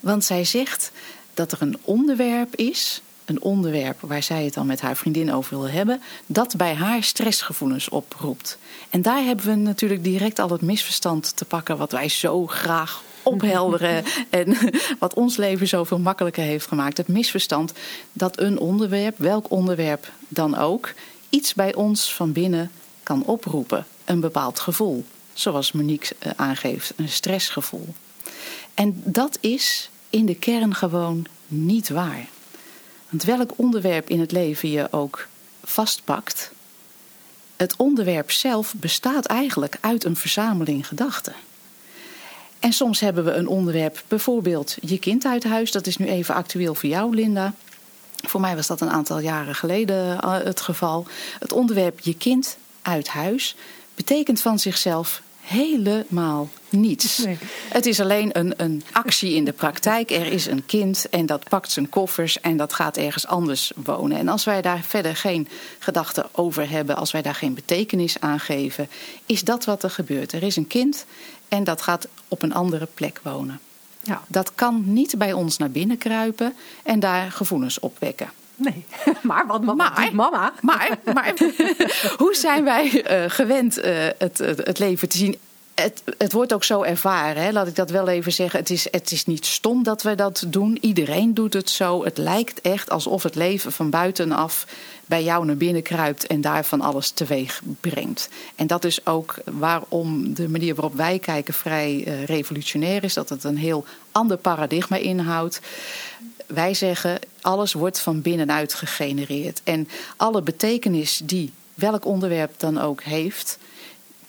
Want 0.00 0.24
zij 0.24 0.44
zegt 0.44 0.90
dat 1.34 1.52
er 1.52 1.62
een 1.62 1.78
onderwerp 1.82 2.54
is, 2.56 3.02
een 3.24 3.42
onderwerp 3.42 4.00
waar 4.00 4.22
zij 4.22 4.44
het 4.44 4.54
dan 4.54 4.66
met 4.66 4.80
haar 4.80 4.96
vriendin 4.96 5.32
over 5.32 5.58
wil 5.58 5.68
hebben, 5.68 6.02
dat 6.26 6.56
bij 6.56 6.74
haar 6.74 7.02
stressgevoelens 7.02 7.88
oproept. 7.88 8.58
En 8.90 9.02
daar 9.02 9.22
hebben 9.24 9.46
we 9.46 9.54
natuurlijk 9.54 10.04
direct 10.04 10.38
al 10.38 10.50
het 10.50 10.60
misverstand 10.60 11.36
te 11.36 11.44
pakken 11.44 11.76
wat 11.76 11.92
wij 11.92 12.08
zo 12.08 12.46
graag 12.46 13.02
ophelderen 13.22 14.04
en 14.30 14.56
wat 14.98 15.14
ons 15.14 15.36
leven 15.36 15.68
zoveel 15.68 15.98
makkelijker 15.98 16.42
heeft 16.42 16.66
gemaakt. 16.66 16.96
Het 16.96 17.08
misverstand 17.08 17.72
dat 18.12 18.40
een 18.40 18.58
onderwerp, 18.58 19.18
welk 19.18 19.50
onderwerp 19.50 20.12
dan 20.28 20.56
ook, 20.56 20.92
iets 21.30 21.54
bij 21.54 21.74
ons 21.74 22.14
van 22.14 22.32
binnen 22.32 22.70
kan 23.06 23.24
oproepen. 23.24 23.86
Een 24.04 24.20
bepaald 24.20 24.60
gevoel. 24.60 25.04
Zoals 25.32 25.72
Monique 25.72 26.16
aangeeft, 26.36 26.92
een 26.96 27.08
stressgevoel. 27.08 27.94
En 28.74 29.02
dat 29.04 29.38
is 29.40 29.90
in 30.10 30.26
de 30.26 30.34
kern 30.34 30.74
gewoon 30.74 31.26
niet 31.46 31.88
waar. 31.88 32.28
Want 33.08 33.22
welk 33.22 33.50
onderwerp 33.56 34.08
in 34.08 34.20
het 34.20 34.32
leven 34.32 34.70
je 34.70 34.92
ook 34.92 35.26
vastpakt, 35.64 36.50
het 37.56 37.76
onderwerp 37.76 38.30
zelf 38.30 38.74
bestaat 38.76 39.24
eigenlijk 39.24 39.78
uit 39.80 40.04
een 40.04 40.16
verzameling 40.16 40.86
gedachten. 40.86 41.34
En 42.58 42.72
soms 42.72 43.00
hebben 43.00 43.24
we 43.24 43.32
een 43.32 43.48
onderwerp, 43.48 44.04
bijvoorbeeld 44.08 44.76
je 44.80 44.98
kind 44.98 45.24
uit 45.24 45.44
huis, 45.44 45.72
dat 45.72 45.86
is 45.86 45.96
nu 45.96 46.06
even 46.06 46.34
actueel 46.34 46.74
voor 46.74 46.88
jou, 46.88 47.14
Linda. 47.14 47.54
Voor 48.22 48.40
mij 48.40 48.56
was 48.56 48.66
dat 48.66 48.80
een 48.80 48.90
aantal 48.90 49.18
jaren 49.18 49.54
geleden 49.54 50.28
het 50.28 50.60
geval. 50.60 51.06
Het 51.38 51.52
onderwerp 51.52 52.00
je 52.00 52.16
kind 52.16 52.56
uit 52.86 53.08
huis 53.08 53.56
betekent 53.94 54.40
van 54.40 54.58
zichzelf 54.58 55.22
helemaal 55.40 56.48
niets. 56.68 57.18
Nee. 57.18 57.38
Het 57.68 57.86
is 57.86 58.00
alleen 58.00 58.38
een, 58.38 58.54
een 58.56 58.82
actie 58.92 59.34
in 59.34 59.44
de 59.44 59.52
praktijk. 59.52 60.10
Er 60.10 60.26
is 60.26 60.46
een 60.46 60.66
kind 60.66 61.08
en 61.08 61.26
dat 61.26 61.48
pakt 61.48 61.70
zijn 61.70 61.88
koffers 61.88 62.40
en 62.40 62.56
dat 62.56 62.72
gaat 62.72 62.96
ergens 62.96 63.26
anders 63.26 63.72
wonen. 63.76 64.18
En 64.18 64.28
als 64.28 64.44
wij 64.44 64.62
daar 64.62 64.80
verder 64.82 65.16
geen 65.16 65.48
gedachten 65.78 66.26
over 66.32 66.70
hebben, 66.70 66.96
als 66.96 67.12
wij 67.12 67.22
daar 67.22 67.34
geen 67.34 67.54
betekenis 67.54 68.20
aan 68.20 68.40
geven, 68.40 68.88
is 69.26 69.42
dat 69.42 69.64
wat 69.64 69.82
er 69.82 69.90
gebeurt. 69.90 70.32
Er 70.32 70.42
is 70.42 70.56
een 70.56 70.66
kind 70.66 71.06
en 71.48 71.64
dat 71.64 71.82
gaat 71.82 72.08
op 72.28 72.42
een 72.42 72.54
andere 72.54 72.88
plek 72.94 73.20
wonen. 73.22 73.60
Ja. 74.02 74.22
Dat 74.28 74.54
kan 74.54 74.82
niet 74.86 75.18
bij 75.18 75.32
ons 75.32 75.56
naar 75.56 75.70
binnen 75.70 75.98
kruipen 75.98 76.54
en 76.82 77.00
daar 77.00 77.32
gevoelens 77.32 77.80
opwekken. 77.80 78.30
Nee, 78.56 78.84
maar 79.22 79.46
wat 79.46 79.62
mama 79.62 79.88
maar, 79.88 80.14
mama? 80.14 80.52
Maar, 80.60 80.98
maar 81.14 81.34
hoe 82.22 82.34
zijn 82.34 82.64
wij 82.64 82.84
uh, 83.24 83.30
gewend 83.30 83.78
uh, 83.78 83.84
het, 84.18 84.38
het 84.38 84.78
leven 84.78 85.08
te 85.08 85.16
zien? 85.16 85.36
Het, 85.74 86.02
het, 86.18 86.32
wordt 86.32 86.52
ook 86.52 86.64
zo 86.64 86.82
ervaren, 86.82 87.42
hè? 87.42 87.52
laat 87.52 87.66
ik 87.66 87.74
dat 87.74 87.90
wel 87.90 88.08
even 88.08 88.32
zeggen. 88.32 88.58
Het 88.58 88.70
is, 88.70 88.88
het 88.90 89.10
is 89.10 89.26
niet 89.26 89.46
stom 89.46 89.82
dat 89.82 90.02
we 90.02 90.14
dat 90.14 90.44
doen. 90.46 90.78
Iedereen 90.80 91.34
doet 91.34 91.52
het 91.52 91.70
zo. 91.70 92.04
Het 92.04 92.18
lijkt 92.18 92.60
echt 92.60 92.90
alsof 92.90 93.22
het 93.22 93.34
leven 93.34 93.72
van 93.72 93.90
buitenaf 93.90 94.66
bij 95.06 95.24
jou 95.24 95.44
naar 95.44 95.56
binnen 95.56 95.82
kruipt 95.82 96.26
en 96.26 96.40
daarvan 96.40 96.80
alles 96.80 97.10
teweeg 97.10 97.62
brengt. 97.80 98.28
En 98.54 98.66
dat 98.66 98.84
is 98.84 99.06
ook 99.06 99.34
waarom 99.44 100.34
de 100.34 100.48
manier 100.48 100.74
waarop 100.74 100.94
wij 100.94 101.18
kijken 101.18 101.54
vrij 101.54 102.04
uh, 102.06 102.24
revolutionair 102.24 103.04
is. 103.04 103.14
Dat 103.14 103.28
het 103.28 103.44
een 103.44 103.58
heel 103.58 103.84
ander 104.12 104.36
paradigma 104.36 104.96
inhoudt. 104.96 105.60
Wij 106.46 106.74
zeggen, 106.74 107.18
alles 107.40 107.72
wordt 107.72 108.00
van 108.00 108.22
binnenuit 108.22 108.74
gegenereerd. 108.74 109.60
En 109.64 109.88
alle 110.16 110.42
betekenis 110.42 111.20
die 111.24 111.52
welk 111.74 112.04
onderwerp 112.04 112.54
dan 112.56 112.80
ook 112.80 113.02
heeft, 113.02 113.58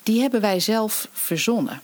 die 0.03 0.21
hebben 0.21 0.41
wij 0.41 0.59
zelf 0.59 1.07
verzonnen. 1.11 1.81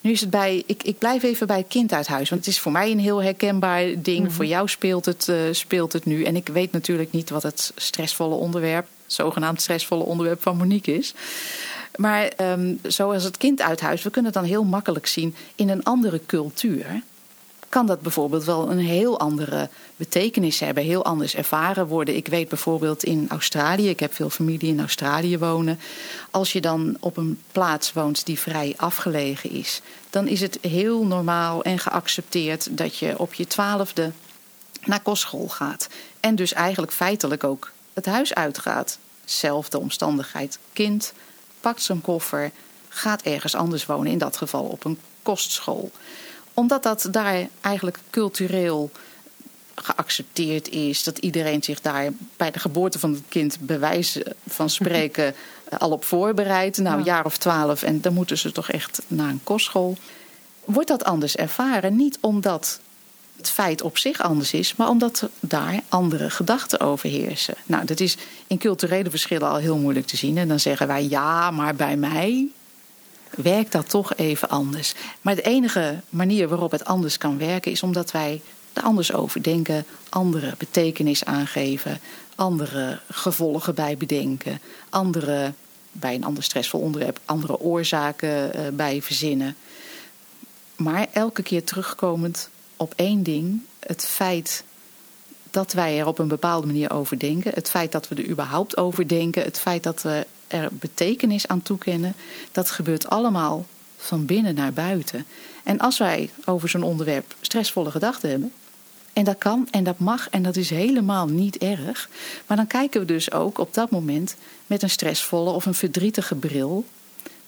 Nu 0.00 0.10
is 0.10 0.20
het 0.20 0.30
bij, 0.30 0.62
ik, 0.66 0.82
ik 0.82 0.98
blijf 0.98 1.22
even 1.22 1.46
bij 1.46 1.56
het 1.56 1.68
kind 1.68 1.92
uit 1.92 2.06
huis. 2.06 2.28
Want 2.28 2.44
het 2.44 2.54
is 2.54 2.60
voor 2.60 2.72
mij 2.72 2.90
een 2.90 2.98
heel 2.98 3.22
herkenbaar 3.22 4.02
ding. 4.02 4.32
Voor 4.32 4.46
jou 4.46 4.68
speelt 4.68 5.04
het, 5.04 5.28
uh, 5.28 5.36
speelt 5.50 5.92
het 5.92 6.04
nu. 6.04 6.24
En 6.24 6.36
ik 6.36 6.48
weet 6.48 6.72
natuurlijk 6.72 7.12
niet 7.12 7.30
wat 7.30 7.42
het 7.42 7.72
stressvolle 7.76 8.34
onderwerp, 8.34 8.86
zogenaamd 9.06 9.60
stressvolle 9.60 10.04
onderwerp 10.04 10.42
van 10.42 10.56
Monique 10.56 10.94
is. 10.94 11.14
Maar 11.96 12.32
um, 12.40 12.80
zoals 12.82 13.24
het 13.24 13.36
kind 13.36 13.60
uit 13.60 13.80
huis, 13.80 14.02
we 14.02 14.10
kunnen 14.10 14.32
het 14.32 14.40
dan 14.40 14.50
heel 14.50 14.64
makkelijk 14.64 15.06
zien 15.06 15.34
in 15.54 15.68
een 15.68 15.84
andere 15.84 16.20
cultuur 16.26 17.02
kan 17.74 17.86
dat 17.86 18.00
bijvoorbeeld 18.00 18.44
wel 18.44 18.70
een 18.70 18.78
heel 18.78 19.18
andere 19.18 19.68
betekenis 19.96 20.60
hebben, 20.60 20.84
heel 20.84 21.04
anders 21.04 21.34
ervaren 21.34 21.86
worden. 21.86 22.16
Ik 22.16 22.26
weet 22.26 22.48
bijvoorbeeld 22.48 23.04
in 23.04 23.26
Australië, 23.28 23.88
ik 23.88 24.00
heb 24.00 24.14
veel 24.14 24.30
familie 24.30 24.68
in 24.68 24.80
Australië 24.80 25.38
wonen. 25.38 25.80
Als 26.30 26.52
je 26.52 26.60
dan 26.60 26.96
op 27.00 27.16
een 27.16 27.40
plaats 27.52 27.92
woont 27.92 28.26
die 28.26 28.38
vrij 28.38 28.74
afgelegen 28.76 29.50
is, 29.50 29.80
dan 30.10 30.28
is 30.28 30.40
het 30.40 30.58
heel 30.60 31.06
normaal 31.06 31.62
en 31.62 31.78
geaccepteerd 31.78 32.78
dat 32.78 32.96
je 32.96 33.18
op 33.18 33.34
je 33.34 33.46
twaalfde 33.46 34.12
naar 34.84 35.00
kostschool 35.00 35.48
gaat. 35.48 35.88
En 36.20 36.34
dus 36.34 36.52
eigenlijk 36.52 36.92
feitelijk 36.92 37.44
ook 37.44 37.70
het 37.92 38.06
huis 38.06 38.34
uitgaat. 38.34 38.98
Zelfde 39.24 39.78
omstandigheid. 39.78 40.58
Kind 40.72 41.12
pakt 41.60 41.82
zijn 41.82 42.00
koffer, 42.00 42.50
gaat 42.88 43.22
ergens 43.22 43.54
anders 43.54 43.86
wonen, 43.86 44.12
in 44.12 44.18
dat 44.18 44.36
geval 44.36 44.64
op 44.64 44.84
een 44.84 44.98
kostschool 45.22 45.90
omdat 46.54 46.82
dat 46.82 47.08
daar 47.10 47.48
eigenlijk 47.60 47.98
cultureel 48.10 48.90
geaccepteerd 49.74 50.68
is. 50.68 51.04
Dat 51.04 51.18
iedereen 51.18 51.62
zich 51.62 51.80
daar 51.80 52.12
bij 52.36 52.50
de 52.50 52.58
geboorte 52.58 52.98
van 52.98 53.12
het 53.12 53.22
kind 53.28 53.56
bewijzen 53.60 54.22
van 54.46 54.70
spreken 54.70 55.34
al 55.78 55.90
op 55.90 56.04
voorbereidt. 56.04 56.78
Nou, 56.78 56.98
een 56.98 57.04
jaar 57.04 57.24
of 57.24 57.36
twaalf 57.36 57.82
en 57.82 58.00
dan 58.00 58.14
moeten 58.14 58.38
ze 58.38 58.52
toch 58.52 58.70
echt 58.70 59.02
naar 59.06 59.28
een 59.28 59.40
kostschool. 59.44 59.96
Wordt 60.64 60.88
dat 60.88 61.04
anders 61.04 61.36
ervaren? 61.36 61.96
Niet 61.96 62.18
omdat 62.20 62.80
het 63.36 63.50
feit 63.50 63.82
op 63.82 63.98
zich 63.98 64.20
anders 64.20 64.52
is, 64.52 64.76
maar 64.76 64.88
omdat 64.88 65.28
daar 65.40 65.80
andere 65.88 66.30
gedachten 66.30 66.80
overheersen. 66.80 67.54
Nou, 67.66 67.84
dat 67.84 68.00
is 68.00 68.16
in 68.46 68.58
culturele 68.58 69.10
verschillen 69.10 69.48
al 69.48 69.56
heel 69.56 69.76
moeilijk 69.76 70.06
te 70.06 70.16
zien. 70.16 70.38
En 70.38 70.48
dan 70.48 70.60
zeggen 70.60 70.86
wij 70.86 71.08
ja, 71.08 71.50
maar 71.50 71.74
bij 71.74 71.96
mij 71.96 72.48
werkt 73.36 73.72
dat 73.72 73.88
toch 73.88 74.14
even 74.16 74.48
anders. 74.48 74.94
Maar 75.20 75.34
de 75.34 75.42
enige 75.42 76.00
manier 76.08 76.48
waarop 76.48 76.70
het 76.70 76.84
anders 76.84 77.18
kan 77.18 77.38
werken 77.38 77.72
is 77.72 77.82
omdat 77.82 78.10
wij 78.10 78.40
er 78.72 78.82
anders 78.82 79.12
over 79.12 79.42
denken, 79.42 79.84
andere 80.08 80.54
betekenis 80.58 81.24
aangeven, 81.24 82.00
andere 82.34 83.00
gevolgen 83.10 83.74
bij 83.74 83.96
bedenken, 83.96 84.60
andere, 84.90 85.52
bij 85.92 86.14
een 86.14 86.24
ander 86.24 86.42
stressvol 86.42 86.80
onderwerp, 86.80 87.20
andere 87.24 87.60
oorzaken 87.60 88.56
uh, 88.56 88.62
bij 88.72 89.02
verzinnen. 89.02 89.56
Maar 90.76 91.06
elke 91.12 91.42
keer 91.42 91.64
terugkomend 91.64 92.48
op 92.76 92.92
één 92.96 93.22
ding, 93.22 93.62
het 93.78 94.04
feit 94.04 94.64
dat 95.50 95.72
wij 95.72 95.98
er 95.98 96.06
op 96.06 96.18
een 96.18 96.28
bepaalde 96.28 96.66
manier 96.66 96.90
over 96.90 97.18
denken, 97.18 97.52
het 97.54 97.70
feit 97.70 97.92
dat 97.92 98.08
we 98.08 98.14
er 98.14 98.28
überhaupt 98.28 98.76
over 98.76 99.08
denken, 99.08 99.42
het 99.42 99.58
feit 99.58 99.82
dat 99.82 100.02
we 100.02 100.26
er 100.46 100.68
betekenis 100.72 101.48
aan 101.48 101.62
toekennen, 101.62 102.14
dat 102.52 102.70
gebeurt 102.70 103.08
allemaal 103.08 103.66
van 103.96 104.26
binnen 104.26 104.54
naar 104.54 104.72
buiten. 104.72 105.26
En 105.62 105.78
als 105.78 105.98
wij 105.98 106.30
over 106.44 106.68
zo'n 106.68 106.82
onderwerp 106.82 107.34
stressvolle 107.40 107.90
gedachten 107.90 108.30
hebben, 108.30 108.52
en 109.12 109.24
dat 109.24 109.38
kan 109.38 109.68
en 109.70 109.84
dat 109.84 109.98
mag 109.98 110.28
en 110.30 110.42
dat 110.42 110.56
is 110.56 110.70
helemaal 110.70 111.26
niet 111.26 111.58
erg, 111.58 112.08
maar 112.46 112.56
dan 112.56 112.66
kijken 112.66 113.00
we 113.00 113.06
dus 113.06 113.32
ook 113.32 113.58
op 113.58 113.74
dat 113.74 113.90
moment 113.90 114.36
met 114.66 114.82
een 114.82 114.90
stressvolle 114.90 115.50
of 115.50 115.66
een 115.66 115.74
verdrietige 115.74 116.34
bril 116.34 116.84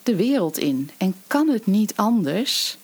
de 0.03 0.15
wereld 0.15 0.57
in. 0.57 0.89
En 0.97 1.15
kan 1.27 1.49
het 1.49 1.65
niet 1.65 1.93
anders 1.95 2.77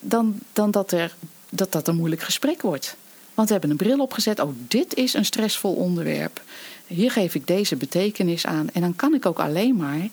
dan, 0.00 0.38
dan 0.52 0.70
dat, 0.70 0.92
er, 0.92 1.16
dat 1.48 1.72
dat 1.72 1.88
een 1.88 1.96
moeilijk 1.96 2.22
gesprek 2.22 2.62
wordt. 2.62 2.96
Want 3.34 3.48
we 3.48 3.52
hebben 3.52 3.70
een 3.70 3.76
bril 3.76 3.98
opgezet. 3.98 4.40
Oh, 4.40 4.50
dit 4.68 4.94
is 4.94 5.14
een 5.14 5.24
stressvol 5.24 5.74
onderwerp. 5.74 6.42
Hier 6.86 7.10
geef 7.10 7.34
ik 7.34 7.46
deze 7.46 7.76
betekenis 7.76 8.46
aan. 8.46 8.68
En 8.72 8.80
dan 8.80 8.96
kan 8.96 9.14
ik 9.14 9.26
ook 9.26 9.38
alleen 9.38 9.76
maar 9.76 10.08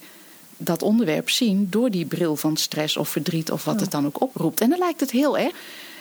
dat 0.58 0.82
onderwerp 0.82 1.30
zien 1.30 1.68
door 1.70 1.90
die 1.90 2.06
bril 2.06 2.36
van 2.36 2.58
stress 2.58 2.98
of 2.98 3.10
verdriet 3.10 3.52
of 3.52 3.64
wat 3.66 3.80
het 3.80 3.92
dan 3.92 4.06
ook 4.06 4.22
oproept. 4.22 4.62
En 4.62 4.70
dan 4.70 4.80
lijkt 4.80 5.00
het 5.00 5.12
heel 5.12 5.38
erg. 5.38 5.54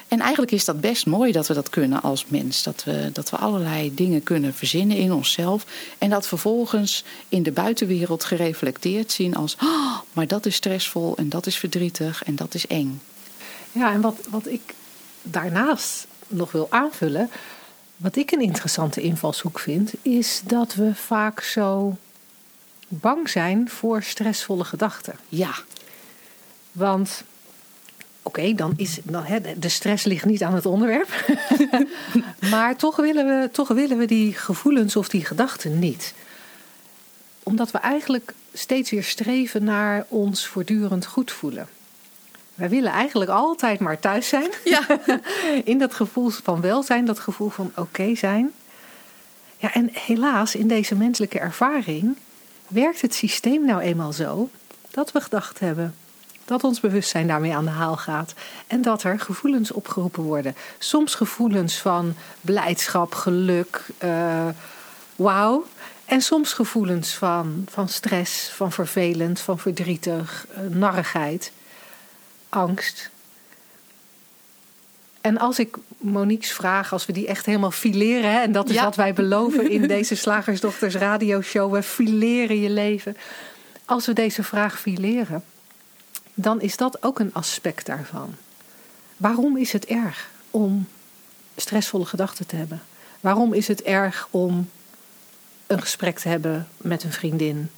En 0.09 0.21
eigenlijk 0.21 0.53
is 0.53 0.65
dat 0.65 0.81
best 0.81 1.07
mooi 1.07 1.33
dat 1.33 1.47
we 1.47 1.55
dat 1.55 1.71
kunnen 1.71 2.03
als 2.03 2.27
mens. 2.27 2.63
Dat 2.63 2.85
we, 2.85 3.11
dat 3.13 3.31
we 3.31 3.37
allerlei 3.37 3.95
dingen 3.95 4.23
kunnen 4.23 4.55
verzinnen 4.55 4.97
in 4.97 5.13
onszelf. 5.13 5.67
En 5.99 6.11
dat 6.11 6.27
vervolgens 6.27 7.05
in 7.29 7.43
de 7.43 7.53
buitenwereld 7.53 8.25
gereflecteerd 8.25 9.13
zien 9.13 9.37
als... 9.37 9.57
Oh, 9.63 9.99
maar 10.13 10.27
dat 10.27 10.47
is 10.47 10.55
stressvol 10.55 11.17
en 11.17 11.29
dat 11.29 11.47
is 11.47 11.57
verdrietig 11.57 12.25
en 12.25 12.37
dat 12.37 12.55
is 12.55 12.67
eng. 12.67 13.01
Ja, 13.73 13.93
en 13.93 14.01
wat, 14.01 14.17
wat 14.29 14.47
ik 14.47 14.75
daarnaast 15.23 16.07
nog 16.29 16.53
wil 16.53 16.67
aanvullen. 16.71 17.31
Wat 18.03 18.17
ik 18.17 18.31
een 18.31 18.41
interessante 18.41 19.01
invalshoek 19.01 19.59
vind, 19.59 19.93
is 20.03 20.43
dat 20.45 20.75
we 20.75 20.95
vaak 20.95 21.41
zo 21.41 21.97
bang 22.89 23.29
zijn 23.29 23.69
voor 23.71 24.03
stressvolle 24.03 24.65
gedachten. 24.65 25.15
Ja. 25.29 25.55
Want, 26.73 27.25
oké, 28.23 28.55
dan 28.55 28.73
is 28.77 28.99
dan, 29.03 29.25
hè, 29.25 29.59
de 29.59 29.69
stress 29.69 30.05
ligt 30.05 30.25
niet 30.25 30.43
aan 30.43 30.55
het 30.55 30.67
onderwerp. 30.67 31.37
maar 32.51 32.77
toch 32.77 32.97
willen, 32.97 33.27
we, 33.27 33.51
toch 33.53 33.69
willen 33.69 33.99
we 33.99 34.07
die 34.07 34.33
gevoelens 34.33 34.97
of 34.97 35.09
die 35.09 35.25
gedachten 35.25 35.79
niet. 35.79 36.15
Omdat 37.43 37.71
we 37.71 37.79
eigenlijk 37.79 38.35
steeds 38.53 38.91
weer 38.91 39.05
streven 39.05 39.65
naar 39.65 40.07
ons 40.09 40.47
voortdurend 40.47 41.07
goed 41.07 41.31
voelen. 41.31 41.69
Wij 42.55 42.69
willen 42.69 42.93
eigenlijk 42.93 43.31
altijd 43.31 43.81
maar 43.81 43.99
thuis 43.99 44.29
zijn. 44.29 44.51
Ja. 44.65 44.87
in 45.65 45.79
dat 45.79 45.95
gevoel 45.95 46.31
van 46.31 46.61
welzijn, 46.61 47.05
dat 47.05 47.19
gevoel 47.19 47.51
van 47.51 47.73
oké 47.77 48.15
zijn. 48.15 48.53
Ja, 49.57 49.75
en 49.75 49.91
helaas, 49.93 50.55
in 50.55 50.69
deze 50.69 50.95
menselijke 50.95 51.39
ervaring 51.39 52.17
werkt 52.69 53.01
het 53.01 53.15
systeem 53.15 53.65
nou 53.65 53.81
eenmaal 53.81 54.13
zo 54.13 54.51
dat 54.91 55.13
we 55.13 55.21
gedacht 55.21 55.59
hebben 55.59 55.95
dat 56.45 56.65
ons 56.65 56.81
bewustzijn 56.81 57.27
daarmee 57.27 57.55
aan 57.55 57.65
de 57.65 57.71
haal 57.71 57.97
gaat 57.97 58.35
en 58.67 58.83
dat 58.83 59.03
er 59.03 59.21
gevoelens 59.21 59.73
opgeroepen 59.73 60.23
worden. 60.23 60.57
Soms 60.79 61.15
gevoelens 61.15 61.79
van 61.79 62.15
blijdschap, 62.41 63.15
geluk, 63.15 63.87
uh, 64.05 64.49
wauw. 65.17 65.67
En 66.05 66.21
soms 66.21 66.53
gevoelens 66.53 67.15
van, 67.15 67.65
van 67.71 67.89
stress, 67.89 68.49
van 68.49 68.73
vervelend, 68.73 69.41
van 69.41 69.59
verdrietig, 69.59 70.47
uh, 70.51 70.75
narrigheid 70.75 71.53
angst. 72.53 73.11
En 75.21 75.39
als 75.39 75.59
ik 75.59 75.77
Monique's 75.99 76.53
vraag, 76.53 76.93
als 76.93 77.07
we 77.07 77.13
die 77.13 77.27
echt 77.27 77.47
helemaal 77.47 77.71
fileren, 77.71 78.33
hè, 78.33 78.41
en 78.41 78.53
dat 78.53 78.69
is 78.69 78.81
wat 78.81 78.97
wij 78.97 79.13
beloven 79.13 79.71
in 79.71 79.89
deze 79.97 80.15
Slagersdochters 80.15 80.95
radioshow, 80.95 81.75
we 81.75 81.83
fileren 81.83 82.61
je 82.61 82.71
leven. 82.71 83.17
Als 83.85 84.07
we 84.07 84.13
deze 84.13 84.43
vraag 84.43 84.81
fileren, 84.81 85.45
dan 86.35 86.61
is 86.61 86.77
dat 86.77 87.03
ook 87.03 87.19
een 87.19 87.35
aspect 87.35 87.87
daarvan. 87.87 88.35
Waarom 89.17 89.57
is 89.57 89.73
het 89.73 89.85
erg 89.85 90.31
om 90.51 90.89
stressvolle 91.57 92.05
gedachten 92.05 92.47
te 92.47 92.57
hebben? 92.57 92.83
Waarom 93.21 93.53
is 93.53 93.69
het 93.69 93.83
erg 93.83 94.29
om 94.31 94.69
een 95.67 95.81
gesprek 95.81 96.19
te 96.19 96.29
hebben 96.29 96.69
met 96.77 97.03
een 97.03 97.13
vriendin 97.13 97.71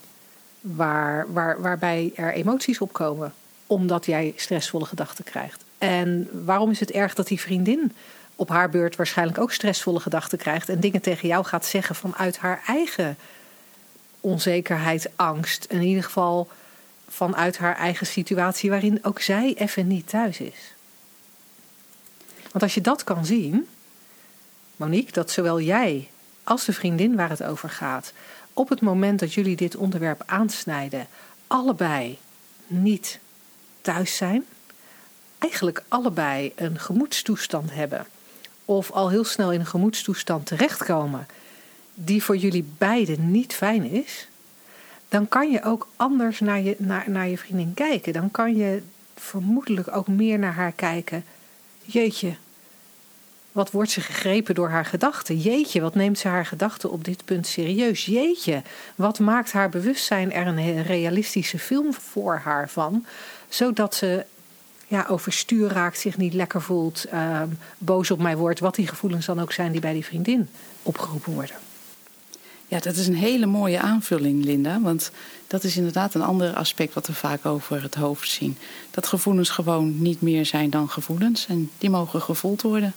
waar, 0.61 1.33
waar, 1.33 1.61
waarbij 1.61 2.13
er 2.15 2.33
emoties 2.33 2.79
opkomen? 2.79 3.33
Omdat 3.67 4.07
jij 4.07 4.33
stressvolle 4.37 4.85
gedachten 4.85 5.25
krijgt. 5.25 5.65
En 5.79 6.29
waarom 6.45 6.71
is 6.71 6.81
het 6.81 6.91
erg 6.91 7.15
dat 7.15 7.27
die 7.27 7.41
vriendin 7.41 7.93
op 8.37 8.49
haar 8.49 8.71
beurt 8.71 8.97
waarschijnlijk 8.97 9.39
ook 9.39 9.53
stressvolle 9.53 10.01
gedachten 10.01 10.39
krijgt 10.39 10.69
en 10.69 10.81
dingen 10.81 11.01
tegen 11.01 11.29
jou 11.29 11.45
gaat 11.45 11.67
zeggen 11.67 11.95
vanuit 11.95 12.39
haar 12.39 12.63
eigen 12.67 13.17
onzekerheid, 14.21 15.11
angst, 15.17 15.65
in 15.65 15.83
ieder 15.83 16.05
geval 16.05 16.49
vanuit 17.09 17.59
haar 17.59 17.77
eigen 17.77 18.07
situatie 18.07 18.71
waarin 18.71 18.99
ook 19.03 19.21
zij 19.21 19.55
even 19.57 19.87
niet 19.87 20.09
thuis 20.09 20.41
is. 20.41 20.75
Want 22.51 22.63
als 22.63 22.75
je 22.75 22.81
dat 22.81 23.05
kan 23.05 23.27
zien, 23.27 23.69
Monique, 24.77 25.13
dat 25.13 25.31
zowel 25.31 25.61
jij 25.61 26.09
als 26.45 26.65
de 26.65 26.73
vriendin 26.73 27.17
waar 27.17 27.31
het 27.31 27.43
over 27.43 27.71
gaat, 27.71 28.13
op 28.53 28.69
het 28.69 28.81
moment 28.81 29.21
dat 29.21 29.35
jullie 29.35 29.57
dit 29.57 29.77
onderwerp 29.77 30.23
aansnijden, 30.27 31.07
allebei 31.47 32.19
niet 32.67 33.19
thuis 33.85 34.17
zijn, 34.17 34.45
eigenlijk 35.39 35.83
allebei 35.89 36.53
een 36.57 36.79
gemoedstoestand 36.79 37.73
hebben, 37.73 38.07
of 38.65 38.91
al 38.91 39.11
heel 39.11 39.25
snel 39.25 39.53
in 39.53 39.61
een 39.61 39.67
gemoedstoestand 39.67 40.47
terechtkomen, 40.47 41.27
die 41.95 42.23
voor 42.23 42.37
jullie 42.37 42.69
beiden 42.79 43.31
niet 43.31 43.55
fijn 43.55 43.85
is, 43.85 44.29
dan 45.09 45.29
kan 45.29 45.51
je 45.51 45.63
ook 45.63 45.89
anders 45.97 46.41
naar 46.41 46.61
je, 46.61 46.77
naar, 46.79 47.11
naar 47.11 47.29
je 47.29 47.39
vriendin 47.39 47.75
kijken. 47.75 48.13
Dan 48.13 48.31
kan 48.31 48.57
je 48.57 48.83
vermoedelijk 49.17 49.97
ook 49.97 50.09
meer 50.09 50.39
naar 50.39 50.53
haar 50.53 50.73
kijken. 50.73 51.25
Jeetje, 51.83 52.35
wat 53.53 53.71
wordt 53.71 53.91
ze 53.91 54.01
gegrepen 54.01 54.55
door 54.55 54.69
haar 54.69 54.85
gedachten? 54.85 55.39
Jeetje, 55.39 55.81
wat 55.81 55.95
neemt 55.95 56.19
ze 56.19 56.29
haar 56.29 56.47
gedachten 56.47 56.91
op 56.91 57.05
dit 57.05 57.25
punt 57.25 57.47
serieus? 57.47 58.05
Jeetje, 58.05 58.63
wat 58.95 59.19
maakt 59.19 59.53
haar 59.53 59.69
bewustzijn 59.69 60.33
er 60.33 60.47
een 60.47 60.83
realistische 60.83 61.59
film 61.59 61.95
voor 61.95 62.41
haar 62.45 62.69
van? 62.69 63.07
Zodat 63.55 63.95
ze 63.95 64.25
ja, 64.87 65.07
overstuur 65.09 65.69
raakt, 65.69 65.99
zich 65.99 66.17
niet 66.17 66.35
lekker 66.35 66.63
voelt, 66.63 67.05
ehm, 67.05 67.49
boos 67.79 68.11
op 68.11 68.19
mij 68.19 68.37
wordt, 68.37 68.61
wat 68.61 68.75
die 68.75 68.87
gevoelens 68.87 69.27
dan 69.27 69.41
ook 69.41 69.53
zijn 69.53 69.73
die 69.73 69.81
bij 69.81 69.93
die 69.93 70.05
vriendin 70.05 70.49
opgeroepen 70.83 71.33
worden. 71.33 71.57
Ja, 72.69 72.79
dat 72.81 72.97
is 72.97 73.07
een 73.07 73.17
hele 73.17 73.47
mooie 73.47 73.81
aanvulling, 73.81 74.45
Linda. 74.45 74.81
Want 74.81 75.11
dat 75.47 75.65
is 75.65 75.77
inderdaad 75.77 76.15
een 76.15 76.23
ander 76.23 76.55
aspect 76.55 76.95
wat 76.95 77.07
we 77.07 77.13
vaak 77.13 77.47
over 77.47 77.83
het 77.83 77.95
hoofd 77.95 78.31
zien. 78.31 78.59
Dat 78.91 79.07
gevoelens 79.07 79.51
gewoon 79.51 80.03
niet 80.03 80.21
meer 80.21 80.47
zijn 80.47 80.71
dan 80.71 80.89
gevoelens 80.89 81.47
en 81.47 81.71
die 81.79 81.91
mogen 81.91 82.23
gevoeld 82.23 82.63
worden. 82.63 82.95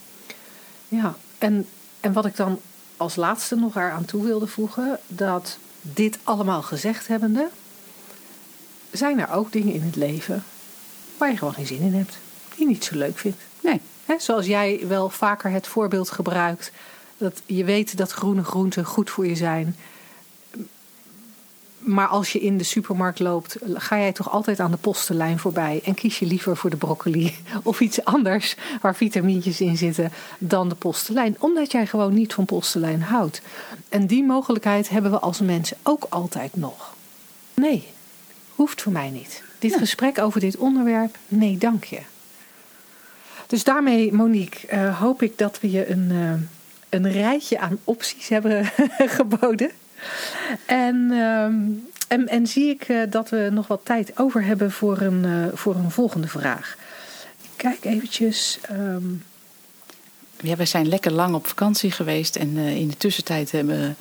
Ja, 0.87 1.15
en, 1.37 1.67
en 1.99 2.13
wat 2.13 2.25
ik 2.25 2.35
dan 2.35 2.59
als 2.97 3.15
laatste 3.15 3.55
nog 3.55 3.75
eraan 3.75 4.05
toe 4.05 4.23
wilde 4.23 4.47
voegen, 4.47 4.99
dat 5.07 5.57
dit 5.81 6.19
allemaal 6.23 6.61
gezegd 6.61 7.07
hebbende, 7.07 7.49
zijn 8.97 9.19
er 9.19 9.31
ook 9.31 9.51
dingen 9.51 9.73
in 9.73 9.81
het 9.81 9.95
leven 9.95 10.43
waar 11.17 11.29
je 11.29 11.37
gewoon 11.37 11.53
geen 11.53 11.67
zin 11.67 11.81
in 11.81 11.93
hebt, 11.93 12.17
die 12.49 12.65
je 12.65 12.73
niet 12.73 12.83
zo 12.83 12.97
leuk 12.97 13.17
vindt. 13.17 13.37
Nee. 13.61 13.81
zoals 14.17 14.45
jij 14.45 14.83
wel 14.87 15.09
vaker 15.09 15.51
het 15.51 15.67
voorbeeld 15.67 16.09
gebruikt, 16.09 16.71
dat 17.17 17.41
je 17.45 17.63
weet 17.63 17.97
dat 17.97 18.11
groene 18.11 18.43
groenten 18.43 18.85
goed 18.85 19.09
voor 19.09 19.27
je 19.27 19.35
zijn. 19.35 19.75
Maar 21.77 22.07
als 22.07 22.31
je 22.31 22.39
in 22.39 22.57
de 22.57 22.63
supermarkt 22.63 23.19
loopt, 23.19 23.57
ga 23.73 23.97
jij 23.97 24.11
toch 24.11 24.31
altijd 24.31 24.59
aan 24.59 24.71
de 24.71 24.77
postenlijn 24.77 25.39
voorbij 25.39 25.81
en 25.83 25.93
kies 25.93 26.19
je 26.19 26.25
liever 26.25 26.57
voor 26.57 26.69
de 26.69 26.77
broccoli 26.77 27.35
of 27.63 27.79
iets 27.79 28.05
anders 28.05 28.55
waar 28.81 28.95
vitamintjes 28.95 29.61
in 29.61 29.77
zitten 29.77 30.11
dan 30.39 30.69
de 30.69 30.75
postenlijn, 30.75 31.35
omdat 31.39 31.71
jij 31.71 31.87
gewoon 31.87 32.13
niet 32.13 32.33
van 32.33 32.45
postenlijn 32.45 33.01
houdt. 33.01 33.41
En 33.89 34.07
die 34.07 34.23
mogelijkheid 34.23 34.89
hebben 34.89 35.11
we 35.11 35.19
als 35.19 35.39
mensen 35.39 35.77
ook 35.83 36.05
altijd 36.09 36.55
nog. 36.55 36.95
Nee, 37.53 37.87
hoeft 38.57 38.81
voor 38.81 38.91
mij 38.91 39.09
niet. 39.09 39.43
Dit 39.59 39.75
gesprek 39.75 40.19
over 40.19 40.39
dit 40.39 40.57
onderwerp, 40.57 41.17
nee, 41.27 41.57
dank 41.57 41.83
je. 41.83 41.99
Dus 43.47 43.63
daarmee, 43.63 44.13
Monique, 44.13 44.73
uh, 44.73 44.99
hoop 44.99 45.21
ik 45.21 45.37
dat 45.37 45.59
we 45.59 45.71
je 45.71 45.89
een, 45.89 46.09
uh, 46.11 46.33
een 46.89 47.11
rijtje 47.11 47.59
aan 47.59 47.77
opties 47.83 48.27
hebben 48.27 48.65
geboden. 49.19 49.71
En, 50.65 50.95
uh, 51.11 51.43
en, 52.07 52.27
en, 52.27 52.47
zie 52.47 52.69
ik 52.69 52.87
uh, 52.87 53.01
dat 53.09 53.29
we 53.29 53.49
nog 53.51 53.67
wat 53.67 53.81
tijd 53.83 54.19
over 54.19 54.43
hebben 54.43 54.71
voor 54.71 55.01
een, 55.01 55.51
voor 55.53 55.75
een 55.75 55.91
volgende 55.91 56.27
vraag. 56.27 56.77
Kijk 57.55 57.85
eventjes. 57.85 58.59
Um... 58.71 59.23
Ja, 60.41 60.55
we 60.55 60.65
zijn 60.65 60.87
lekker 60.87 61.11
lang 61.11 61.35
op 61.35 61.47
vakantie 61.47 61.91
geweest 61.91 62.35
en 62.35 62.57
in 62.57 62.87
de 62.87 62.97
tussentijd 62.97 63.51
hebben 63.51 63.97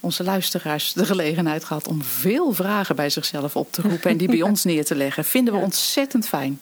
onze 0.00 0.24
luisteraars 0.24 0.92
de 0.92 1.04
gelegenheid 1.04 1.64
gehad 1.64 1.88
om 1.88 2.02
veel 2.02 2.52
vragen 2.52 2.96
bij 2.96 3.10
zichzelf 3.10 3.56
op 3.56 3.72
te 3.72 3.82
roepen 3.82 4.10
en 4.10 4.16
die 4.16 4.28
bij 4.28 4.42
ons 4.50 4.64
neer 4.64 4.84
te 4.84 4.94
leggen. 4.94 5.24
Vinden 5.24 5.54
we 5.54 5.60
ontzettend 5.60 6.28
fijn. 6.28 6.60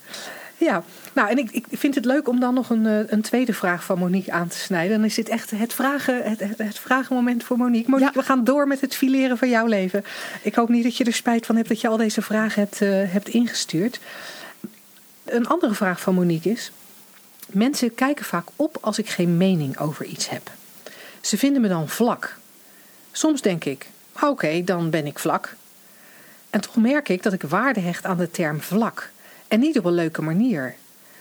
Ja, 0.59 0.85
nou 1.13 1.29
en 1.29 1.39
ik, 1.39 1.51
ik 1.51 1.67
vind 1.71 1.95
het 1.95 2.05
leuk 2.05 2.29
om 2.29 2.41
dan 2.41 2.55
nog 2.55 2.71
een, 2.71 2.87
eh, 2.87 2.99
een 3.07 3.23
tweede 3.23 3.55
vraag 3.55 3.85
van 3.85 3.99
Monique 3.99 4.33
aan 4.33 4.49
te 4.49 4.59
snijden. 4.59 4.97
Dan 4.97 5.07
is 5.07 5.15
dit 5.15 5.29
echt 5.29 5.51
het, 5.51 5.73
vragen, 5.73 6.23
het, 6.23 6.41
het, 6.41 6.59
het 6.59 6.79
vragenmoment 6.79 7.45
voor 7.45 7.57
Monique. 7.57 7.91
Monique, 7.91 8.19
we 8.21 8.27
gaan 8.27 8.45
door 8.45 8.67
met 8.67 8.81
het 8.81 8.97
fileren 8.97 9.39
van 9.39 9.49
jouw 9.49 9.67
leven. 9.67 10.05
Ik 10.43 10.55
hoop 10.55 10.69
niet 10.69 10.83
dat 10.83 10.97
je 10.97 11.05
er 11.05 11.13
spijt 11.13 11.47
van 11.47 11.57
hebt 11.57 11.69
dat 11.69 11.81
je 11.81 11.89
al 11.89 11.97
deze 11.97 12.23
vragen 12.23 12.63
hebt, 12.63 12.81
uh, 12.81 13.13
hebt 13.13 13.29
ingestuurd. 13.29 14.01
Een 15.25 15.47
andere 15.47 15.75
vraag 15.75 16.01
van 16.01 16.15
Monique 16.15 16.51
is: 16.51 16.73
Mensen 17.47 17.95
kijken 17.95 18.25
vaak 18.25 18.49
op 18.57 18.79
als 18.81 18.99
ik 18.99 19.09
geen 19.09 19.37
mening 19.37 19.79
over 19.79 20.05
iets 20.05 20.29
heb. 20.29 20.51
Ze 21.21 21.39
vinden 21.39 21.63
me 21.63 21.69
dan 21.69 21.89
vlak. 21.89 22.37
Soms 23.17 23.43
denk 23.43 23.65
ik, 23.65 23.87
oké, 24.23 24.65
dan 24.65 24.91
ben 24.91 25.07
ik 25.07 25.19
vlak. 25.19 25.57
En 26.51 26.61
toch 26.61 26.77
merk 26.77 27.09
ik 27.09 27.23
dat 27.23 27.33
ik 27.33 27.43
waarde 27.43 27.81
hecht 27.81 28.05
aan 28.05 28.17
de 28.17 28.31
term 28.31 28.61
vlak. 28.61 29.11
En 29.49 29.61
niet 29.61 29.79
op 29.79 29.85
een 29.85 29.93
leuke 29.93 30.23
manier. 30.23 30.75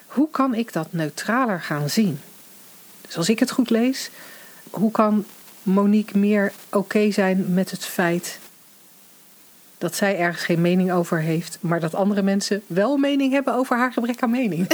Hoe 0.06 0.30
kan 0.32 0.54
ik 0.54 0.74
dat 0.74 0.94
neutraler 0.94 1.62
gaan 1.62 1.90
zien? 1.90 2.20
Dus 3.02 3.18
als 3.18 3.30
ik 3.30 3.40
het 3.40 3.52
goed 3.52 3.70
lees, 3.70 4.10
hoe 4.70 4.92
kan 4.92 5.26
Monique 5.64 6.18
meer 6.18 6.54
oké 6.70 7.12
zijn 7.12 7.54
met 7.54 7.72
het 7.72 7.86
feit 7.86 8.40
dat 9.78 9.96
zij 9.96 10.18
ergens 10.18 10.44
geen 10.44 10.62
mening 10.62 10.92
over 10.92 11.22
heeft, 11.22 11.58
maar 11.62 11.80
dat 11.80 11.96
andere 11.96 12.22
mensen 12.22 12.64
wel 12.68 12.98
mening 12.98 13.34
hebben 13.34 13.54
over 13.54 13.78
haar 13.78 13.94
gebrek 13.94 14.22
aan 14.22 14.30
mening. 14.30 14.68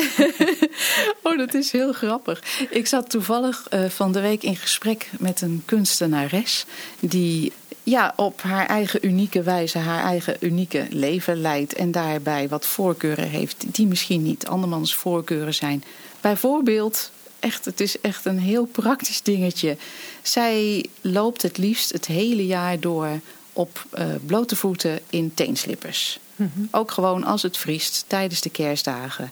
oh, 1.23 1.37
dat 1.37 1.53
is 1.53 1.71
heel 1.71 1.93
grappig. 1.93 2.67
Ik 2.69 2.87
zat 2.87 3.09
toevallig 3.09 3.67
uh, 3.73 3.85
van 3.85 4.11
de 4.11 4.21
week 4.21 4.43
in 4.43 4.55
gesprek 4.55 5.09
met 5.19 5.41
een 5.41 5.63
kunstenares 5.65 6.65
die 6.99 7.51
ja, 7.83 8.13
op 8.15 8.41
haar 8.41 8.65
eigen 8.65 9.05
unieke 9.05 9.41
wijze 9.41 9.77
haar 9.77 10.03
eigen 10.03 10.37
unieke 10.39 10.87
leven 10.89 11.41
leidt 11.41 11.73
en 11.73 11.91
daarbij 11.91 12.47
wat 12.47 12.65
voorkeuren 12.65 13.29
heeft 13.29 13.65
die 13.75 13.87
misschien 13.87 14.23
niet 14.23 14.47
andermans 14.47 14.95
voorkeuren 14.95 15.53
zijn. 15.53 15.83
Bijvoorbeeld 16.21 17.11
echt, 17.39 17.65
het 17.65 17.79
is 17.79 18.01
echt 18.01 18.25
een 18.25 18.39
heel 18.39 18.65
praktisch 18.65 19.21
dingetje. 19.21 19.77
Zij 20.21 20.85
loopt 21.01 21.41
het 21.41 21.57
liefst 21.57 21.91
het 21.91 22.05
hele 22.05 22.45
jaar 22.45 22.79
door 22.79 23.19
op 23.53 23.85
uh, 23.93 24.05
blote 24.25 24.55
voeten 24.55 24.99
in 25.09 25.33
teenslippers. 25.33 26.19
Mm 26.35 26.51
-hmm. 26.53 26.67
Ook 26.71 26.91
gewoon 26.91 27.23
als 27.23 27.41
het 27.41 27.57
vriest 27.57 28.05
tijdens 28.07 28.41
de 28.41 28.49
kerstdagen. 28.49 29.31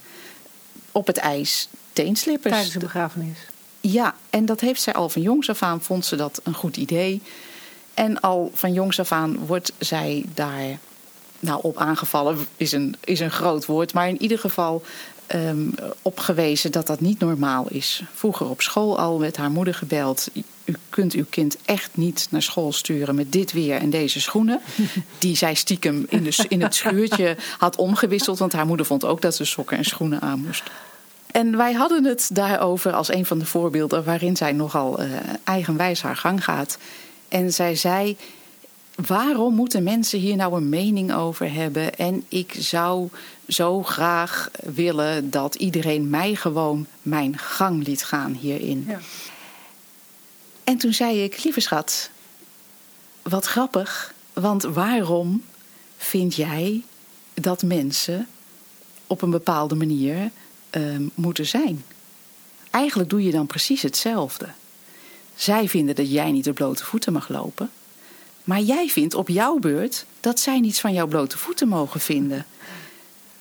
Op 0.91 1.07
het 1.07 1.17
ijs, 1.17 1.67
teenslippers. 1.93 2.53
Tijdens 2.53 2.73
de 2.73 2.79
begrafenis. 2.79 3.37
Ja, 3.81 4.15
en 4.29 4.45
dat 4.45 4.59
heeft 4.59 4.81
zij 4.81 4.93
al 4.93 5.09
van 5.09 5.21
jongs 5.21 5.49
af 5.49 5.61
aan, 5.61 5.81
vond 5.81 6.05
ze 6.05 6.15
dat 6.15 6.41
een 6.43 6.53
goed 6.53 6.77
idee. 6.77 7.21
En 7.93 8.19
al 8.19 8.51
van 8.53 8.73
jongs 8.73 8.99
af 8.99 9.11
aan 9.11 9.37
wordt 9.37 9.73
zij 9.77 10.25
daar 10.33 10.79
nou, 11.39 11.59
op 11.61 11.77
aangevallen, 11.77 12.47
is 12.57 12.71
een, 12.71 12.95
is 13.03 13.19
een 13.19 13.31
groot 13.31 13.65
woord. 13.65 13.93
Maar 13.93 14.07
in 14.07 14.21
ieder 14.21 14.39
geval 14.39 14.83
um, 15.35 15.73
opgewezen 16.01 16.71
dat 16.71 16.87
dat 16.87 16.99
niet 16.99 17.19
normaal 17.19 17.67
is. 17.69 18.03
Vroeger 18.13 18.49
op 18.49 18.61
school 18.61 18.99
al 18.99 19.17
met 19.17 19.37
haar 19.37 19.51
moeder 19.51 19.73
gebeld. 19.73 20.29
U 20.65 20.75
kunt 20.89 21.13
uw 21.13 21.25
kind 21.29 21.57
echt 21.65 21.89
niet 21.93 22.27
naar 22.29 22.41
school 22.41 22.71
sturen 22.71 23.15
met 23.15 23.31
dit 23.31 23.51
weer 23.51 23.77
en 23.77 23.89
deze 23.89 24.21
schoenen. 24.21 24.61
Die 25.19 25.35
zij 25.35 25.53
stiekem 25.53 26.05
in, 26.09 26.23
de, 26.23 26.45
in 26.47 26.61
het 26.61 26.75
schuurtje 26.75 27.37
had 27.57 27.75
omgewisseld. 27.75 28.39
Want 28.39 28.53
haar 28.53 28.65
moeder 28.65 28.85
vond 28.85 29.05
ook 29.05 29.21
dat 29.21 29.35
ze 29.35 29.45
sokken 29.45 29.77
en 29.77 29.85
schoenen 29.85 30.21
aan 30.21 30.39
moest. 30.45 30.63
En 31.31 31.57
wij 31.57 31.73
hadden 31.73 32.05
het 32.05 32.29
daarover 32.33 32.93
als 32.93 33.13
een 33.13 33.25
van 33.25 33.39
de 33.39 33.45
voorbeelden 33.45 34.03
waarin 34.03 34.37
zij 34.37 34.51
nogal 34.51 35.01
uh, 35.03 35.11
eigenwijs 35.43 36.01
haar 36.01 36.15
gang 36.15 36.43
gaat. 36.43 36.77
En 37.27 37.53
zij 37.53 37.75
zei: 37.75 38.17
waarom 39.07 39.53
moeten 39.53 39.83
mensen 39.83 40.19
hier 40.19 40.35
nou 40.35 40.55
een 40.55 40.69
mening 40.69 41.13
over 41.13 41.53
hebben? 41.53 41.95
En 41.95 42.23
ik 42.27 42.55
zou 42.57 43.09
zo 43.49 43.83
graag 43.83 44.49
willen 44.63 45.29
dat 45.29 45.55
iedereen 45.55 46.09
mij 46.09 46.35
gewoon 46.35 46.87
mijn 47.01 47.37
gang 47.37 47.87
liet 47.87 48.03
gaan 48.03 48.33
hierin. 48.33 48.85
Ja. 48.87 48.99
En 50.63 50.77
toen 50.77 50.93
zei 50.93 51.23
ik, 51.23 51.43
lieve 51.43 51.59
schat, 51.59 52.09
wat 53.21 53.45
grappig, 53.45 54.13
want 54.33 54.63
waarom 54.63 55.43
vind 55.97 56.35
jij 56.35 56.83
dat 57.33 57.63
mensen 57.63 58.27
op 59.07 59.21
een 59.21 59.29
bepaalde 59.29 59.75
manier 59.75 60.31
uh, 60.71 60.95
moeten 61.15 61.45
zijn? 61.45 61.83
Eigenlijk 62.71 63.09
doe 63.09 63.23
je 63.23 63.31
dan 63.31 63.47
precies 63.47 63.81
hetzelfde. 63.81 64.47
Zij 65.35 65.69
vinden 65.69 65.95
dat 65.95 66.11
jij 66.11 66.31
niet 66.31 66.49
op 66.49 66.55
blote 66.55 66.85
voeten 66.85 67.13
mag 67.13 67.29
lopen. 67.29 67.71
Maar 68.43 68.61
jij 68.61 68.89
vindt 68.89 69.13
op 69.13 69.27
jouw 69.27 69.59
beurt 69.59 70.05
dat 70.19 70.39
zij 70.39 70.59
niets 70.59 70.79
van 70.79 70.93
jouw 70.93 71.07
blote 71.07 71.37
voeten 71.37 71.67
mogen 71.67 71.99
vinden. 71.99 72.45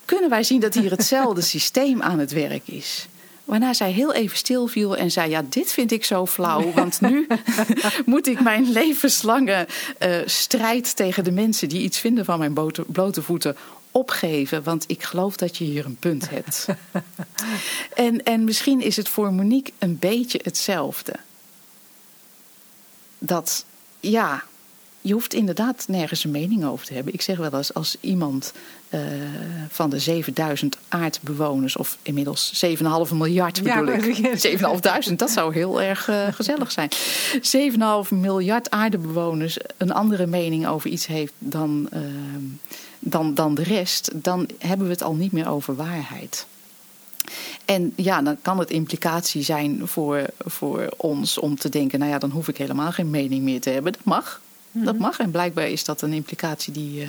Kunnen 0.09 0.30
wij 0.30 0.42
zien 0.42 0.61
dat 0.61 0.74
hier 0.74 0.90
hetzelfde 0.90 1.40
systeem 1.56 2.02
aan 2.02 2.18
het 2.18 2.32
werk 2.32 2.68
is? 2.68 3.09
Waarna 3.44 3.72
zij 3.72 3.90
heel 3.90 4.12
even 4.12 4.36
stilviel 4.36 4.96
en 4.96 5.11
zei: 5.11 5.30
Ja, 5.30 5.42
dit 5.48 5.72
vind 5.72 5.92
ik 5.92 6.04
zo 6.04 6.26
flauw. 6.26 6.72
Want 6.72 7.00
nu 7.00 7.26
moet 8.04 8.26
ik 8.26 8.40
mijn 8.40 8.72
levenslange 8.72 9.68
uh, 10.00 10.16
strijd 10.24 10.96
tegen 10.96 11.24
de 11.24 11.32
mensen 11.32 11.68
die 11.68 11.82
iets 11.82 11.98
vinden 11.98 12.24
van 12.24 12.38
mijn 12.38 12.52
blote, 12.52 12.84
blote 12.86 13.22
voeten 13.22 13.56
opgeven. 13.90 14.62
Want 14.62 14.84
ik 14.86 15.02
geloof 15.02 15.36
dat 15.36 15.56
je 15.56 15.64
hier 15.64 15.84
een 15.84 15.96
punt 15.96 16.30
hebt. 16.30 16.66
en, 17.94 18.22
en 18.22 18.44
misschien 18.44 18.80
is 18.80 18.96
het 18.96 19.09
voor 19.09 19.32
Monique 19.32 19.72
een 19.78 19.98
beetje 19.98 20.40
hetzelfde. 20.42 21.14
Dat, 23.18 23.64
ja, 24.00 24.44
je 25.09 25.14
hoeft 25.14 25.34
inderdaad 25.34 25.84
nergens 25.88 26.24
een 26.24 26.30
mening 26.30 26.64
over 26.64 26.86
te 26.86 26.94
hebben. 26.94 27.12
Ik 27.12 27.22
zeg 27.22 27.36
wel 27.36 27.54
eens, 27.54 27.74
als 27.74 27.96
iemand 28.00 28.52
uh, 28.90 29.00
van 29.68 29.90
de 29.90 29.98
7000 29.98 30.76
aardbewoners, 30.88 31.76
of 31.76 31.98
inmiddels 32.02 32.64
7,5 32.64 32.80
miljard 33.12 33.62
bedoel 33.62 33.86
ja, 33.86 33.92
ik. 33.92 35.09
7.500, 35.09 35.14
dat 35.16 35.30
zou 35.30 35.52
heel 35.54 35.82
erg 35.82 36.09
uh, 36.09 36.26
gezellig 36.32 36.72
zijn. 36.72 36.90
7,5 38.04 38.09
miljard 38.09 38.70
aardbewoners 38.70 39.59
een 39.76 39.92
andere 39.92 40.26
mening 40.26 40.66
over 40.66 40.90
iets 40.90 41.06
heeft 41.06 41.32
dan, 41.38 41.88
uh, 41.94 42.00
dan, 42.98 43.34
dan 43.34 43.54
de 43.54 43.62
rest, 43.62 44.11
dan 44.14 44.48
hebben 44.59 44.86
we 44.86 44.92
het 44.92 45.02
al 45.02 45.14
niet 45.14 45.32
meer 45.32 45.48
over 45.48 45.76
waarheid. 45.76 46.46
En 47.64 47.92
ja, 47.96 48.22
dan 48.22 48.36
kan 48.42 48.59
het 48.59 48.70
implicatie 48.70 49.42
zijn 49.42 49.80
voor, 49.84 50.26
voor 50.38 50.88
ons 50.96 51.38
om 51.38 51.56
te 51.56 51.68
denken: 51.68 51.98
nou 51.98 52.11
ja, 52.11 52.18
dan 52.18 52.30
hoef 52.30 52.48
ik 52.48 52.56
helemaal 52.56 52.92
geen 52.92 53.11
mening 53.11 53.42
meer 53.42 53.61
te 53.61 53.70
hebben. 53.70 53.92
Dat 53.92 54.04
mag. 54.04 54.40
Dat 54.84 54.98
mag. 54.98 55.18
En 55.18 55.30
blijkbaar 55.30 55.68
is 55.68 55.84
dat 55.84 56.02
een 56.02 56.12
implicatie 56.12 56.72
die, 56.72 57.00
uh, 57.00 57.08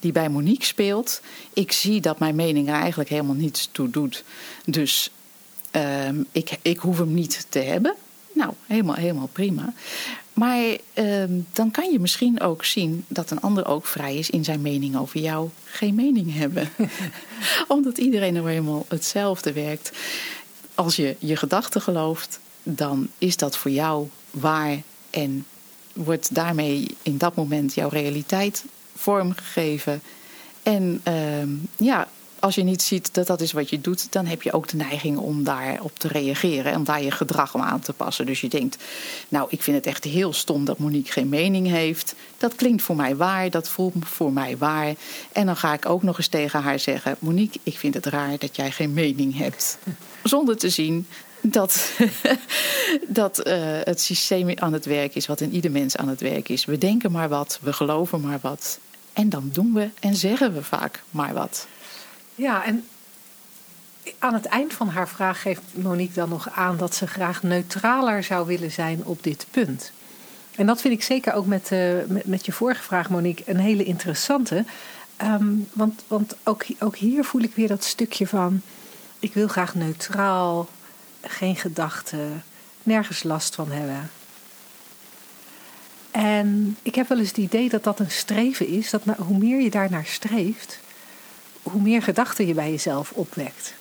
die 0.00 0.12
bij 0.12 0.28
Monique 0.28 0.64
speelt. 0.64 1.20
Ik 1.52 1.72
zie 1.72 2.00
dat 2.00 2.18
mijn 2.18 2.34
mening 2.34 2.68
er 2.68 2.74
eigenlijk 2.74 3.08
helemaal 3.08 3.34
niets 3.34 3.68
toe 3.72 3.90
doet. 3.90 4.24
Dus 4.64 5.10
uh, 5.72 6.08
ik, 6.32 6.58
ik 6.62 6.78
hoef 6.78 6.98
hem 6.98 7.14
niet 7.14 7.46
te 7.48 7.58
hebben. 7.58 7.94
Nou, 8.32 8.52
helemaal, 8.66 8.94
helemaal 8.94 9.28
prima. 9.32 9.72
Maar 10.32 10.76
uh, 10.94 11.24
dan 11.52 11.70
kan 11.70 11.92
je 11.92 11.98
misschien 11.98 12.40
ook 12.40 12.64
zien 12.64 13.04
dat 13.08 13.30
een 13.30 13.40
ander 13.40 13.66
ook 13.66 13.86
vrij 13.86 14.16
is 14.16 14.30
in 14.30 14.44
zijn 14.44 14.60
mening 14.60 14.96
over 14.96 15.20
jou 15.20 15.48
geen 15.64 15.94
mening 15.94 16.34
hebben. 16.34 16.68
Omdat 17.68 17.98
iedereen 17.98 18.32
nou 18.32 18.48
helemaal 18.48 18.84
hetzelfde 18.88 19.52
werkt. 19.52 19.92
Als 20.74 20.96
je 20.96 21.16
je 21.18 21.36
gedachten 21.36 21.80
gelooft, 21.80 22.40
dan 22.62 23.08
is 23.18 23.36
dat 23.36 23.56
voor 23.56 23.70
jou 23.70 24.08
waar 24.30 24.82
en 25.10 25.46
wordt 25.96 26.34
daarmee 26.34 26.96
in 27.02 27.18
dat 27.18 27.34
moment 27.34 27.74
jouw 27.74 27.88
realiteit 27.88 28.64
vormgegeven. 28.94 30.02
En 30.62 31.00
uh, 31.08 31.14
ja, 31.76 32.08
als 32.38 32.54
je 32.54 32.62
niet 32.62 32.82
ziet 32.82 33.14
dat 33.14 33.26
dat 33.26 33.40
is 33.40 33.52
wat 33.52 33.70
je 33.70 33.80
doet, 33.80 34.12
dan 34.12 34.26
heb 34.26 34.42
je 34.42 34.52
ook 34.52 34.68
de 34.68 34.76
neiging 34.76 35.18
om 35.18 35.44
daarop 35.44 35.98
te 35.98 36.08
reageren 36.08 36.72
en 36.72 36.84
daar 36.84 37.02
je 37.02 37.10
gedrag 37.10 37.54
om 37.54 37.60
aan 37.60 37.80
te 37.80 37.92
passen. 37.92 38.26
Dus 38.26 38.40
je 38.40 38.48
denkt, 38.48 38.76
nou, 39.28 39.46
ik 39.50 39.62
vind 39.62 39.76
het 39.76 39.86
echt 39.86 40.04
heel 40.04 40.32
stom 40.32 40.64
dat 40.64 40.78
Monique 40.78 41.12
geen 41.12 41.28
mening 41.28 41.66
heeft. 41.66 42.14
Dat 42.38 42.54
klinkt 42.54 42.82
voor 42.82 42.96
mij 42.96 43.16
waar, 43.16 43.50
dat 43.50 43.68
voelt 43.68 43.94
voor 44.00 44.32
mij 44.32 44.56
waar. 44.56 44.94
En 45.32 45.46
dan 45.46 45.56
ga 45.56 45.72
ik 45.72 45.88
ook 45.88 46.02
nog 46.02 46.16
eens 46.16 46.28
tegen 46.28 46.62
haar 46.62 46.78
zeggen: 46.78 47.16
Monique, 47.18 47.60
ik 47.62 47.78
vind 47.78 47.94
het 47.94 48.06
raar 48.06 48.38
dat 48.38 48.56
jij 48.56 48.70
geen 48.70 48.92
mening 48.92 49.36
hebt. 49.36 49.78
Zonder 50.22 50.56
te 50.56 50.70
zien 50.70 51.06
dat, 51.50 51.90
dat 53.08 53.46
uh, 53.46 53.54
het 53.82 54.00
systeem 54.00 54.58
aan 54.58 54.72
het 54.72 54.84
werk 54.84 55.14
is, 55.14 55.26
wat 55.26 55.40
in 55.40 55.52
ieder 55.52 55.70
mens 55.70 55.96
aan 55.96 56.08
het 56.08 56.20
werk 56.20 56.48
is. 56.48 56.64
We 56.64 56.78
denken 56.78 57.12
maar 57.12 57.28
wat, 57.28 57.58
we 57.62 57.72
geloven 57.72 58.20
maar 58.20 58.38
wat. 58.40 58.78
En 59.12 59.28
dan 59.28 59.50
doen 59.52 59.72
we 59.74 59.88
en 60.00 60.14
zeggen 60.14 60.54
we 60.54 60.62
vaak 60.62 61.02
maar 61.10 61.34
wat. 61.34 61.66
Ja, 62.34 62.64
en 62.64 62.84
aan 64.18 64.34
het 64.34 64.44
eind 64.44 64.72
van 64.72 64.88
haar 64.88 65.08
vraag 65.08 65.42
geeft 65.42 65.62
Monique 65.72 66.14
dan 66.14 66.28
nog 66.28 66.50
aan 66.50 66.76
dat 66.76 66.94
ze 66.94 67.06
graag 67.06 67.42
neutraler 67.42 68.22
zou 68.22 68.46
willen 68.46 68.72
zijn 68.72 69.04
op 69.04 69.22
dit 69.22 69.46
punt. 69.50 69.92
En 70.56 70.66
dat 70.66 70.80
vind 70.80 70.94
ik 70.94 71.02
zeker 71.02 71.32
ook 71.32 71.46
met, 71.46 71.70
uh, 71.72 71.94
met, 72.24 72.46
je 72.46 72.52
vorige 72.52 72.82
vraag, 72.82 73.10
Monique, 73.10 73.50
een 73.50 73.58
hele 73.58 73.84
interessante. 73.84 74.64
Um, 75.22 75.68
want 75.72 76.04
want 76.06 76.36
ook, 76.42 76.64
ook 76.78 76.96
hier 76.96 77.24
voel 77.24 77.42
ik 77.42 77.54
weer 77.54 77.68
dat 77.68 77.84
stukje 77.84 78.26
van: 78.26 78.62
ik 79.18 79.34
wil 79.34 79.48
graag 79.48 79.74
neutraal, 79.74 80.68
geen 81.28 81.56
gedachten, 81.56 82.44
nergens 82.82 83.22
last 83.22 83.54
van 83.54 83.70
hebben. 83.70 84.10
En 86.10 86.76
ik 86.82 86.94
heb 86.94 87.08
wel 87.08 87.18
eens 87.18 87.28
het 87.28 87.36
idee 87.36 87.68
dat 87.68 87.84
dat 87.84 88.00
een 88.00 88.10
streven 88.10 88.66
is, 88.66 88.90
dat 88.90 89.02
hoe 89.16 89.38
meer 89.38 89.60
je 89.60 89.70
daarnaar 89.70 90.06
streeft, 90.06 90.80
hoe 91.62 91.80
meer 91.80 92.02
gedachten 92.02 92.46
je 92.46 92.54
bij 92.54 92.70
jezelf 92.70 93.10
opwekt. 93.10 93.74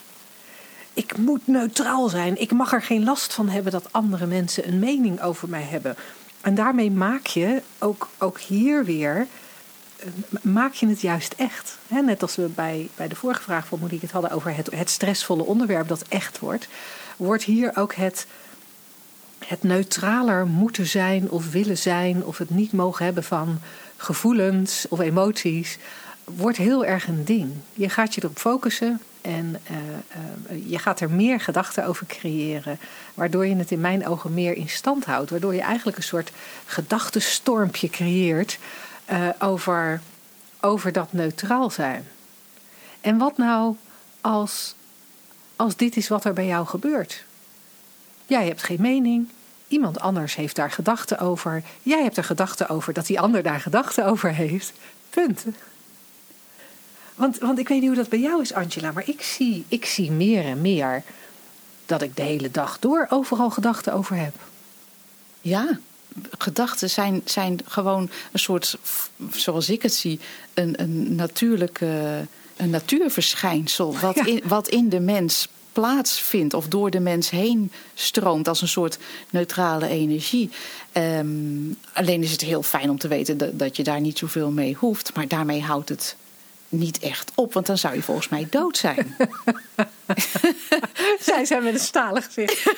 Ik 0.93 1.17
moet 1.17 1.47
neutraal 1.47 2.09
zijn. 2.09 2.41
Ik 2.41 2.51
mag 2.51 2.73
er 2.73 2.81
geen 2.81 3.03
last 3.03 3.33
van 3.33 3.49
hebben 3.49 3.71
dat 3.71 3.93
andere 3.93 4.25
mensen 4.25 4.67
een 4.67 4.79
mening 4.79 5.21
over 5.21 5.49
mij 5.49 5.61
hebben. 5.61 5.95
En 6.41 6.55
daarmee 6.55 6.91
maak 6.91 7.27
je 7.27 7.61
ook, 7.79 8.09
ook 8.17 8.39
hier 8.39 8.85
weer. 8.85 9.27
Eh, 9.97 10.07
maak 10.41 10.73
je 10.73 10.87
het 10.87 11.01
juist 11.01 11.33
echt. 11.37 11.77
net 11.87 12.21
als 12.21 12.35
we 12.35 12.47
bij, 12.47 12.89
bij 12.95 13.07
de 13.07 13.15
vorige 13.15 13.41
vraag 13.41 13.67
van 13.67 13.79
Monique 13.79 14.05
het 14.05 14.11
hadden 14.11 14.31
over 14.31 14.55
het, 14.55 14.71
het 14.71 14.89
stressvolle 14.89 15.43
onderwerp 15.43 15.87
dat 15.87 16.03
echt 16.09 16.39
wordt, 16.39 16.67
wordt 17.15 17.43
hier 17.43 17.71
ook 17.75 17.93
het, 17.93 18.27
het 19.45 19.63
neutraler 19.63 20.47
moeten 20.47 20.85
zijn 20.85 21.29
of 21.29 21.51
willen 21.51 21.77
zijn, 21.77 22.23
of 22.23 22.37
het 22.37 22.49
niet 22.49 22.71
mogen 22.71 23.05
hebben 23.05 23.23
van 23.23 23.59
gevoelens 23.97 24.85
of 24.89 24.99
emoties, 24.99 25.77
wordt 26.23 26.57
heel 26.57 26.85
erg 26.85 27.07
een 27.07 27.25
ding. 27.25 27.51
Je 27.73 27.89
gaat 27.89 28.15
je 28.15 28.21
erop 28.23 28.37
focussen 28.37 29.01
en 29.21 29.59
uh, 29.71 29.77
uh, 30.51 30.69
je 30.69 30.79
gaat 30.79 30.99
er 30.99 31.09
meer 31.09 31.39
gedachten 31.39 31.85
over 31.85 32.05
creëren, 32.05 32.79
waardoor 33.13 33.47
je 33.47 33.55
het 33.55 33.71
in 33.71 33.81
mijn 33.81 34.07
ogen 34.07 34.33
meer 34.33 34.55
in 34.55 34.69
stand 34.69 35.05
houdt. 35.05 35.29
Waardoor 35.29 35.53
je 35.53 35.61
eigenlijk 35.61 35.97
een 35.97 36.03
soort 36.03 36.31
gedachtenstormpje 36.65 37.89
creëert 37.89 38.59
uh, 39.11 39.29
over, 39.39 40.01
over 40.59 40.91
dat 40.91 41.13
neutraal 41.13 41.69
zijn. 41.69 42.07
En 43.01 43.17
wat 43.17 43.37
nou 43.37 43.75
als, 44.21 44.75
als 45.55 45.75
dit 45.75 45.95
is 45.95 46.07
wat 46.07 46.25
er 46.25 46.33
bij 46.33 46.45
jou 46.45 46.65
gebeurt? 46.65 47.23
Jij 48.25 48.47
hebt 48.47 48.63
geen 48.63 48.81
mening, 48.81 49.29
iemand 49.67 49.99
anders 49.99 50.35
heeft 50.35 50.55
daar 50.55 50.71
gedachten 50.71 51.19
over, 51.19 51.63
jij 51.83 52.03
hebt 52.03 52.17
er 52.17 52.23
gedachten 52.23 52.69
over 52.69 52.93
dat 52.93 53.05
die 53.05 53.19
ander 53.19 53.43
daar 53.43 53.59
gedachten 53.59 54.05
over 54.05 54.33
heeft. 54.33 54.73
Punt. 55.09 55.45
Want, 57.15 57.37
want 57.37 57.59
ik 57.59 57.67
weet 57.67 57.79
niet 57.79 57.87
hoe 57.87 57.97
dat 57.97 58.09
bij 58.09 58.19
jou 58.19 58.41
is, 58.41 58.53
Angela, 58.53 58.91
maar 58.91 59.09
ik 59.09 59.21
zie, 59.21 59.65
ik 59.67 59.85
zie 59.85 60.11
meer 60.11 60.45
en 60.45 60.61
meer 60.61 61.03
dat 61.85 62.01
ik 62.01 62.15
de 62.15 62.21
hele 62.21 62.51
dag 62.51 62.79
door 62.79 63.05
overal 63.09 63.49
gedachten 63.49 63.93
over 63.93 64.15
heb. 64.15 64.33
Ja, 65.41 65.79
gedachten 66.37 66.89
zijn, 66.89 67.21
zijn 67.25 67.59
gewoon 67.65 68.09
een 68.31 68.39
soort, 68.39 68.77
zoals 69.31 69.69
ik 69.69 69.81
het 69.81 69.93
zie, 69.93 70.19
een, 70.53 70.81
een 70.81 71.15
natuurlijke 71.15 72.25
een 72.55 72.69
natuurverschijnsel. 72.69 73.97
Wat, 73.99 74.15
in, 74.15 74.41
wat 74.45 74.67
in 74.67 74.89
de 74.89 74.99
mens 74.99 75.47
plaatsvindt 75.71 76.53
of 76.53 76.67
door 76.67 76.89
de 76.89 76.99
mens 76.99 77.29
heen 77.29 77.71
stroomt 77.93 78.47
als 78.47 78.61
een 78.61 78.67
soort 78.67 78.97
neutrale 79.29 79.87
energie. 79.87 80.49
Um, 80.93 81.77
alleen 81.93 82.23
is 82.23 82.31
het 82.31 82.41
heel 82.41 82.63
fijn 82.63 82.89
om 82.89 82.97
te 82.97 83.07
weten 83.07 83.37
dat, 83.37 83.59
dat 83.59 83.75
je 83.75 83.83
daar 83.83 84.01
niet 84.01 84.17
zoveel 84.17 84.51
mee 84.51 84.73
hoeft, 84.73 85.15
maar 85.15 85.27
daarmee 85.27 85.61
houdt 85.61 85.89
het 85.89 86.15
niet 86.69 86.99
echt 86.99 87.31
op, 87.35 87.53
want 87.53 87.65
dan 87.65 87.77
zou 87.77 87.95
je 87.95 88.01
volgens 88.01 88.29
mij 88.29 88.47
dood 88.49 88.77
zijn. 88.77 89.15
Zij 91.19 91.45
zijn 91.45 91.63
met 91.63 91.73
een 91.73 91.79
stalen 91.79 92.23
gezicht. 92.23 92.71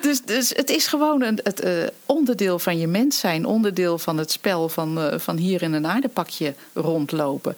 dus, 0.00 0.22
dus 0.22 0.48
het 0.48 0.70
is 0.70 0.86
gewoon 0.86 1.22
een, 1.22 1.40
het 1.42 1.64
uh, 1.64 1.86
onderdeel 2.06 2.58
van 2.58 2.78
je 2.78 2.86
mens 2.86 3.18
zijn, 3.18 3.46
onderdeel 3.46 3.98
van 3.98 4.18
het 4.18 4.30
spel 4.30 4.68
van, 4.68 4.98
uh, 4.98 5.18
van 5.18 5.36
hier 5.36 5.62
in 5.62 5.72
een 5.72 5.86
aardepakje 5.86 6.54
rondlopen. 6.72 7.56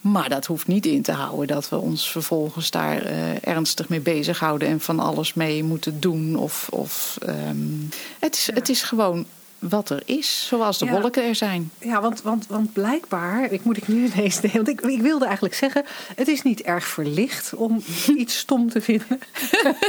Maar 0.00 0.28
dat 0.28 0.46
hoeft 0.46 0.66
niet 0.66 0.86
in 0.86 1.02
te 1.02 1.12
houden 1.12 1.46
dat 1.46 1.68
we 1.68 1.76
ons 1.76 2.10
vervolgens 2.10 2.70
daar 2.70 3.10
uh, 3.10 3.46
ernstig 3.46 3.88
mee 3.88 4.00
bezighouden 4.00 4.68
en 4.68 4.80
van 4.80 5.00
alles 5.00 5.34
mee 5.34 5.64
moeten 5.64 6.00
doen. 6.00 6.36
Of, 6.36 6.68
of 6.70 7.18
um, 7.28 7.88
het, 8.18 8.34
is, 8.34 8.46
ja. 8.46 8.54
het 8.54 8.68
is 8.68 8.82
gewoon 8.82 9.26
wat 9.60 9.90
er 9.90 10.02
is, 10.04 10.46
zoals 10.46 10.78
de 10.78 10.84
ja. 10.84 11.00
wolken 11.00 11.22
er 11.22 11.34
zijn. 11.34 11.70
Ja, 11.78 12.00
want, 12.00 12.22
want, 12.22 12.46
want 12.46 12.72
blijkbaar, 12.72 13.52
ik 13.52 13.64
moet 13.64 13.76
ik 13.76 13.88
nu 13.88 14.04
ineens 14.14 14.40
denken, 14.40 14.64
want 14.64 14.68
ik, 14.68 14.80
ik 14.80 15.00
wilde 15.00 15.24
eigenlijk 15.24 15.54
zeggen, 15.54 15.84
het 16.14 16.28
is 16.28 16.42
niet 16.42 16.60
erg 16.60 16.86
verlicht 16.86 17.54
om 17.54 17.82
iets 18.16 18.38
stom 18.38 18.70
te 18.70 18.80
vinden. 18.80 19.20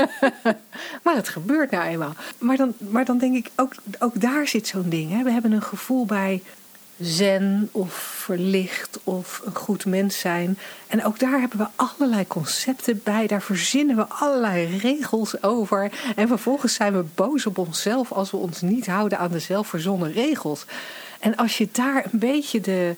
maar 1.04 1.16
het 1.16 1.30
gebeurt 1.30 1.72
nou 1.72 1.84
eenmaal. 1.84 2.14
Maar 2.38 2.58
dan, 2.58 2.74
maar 2.78 3.06
dan 3.06 3.18
denk 3.18 3.36
ik, 3.36 3.52
ook, 3.56 3.74
ook 4.00 4.22
daar 4.22 4.48
zit 4.48 4.68
zo'n 4.68 4.90
ding. 4.90 5.12
Hè? 5.12 5.24
We 5.24 5.32
hebben 5.32 5.52
een 5.52 5.62
gevoel 5.62 6.06
bij 6.06 6.42
zen 7.02 7.70
of 7.72 7.94
verlicht 7.94 9.00
of 9.04 9.42
een 9.46 9.56
goed 9.56 9.86
mens 9.86 10.20
zijn. 10.20 10.58
En 10.88 11.06
ook 11.06 11.20
daar 11.20 11.40
hebben 11.40 11.58
we 11.58 11.68
allerlei 11.76 12.28
concepten 12.28 13.02
bij. 13.04 13.28
Daar 13.28 13.42
verzinnen 13.42 13.96
we 13.96 14.06
allerlei 14.08 14.78
regels 14.78 15.44
over. 15.44 15.92
En 16.16 16.28
vervolgens 16.28 16.74
zijn 16.74 16.94
we 16.94 17.06
boos 17.16 17.46
op 17.46 17.58
onszelf 17.58 18.12
als 18.12 18.32
we 18.32 18.38
ons 18.38 18.62
niet 18.62 18.88
houden 18.88 19.18
aan 19.18 19.32
de 19.32 19.40
zelfverzonnen 19.40 20.12
regels. 20.12 20.66
En 21.20 21.36
als 21.36 21.58
je 21.58 21.68
daar 21.72 22.06
een 22.12 22.20
beetje 22.20 22.62
de, 22.62 22.96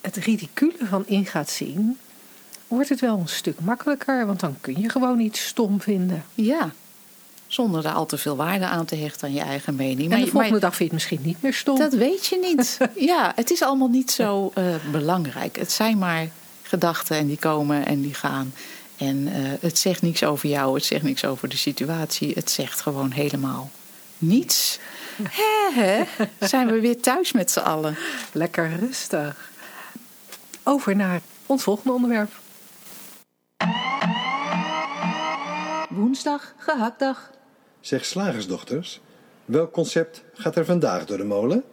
het 0.00 0.16
ridicule 0.16 0.86
van 0.88 1.06
in 1.06 1.26
gaat 1.26 1.50
zien, 1.50 1.98
wordt 2.68 2.88
het 2.88 3.00
wel 3.00 3.18
een 3.18 3.28
stuk 3.28 3.60
makkelijker. 3.60 4.26
Want 4.26 4.40
dan 4.40 4.56
kun 4.60 4.80
je 4.80 4.88
gewoon 4.88 5.20
iets 5.20 5.46
stom 5.46 5.80
vinden. 5.80 6.24
Ja, 6.34 6.70
zonder 7.46 7.82
daar 7.82 7.92
al 7.92 8.06
te 8.06 8.18
veel 8.18 8.36
waarde 8.36 8.66
aan 8.66 8.84
te 8.84 8.96
hechten 8.96 9.28
aan 9.28 9.34
je 9.34 9.40
eigen 9.40 9.74
mening. 9.74 10.12
En 10.12 10.20
de 10.20 10.26
volgende 10.26 10.50
maar, 10.50 10.60
dag 10.60 10.76
vind 10.76 10.78
je 10.78 10.84
het 10.84 10.92
misschien 10.92 11.20
niet 11.22 11.42
meer 11.42 11.54
stom. 11.54 11.78
Dat 11.78 11.92
weet 11.92 12.26
je 12.26 12.38
niet. 12.38 12.78
ja, 13.12 13.32
het 13.34 13.50
is 13.50 13.62
allemaal 13.62 13.88
niet 13.88 14.10
zo 14.10 14.52
uh, 14.58 14.64
belangrijk. 14.92 15.56
Het 15.56 15.72
zijn 15.72 15.98
maar 15.98 16.28
gedachten 16.62 17.16
en 17.16 17.26
die 17.26 17.38
komen 17.38 17.86
en 17.86 18.00
die 18.00 18.14
gaan. 18.14 18.54
En 18.96 19.16
uh, 19.16 19.32
het 19.60 19.78
zegt 19.78 20.02
niks 20.02 20.24
over 20.24 20.48
jou, 20.48 20.74
het 20.74 20.84
zegt 20.84 21.02
niks 21.02 21.24
over 21.24 21.48
de 21.48 21.56
situatie. 21.56 22.32
Het 22.34 22.50
zegt 22.50 22.80
gewoon 22.80 23.10
helemaal 23.10 23.70
niets. 24.18 24.78
Hè, 25.30 25.80
hè? 25.80 26.04
Zijn 26.46 26.66
we 26.66 26.80
weer 26.80 27.00
thuis 27.00 27.32
met 27.32 27.50
z'n 27.50 27.58
allen. 27.58 27.96
Lekker 28.32 28.76
rustig. 28.78 29.50
Over 30.62 30.96
naar 30.96 31.20
ons 31.46 31.62
volgende 31.62 31.92
onderwerp. 31.92 32.30
Woensdag, 35.88 36.54
gehaktdag. 36.58 37.30
Zeg 37.86 38.04
slagersdochters, 38.04 39.00
welk 39.44 39.72
concept 39.72 40.22
gaat 40.34 40.56
er 40.56 40.64
vandaag 40.64 41.04
door 41.04 41.16
de 41.16 41.24
molen? 41.24 41.64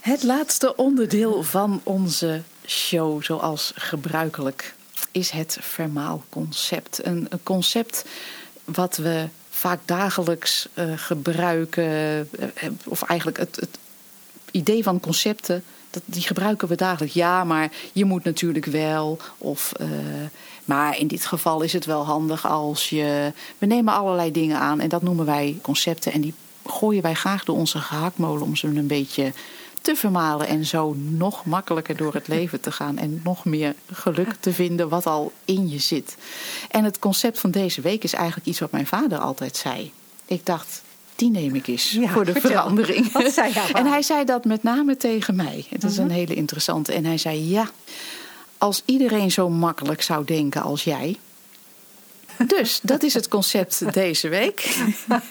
Het 0.00 0.22
laatste 0.22 0.76
onderdeel 0.76 1.42
van 1.42 1.80
onze 1.82 2.42
show, 2.66 3.22
zoals 3.22 3.72
gebruikelijk, 3.74 4.74
is 5.10 5.30
het 5.30 5.58
vermaalconcept. 5.60 7.06
Een, 7.06 7.28
concept 7.42 8.04
wat 8.64 8.96
we 8.96 9.28
vaak 9.50 9.80
dagelijks 9.84 10.68
uh, 10.74 10.92
gebruiken. 10.96 11.84
Uh, 12.38 12.48
of 12.84 13.02
eigenlijk 13.02 13.38
het, 13.38 13.56
het, 13.56 13.78
idee 14.50 14.82
van 14.82 15.00
concepten, 15.00 15.64
dat, 15.92 16.02
die 16.04 16.22
gebruiken 16.22 16.68
we 16.68 16.74
dagelijks. 16.74 17.14
Ja, 17.14 17.44
maar 17.44 17.72
je 17.92 18.04
moet 18.04 18.24
natuurlijk 18.24 18.66
wel. 18.66 19.18
Of, 19.38 19.72
uh, 19.80 19.88
maar 20.64 20.98
in 20.98 21.06
dit 21.06 21.26
geval 21.26 21.62
is 21.62 21.72
het 21.72 21.84
wel 21.84 22.04
handig 22.04 22.46
als 22.46 22.88
je. 22.88 23.32
We 23.58 23.66
nemen 23.66 23.94
allerlei 23.94 24.32
dingen 24.32 24.58
aan 24.58 24.80
en 24.80 24.88
dat 24.88 25.02
noemen 25.02 25.26
wij 25.26 25.58
concepten. 25.62 26.12
En 26.12 26.20
die 26.20 26.34
gooien 26.66 27.02
wij 27.02 27.14
graag 27.14 27.44
door 27.44 27.56
onze 27.56 27.78
gehaktmolen 27.78 28.42
om 28.42 28.56
ze 28.56 28.66
een 28.66 28.86
beetje 28.86 29.32
te 29.80 29.96
vermalen 29.96 30.46
en 30.46 30.64
zo 30.64 30.94
nog 30.96 31.44
makkelijker 31.44 31.96
door 31.96 32.14
het 32.14 32.28
leven 32.28 32.60
te 32.60 32.72
gaan 32.72 32.98
en 32.98 33.20
nog 33.24 33.44
meer 33.44 33.74
geluk 33.92 34.34
te 34.40 34.52
vinden 34.52 34.88
wat 34.88 35.06
al 35.06 35.32
in 35.44 35.68
je 35.68 35.78
zit. 35.78 36.16
En 36.70 36.84
het 36.84 36.98
concept 36.98 37.38
van 37.38 37.50
deze 37.50 37.80
week 37.80 38.04
is 38.04 38.12
eigenlijk 38.12 38.46
iets 38.46 38.58
wat 38.58 38.70
mijn 38.70 38.86
vader 38.86 39.18
altijd 39.18 39.56
zei. 39.56 39.92
Ik 40.24 40.46
dacht, 40.46 40.82
die 41.22 41.30
neem 41.30 41.54
ik 41.54 41.66
eens 41.66 41.98
voor 42.02 42.24
de 42.24 42.40
verandering. 42.40 43.12
En 43.72 43.86
hij 43.86 44.02
zei 44.02 44.24
dat 44.24 44.44
met 44.44 44.62
name 44.62 44.96
tegen 44.96 45.36
mij. 45.36 45.66
Het 45.68 45.84
is 45.84 45.96
een 45.96 46.04
mhm. 46.04 46.14
hele 46.14 46.34
interessante. 46.34 46.92
En 46.92 47.04
hij 47.04 47.18
zei: 47.18 47.48
Ja, 47.48 47.70
als 48.58 48.82
iedereen 48.84 49.30
zo 49.30 49.48
makkelijk 49.48 50.02
zou 50.02 50.24
denken 50.24 50.62
als 50.62 50.84
jij, 50.84 51.16
dus 52.46 52.80
dat 52.82 53.02
is 53.02 53.14
het 53.14 53.28
concept 53.28 53.82
deze 53.94 54.28
week. 54.28 54.76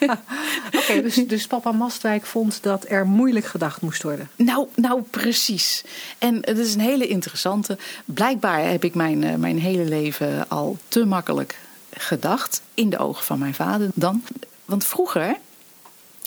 Oké, 0.77 1.01
dus, 1.01 1.15
dus 1.15 1.47
papa 1.47 1.71
Mastwijk 1.71 2.25
vond 2.25 2.63
dat 2.63 2.85
er 2.87 3.07
moeilijk 3.07 3.45
gedacht 3.45 3.81
moest 3.81 4.03
worden. 4.03 4.29
Nou, 4.35 4.67
nou 4.75 5.01
precies. 5.01 5.83
En 6.17 6.35
het 6.41 6.57
is 6.57 6.73
een 6.73 6.79
hele 6.79 7.07
interessante. 7.07 7.77
Blijkbaar 8.05 8.69
heb 8.69 8.83
ik 8.83 8.95
mijn, 8.95 9.23
eh, 9.23 9.35
mijn 9.35 9.59
hele 9.59 9.83
leven 9.83 10.49
al 10.49 10.77
te 10.87 11.05
makkelijk 11.05 11.59
gedacht. 11.93 12.61
In 12.73 12.89
de 12.89 12.97
ogen 12.97 13.23
van 13.23 13.39
mijn 13.39 13.53
vader 13.53 13.89
dan. 13.93 14.23
Want 14.65 14.85
vroeger 14.85 15.37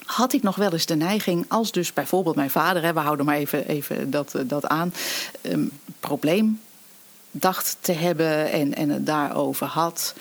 had 0.04 0.32
ik 0.32 0.42
nog 0.42 0.56
wel 0.56 0.72
eens 0.72 0.86
de 0.86 0.96
neiging, 0.96 1.44
als 1.48 1.72
dus 1.72 1.92
bijvoorbeeld 1.92 2.36
mijn 2.36 2.50
vader, 2.50 2.94
we 2.94 3.00
houden 3.00 3.26
maar 3.26 3.36
even, 3.36 3.68
even 3.68 4.10
dat, 4.10 4.34
eh, 4.34 4.42
dat 4.46 4.66
aan, 4.66 4.94
een 5.40 5.70
probleem 6.00 6.60
dacht 7.30 7.76
te 7.80 7.92
hebben 7.92 8.50
en, 8.50 8.74
en 8.74 8.88
het 8.88 9.06
daarover 9.06 9.66
had 9.66 10.14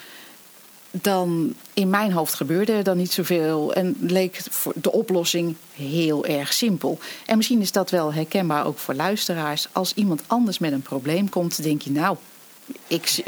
dan 1.02 1.54
in 1.74 1.90
mijn 1.90 2.12
hoofd 2.12 2.34
gebeurde 2.34 2.72
er 2.72 2.84
dan 2.84 2.98
niet 2.98 3.12
zoveel 3.12 3.74
en 3.74 3.96
leek 4.00 4.40
de 4.76 4.92
oplossing 4.92 5.56
heel 5.74 6.26
erg 6.26 6.54
simpel. 6.54 7.00
En 7.26 7.38
misschien 7.38 7.62
is 7.62 7.72
dat 7.72 7.90
wel 7.90 8.14
herkenbaar 8.14 8.66
ook 8.66 8.78
voor 8.78 8.94
luisteraars. 8.94 9.68
Als 9.72 9.94
iemand 9.94 10.24
anders 10.28 10.60
met 10.60 10.72
een 10.72 10.82
probleem 10.82 11.30
komt, 11.30 11.64
denk 11.64 11.82
je 11.82 11.92
nou, 11.92 12.18
ik, 12.88 13.24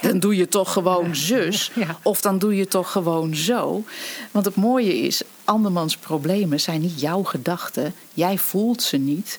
dan 0.00 0.18
doe 0.18 0.36
je 0.36 0.48
toch 0.48 0.72
gewoon 0.72 1.16
zus. 1.16 1.70
Of 2.02 2.20
dan 2.20 2.38
doe 2.38 2.56
je 2.56 2.66
toch 2.66 2.92
gewoon 2.92 3.34
zo. 3.34 3.84
Want 4.30 4.44
het 4.44 4.54
mooie 4.54 4.98
is, 4.98 5.22
andermans 5.44 5.96
problemen 5.96 6.60
zijn 6.60 6.80
niet 6.80 7.00
jouw 7.00 7.22
gedachten. 7.22 7.94
Jij 8.14 8.38
voelt 8.38 8.82
ze 8.82 8.96
niet. 8.96 9.36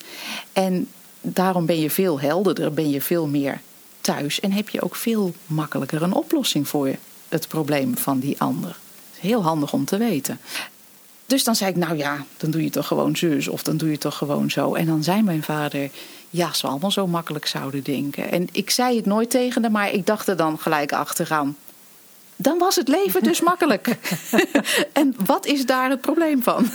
En 0.53 0.89
daarom 1.21 1.65
ben 1.65 1.79
je 1.79 1.89
veel 1.89 2.19
helderder, 2.19 2.73
ben 2.73 2.89
je 2.89 3.01
veel 3.01 3.27
meer 3.27 3.61
thuis. 4.01 4.39
En 4.39 4.51
heb 4.51 4.69
je 4.69 4.81
ook 4.81 4.95
veel 4.95 5.33
makkelijker 5.45 6.01
een 6.01 6.13
oplossing 6.13 6.67
voor 6.67 6.95
het 7.29 7.47
probleem 7.47 7.97
van 7.97 8.19
die 8.19 8.41
ander. 8.41 8.77
Heel 9.19 9.43
handig 9.43 9.73
om 9.73 9.85
te 9.85 9.97
weten. 9.97 10.39
Dus 11.25 11.43
dan 11.43 11.55
zei 11.55 11.69
ik, 11.69 11.75
nou 11.75 11.97
ja, 11.97 12.25
dan 12.37 12.51
doe 12.51 12.63
je 12.63 12.69
toch 12.69 12.87
gewoon 12.87 13.15
zus 13.15 13.47
of 13.47 13.63
dan 13.63 13.77
doe 13.77 13.89
je 13.89 13.97
toch 13.97 14.17
gewoon 14.17 14.51
zo. 14.51 14.73
En 14.73 14.85
dan 14.85 15.03
zei 15.03 15.21
mijn 15.21 15.43
vader, 15.43 15.89
ja, 16.29 16.53
ze 16.53 16.67
allemaal 16.67 16.91
zo 16.91 17.07
makkelijk 17.07 17.45
zouden 17.45 17.83
denken. 17.83 18.31
En 18.31 18.47
ik 18.51 18.69
zei 18.69 18.95
het 18.95 19.05
nooit 19.05 19.29
tegen 19.29 19.63
hem, 19.63 19.71
maar 19.71 19.91
ik 19.91 20.05
dacht 20.05 20.27
er 20.27 20.37
dan 20.37 20.59
gelijk 20.59 20.93
achteraan. 20.93 21.57
Dan 22.35 22.57
was 22.57 22.75
het 22.75 22.87
leven 22.87 23.23
dus 23.23 23.41
makkelijk. 23.51 23.97
en 24.93 25.15
wat 25.25 25.45
is 25.45 25.65
daar 25.65 25.89
het 25.89 26.01
probleem 26.01 26.43
van? 26.43 26.65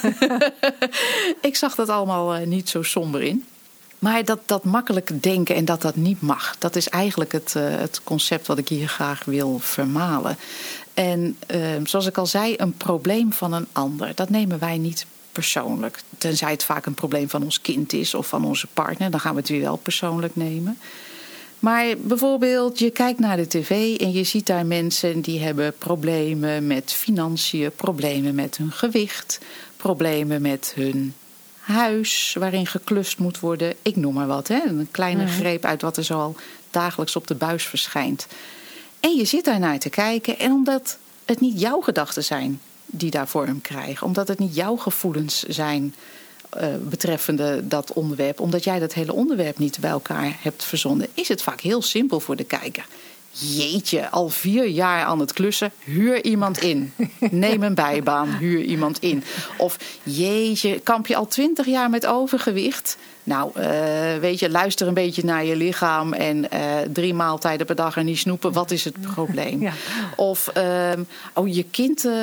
ik 1.40 1.56
zag 1.56 1.74
dat 1.74 1.88
allemaal 1.88 2.34
eh, 2.34 2.46
niet 2.46 2.68
zo 2.68 2.82
somber 2.82 3.22
in. 3.22 3.44
Maar 3.98 4.24
dat, 4.24 4.40
dat 4.46 4.64
makkelijk 4.64 5.22
denken 5.22 5.54
en 5.54 5.64
dat 5.64 5.82
dat 5.82 5.96
niet 5.96 6.20
mag, 6.20 6.56
dat 6.58 6.76
is 6.76 6.88
eigenlijk 6.88 7.32
het, 7.32 7.54
uh, 7.56 7.62
het 7.70 8.00
concept 8.04 8.46
wat 8.46 8.58
ik 8.58 8.68
hier 8.68 8.88
graag 8.88 9.24
wil 9.24 9.58
vermalen. 9.58 10.36
En 10.98 11.36
uh, 11.54 11.60
zoals 11.84 12.06
ik 12.06 12.18
al 12.18 12.26
zei, 12.26 12.54
een 12.56 12.72
probleem 12.72 13.32
van 13.32 13.52
een 13.52 13.66
ander, 13.72 14.12
dat 14.14 14.30
nemen 14.30 14.58
wij 14.58 14.78
niet 14.78 15.06
persoonlijk. 15.32 16.00
Tenzij 16.18 16.50
het 16.50 16.64
vaak 16.64 16.86
een 16.86 16.94
probleem 16.94 17.28
van 17.28 17.42
ons 17.42 17.60
kind 17.60 17.92
is 17.92 18.14
of 18.14 18.26
van 18.26 18.44
onze 18.44 18.66
partner, 18.72 19.10
dan 19.10 19.20
gaan 19.20 19.34
we 19.34 19.40
het 19.40 19.48
weer 19.48 19.60
wel 19.60 19.76
persoonlijk 19.76 20.36
nemen. 20.36 20.78
Maar 21.58 21.86
bijvoorbeeld, 21.98 22.78
je 22.78 22.90
kijkt 22.90 23.18
naar 23.18 23.36
de 23.36 23.46
tv 23.46 23.96
en 23.96 24.12
je 24.12 24.24
ziet 24.24 24.46
daar 24.46 24.66
mensen 24.66 25.20
die 25.20 25.40
hebben 25.40 25.74
problemen 25.78 26.66
met 26.66 26.92
financiën, 26.92 27.70
problemen 27.76 28.34
met 28.34 28.56
hun 28.56 28.72
gewicht, 28.72 29.38
problemen 29.76 30.42
met 30.42 30.72
hun 30.74 31.14
huis 31.58 32.36
waarin 32.38 32.66
geklust 32.66 33.18
moet 33.18 33.40
worden. 33.40 33.74
Ik 33.82 33.96
noem 33.96 34.14
maar 34.14 34.26
wat, 34.26 34.48
hè? 34.48 34.60
een 34.66 34.88
kleine 34.90 35.26
greep 35.26 35.64
uit 35.64 35.82
wat 35.82 35.96
er 35.96 36.04
zoal 36.04 36.36
dagelijks 36.70 37.16
op 37.16 37.26
de 37.26 37.34
buis 37.34 37.64
verschijnt. 37.64 38.26
En 39.00 39.16
je 39.16 39.24
zit 39.24 39.44
daarnaar 39.44 39.78
te 39.78 39.90
kijken 39.90 40.38
en 40.38 40.52
omdat 40.52 40.98
het 41.24 41.40
niet 41.40 41.60
jouw 41.60 41.80
gedachten 41.80 42.24
zijn 42.24 42.60
die 42.86 43.10
daar 43.10 43.28
vorm 43.28 43.60
krijgen, 43.60 44.06
omdat 44.06 44.28
het 44.28 44.38
niet 44.38 44.54
jouw 44.54 44.76
gevoelens 44.76 45.42
zijn 45.42 45.94
uh, 46.56 46.66
betreffende 46.80 47.68
dat 47.68 47.92
onderwerp, 47.92 48.40
omdat 48.40 48.64
jij 48.64 48.78
dat 48.78 48.94
hele 48.94 49.12
onderwerp 49.12 49.58
niet 49.58 49.78
bij 49.80 49.90
elkaar 49.90 50.36
hebt 50.40 50.64
verzonnen, 50.64 51.08
is 51.14 51.28
het 51.28 51.42
vaak 51.42 51.60
heel 51.60 51.82
simpel 51.82 52.20
voor 52.20 52.36
de 52.36 52.44
kijker. 52.44 52.86
Jeetje, 53.30 54.10
al 54.10 54.28
vier 54.28 54.66
jaar 54.66 55.04
aan 55.04 55.20
het 55.20 55.32
klussen. 55.32 55.72
Huur 55.78 56.24
iemand 56.24 56.58
in. 56.58 56.92
Neem 57.30 57.62
een 57.62 57.74
bijbaan, 57.74 58.28
huur 58.28 58.62
iemand 58.62 58.98
in. 58.98 59.24
Of 59.58 59.78
jeetje, 60.02 60.80
kamp 60.80 61.06
je 61.06 61.16
al 61.16 61.26
twintig 61.26 61.66
jaar 61.66 61.90
met 61.90 62.06
overgewicht? 62.06 62.96
Nou, 63.28 63.50
uh, 63.56 64.16
weet 64.20 64.38
je, 64.38 64.50
luister 64.50 64.86
een 64.86 64.94
beetje 64.94 65.24
naar 65.24 65.44
je 65.44 65.56
lichaam 65.56 66.12
en 66.12 66.36
uh, 66.36 66.76
drie 66.92 67.14
maaltijden 67.14 67.66
per 67.66 67.74
dag 67.74 67.96
en 67.96 68.04
niet 68.04 68.18
snoepen. 68.18 68.52
Wat 68.52 68.70
is 68.70 68.84
het 68.84 69.00
probleem? 69.14 69.60
Ja. 69.60 69.72
Of, 70.16 70.50
uh, 70.56 70.92
oh, 71.34 71.54
je 71.54 71.62
kind 71.62 72.04
uh, 72.04 72.14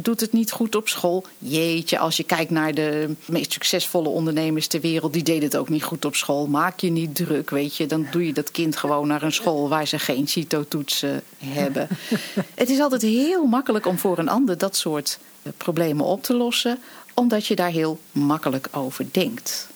doet 0.00 0.20
het 0.20 0.32
niet 0.32 0.52
goed 0.52 0.74
op 0.74 0.88
school. 0.88 1.24
Jeetje, 1.38 1.98
als 1.98 2.16
je 2.16 2.22
kijkt 2.22 2.50
naar 2.50 2.74
de 2.74 3.14
meest 3.24 3.52
succesvolle 3.52 4.08
ondernemers 4.08 4.66
ter 4.66 4.80
wereld, 4.80 5.12
die 5.12 5.22
deden 5.22 5.42
het 5.42 5.56
ook 5.56 5.68
niet 5.68 5.84
goed 5.84 6.04
op 6.04 6.14
school. 6.14 6.46
Maak 6.46 6.80
je 6.80 6.90
niet 6.90 7.14
druk, 7.14 7.50
weet 7.50 7.76
je. 7.76 7.86
Dan 7.86 8.06
doe 8.10 8.26
je 8.26 8.32
dat 8.32 8.50
kind 8.50 8.76
gewoon 8.76 9.06
naar 9.06 9.22
een 9.22 9.32
school 9.32 9.68
waar 9.68 9.86
ze 9.86 9.98
geen 9.98 10.28
CITO-toetsen 10.28 11.22
hebben. 11.38 11.88
het 12.54 12.70
is 12.70 12.80
altijd 12.80 13.02
heel 13.02 13.46
makkelijk 13.46 13.86
om 13.86 13.98
voor 13.98 14.18
een 14.18 14.28
ander 14.28 14.58
dat 14.58 14.76
soort 14.76 15.18
problemen 15.56 16.04
op 16.04 16.22
te 16.22 16.34
lossen, 16.34 16.78
omdat 17.14 17.46
je 17.46 17.54
daar 17.54 17.70
heel 17.70 17.98
makkelijk 18.12 18.68
over 18.72 19.06
denkt. 19.10 19.72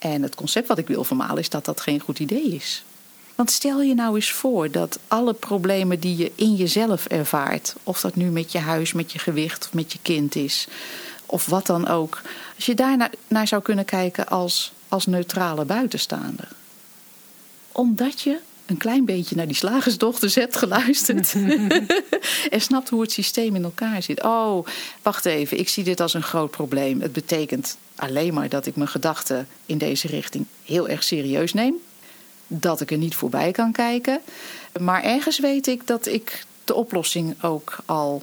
En 0.00 0.22
het 0.22 0.34
concept 0.34 0.68
wat 0.68 0.78
ik 0.78 0.86
wil 0.86 1.04
vermalen 1.04 1.38
is 1.38 1.48
dat 1.48 1.64
dat 1.64 1.80
geen 1.80 2.00
goed 2.00 2.18
idee 2.18 2.54
is. 2.54 2.84
Want 3.34 3.50
stel 3.50 3.82
je 3.82 3.94
nou 3.94 4.14
eens 4.14 4.32
voor 4.32 4.70
dat 4.70 4.98
alle 5.08 5.32
problemen 5.32 6.00
die 6.00 6.16
je 6.16 6.32
in 6.34 6.54
jezelf 6.54 7.06
ervaart, 7.06 7.74
of 7.82 8.00
dat 8.00 8.16
nu 8.16 8.24
met 8.24 8.52
je 8.52 8.58
huis, 8.58 8.92
met 8.92 9.12
je 9.12 9.18
gewicht 9.18 9.66
of 9.66 9.72
met 9.72 9.92
je 9.92 9.98
kind 10.02 10.34
is, 10.34 10.68
of 11.26 11.46
wat 11.46 11.66
dan 11.66 11.88
ook, 11.88 12.20
als 12.56 12.66
je 12.66 12.74
daar 12.74 13.10
naar 13.28 13.48
zou 13.48 13.62
kunnen 13.62 13.84
kijken 13.84 14.28
als, 14.28 14.72
als 14.88 15.06
neutrale 15.06 15.64
buitenstaander. 15.64 16.48
Omdat 17.72 18.20
je 18.20 18.38
een 18.66 18.76
klein 18.76 19.04
beetje 19.04 19.36
naar 19.36 19.46
die 19.46 19.56
slagersdochters 19.56 20.34
hebt 20.34 20.56
geluisterd. 20.56 21.34
en 22.50 22.60
snapt 22.60 22.88
hoe 22.88 23.00
het 23.00 23.12
systeem 23.12 23.54
in 23.54 23.64
elkaar 23.64 24.02
zit. 24.02 24.22
Oh, 24.22 24.66
wacht 25.02 25.24
even, 25.24 25.58
ik 25.58 25.68
zie 25.68 25.84
dit 25.84 26.00
als 26.00 26.14
een 26.14 26.22
groot 26.22 26.50
probleem. 26.50 27.00
Het 27.00 27.12
betekent 27.12 27.76
alleen 28.00 28.34
maar 28.34 28.48
dat 28.48 28.66
ik 28.66 28.76
mijn 28.76 28.88
gedachten 28.88 29.48
in 29.66 29.78
deze 29.78 30.06
richting 30.06 30.46
heel 30.64 30.88
erg 30.88 31.02
serieus 31.02 31.52
neem. 31.52 31.74
Dat 32.46 32.80
ik 32.80 32.90
er 32.90 32.98
niet 32.98 33.14
voorbij 33.14 33.52
kan 33.52 33.72
kijken. 33.72 34.20
Maar 34.80 35.02
ergens 35.02 35.38
weet 35.38 35.66
ik 35.66 35.86
dat 35.86 36.06
ik 36.06 36.44
de 36.64 36.74
oplossing 36.74 37.42
ook 37.42 37.76
al 37.84 38.22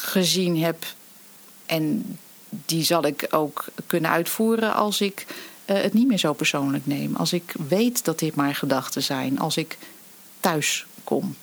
gezien 0.00 0.62
heb. 0.62 0.84
En 1.66 2.18
die 2.48 2.84
zal 2.84 3.06
ik 3.06 3.26
ook 3.30 3.64
kunnen 3.86 4.10
uitvoeren 4.10 4.74
als 4.74 5.00
ik 5.00 5.26
uh, 5.66 5.82
het 5.82 5.92
niet 5.92 6.06
meer 6.06 6.18
zo 6.18 6.32
persoonlijk 6.32 6.86
neem. 6.86 7.16
Als 7.16 7.32
ik 7.32 7.54
weet 7.68 8.04
dat 8.04 8.18
dit 8.18 8.34
maar 8.34 8.54
gedachten 8.54 9.02
zijn. 9.02 9.38
Als 9.38 9.56
ik 9.56 9.78
thuis 10.40 10.86
kom. 11.04 11.36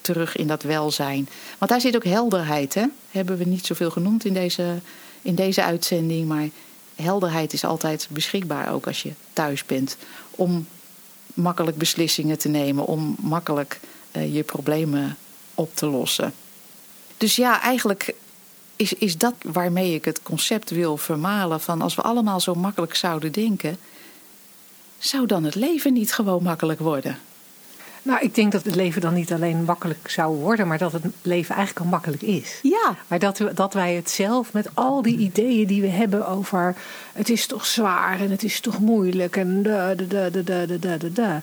Terug 0.00 0.36
in 0.36 0.46
dat 0.46 0.62
welzijn. 0.62 1.28
Want 1.58 1.70
daar 1.70 1.80
zit 1.80 1.96
ook 1.96 2.04
helderheid. 2.04 2.74
Hè? 2.74 2.84
Hebben 3.10 3.38
we 3.38 3.44
niet 3.44 3.66
zoveel 3.66 3.90
genoemd 3.90 4.24
in 4.24 4.34
deze, 4.34 4.78
in 5.26 5.34
deze 5.34 5.62
uitzending. 5.62 6.28
Maar 6.28 6.48
helderheid 6.94 7.52
is 7.52 7.64
altijd 7.64 8.08
beschikbaar. 8.10 8.72
Ook 8.72 8.86
als 8.86 9.02
je 9.02 9.12
thuis 9.32 9.64
bent. 9.64 9.96
Om 10.30 10.66
makkelijk 11.34 11.76
beslissingen 11.76 12.38
te 12.38 12.48
nemen. 12.48 12.86
Om 12.86 13.16
makkelijk 13.20 13.80
uh, 14.12 14.34
je 14.34 14.42
problemen 14.42 15.16
op 15.54 15.76
te 15.76 15.86
lossen. 15.86 16.32
Dus 17.16 17.36
ja, 17.36 17.62
eigenlijk 17.62 18.14
is, 18.76 18.92
is 18.92 19.16
dat 19.16 19.34
waarmee 19.42 19.94
ik 19.94 20.04
het 20.04 20.22
concept 20.22 20.70
wil 20.70 20.96
vermalen 20.96 21.60
van 21.60 21.82
als 21.82 21.94
we 21.94 22.02
allemaal 22.02 22.40
zo 22.40 22.54
makkelijk 22.54 22.94
zouden 22.94 23.32
denken, 23.32 23.78
zou 24.98 25.26
dan 25.26 25.44
het 25.44 25.54
leven 25.54 25.92
niet 25.92 26.12
gewoon 26.12 26.42
makkelijk 26.42 26.80
worden? 26.80 27.18
Nou, 28.06 28.20
ik 28.20 28.34
denk 28.34 28.52
dat 28.52 28.64
het 28.64 28.74
leven 28.74 29.00
dan 29.00 29.14
niet 29.14 29.32
alleen 29.32 29.64
makkelijk 29.64 30.10
zou 30.10 30.36
worden, 30.36 30.66
maar 30.66 30.78
dat 30.78 30.92
het 30.92 31.04
leven 31.22 31.54
eigenlijk 31.54 31.86
al 31.86 31.90
makkelijk 31.90 32.22
is. 32.22 32.58
Ja. 32.62 32.96
Maar 33.08 33.18
dat, 33.18 33.38
we, 33.38 33.54
dat 33.54 33.74
wij 33.74 33.94
het 33.94 34.10
zelf 34.10 34.52
met 34.52 34.68
al 34.74 35.02
die 35.02 35.18
ideeën 35.18 35.66
die 35.66 35.80
we 35.80 35.88
hebben 35.88 36.28
over 36.28 36.74
het 37.12 37.28
is 37.28 37.46
toch 37.46 37.66
zwaar 37.66 38.20
en 38.20 38.30
het 38.30 38.42
is 38.42 38.60
toch 38.60 38.78
moeilijk 38.78 39.36
en 39.36 39.62
da, 39.62 39.94
da, 39.94 40.04
da, 40.04 40.42
da, 40.42 40.66
da, 40.66 40.76
da, 40.78 40.96
da, 40.96 41.08
da. 41.12 41.42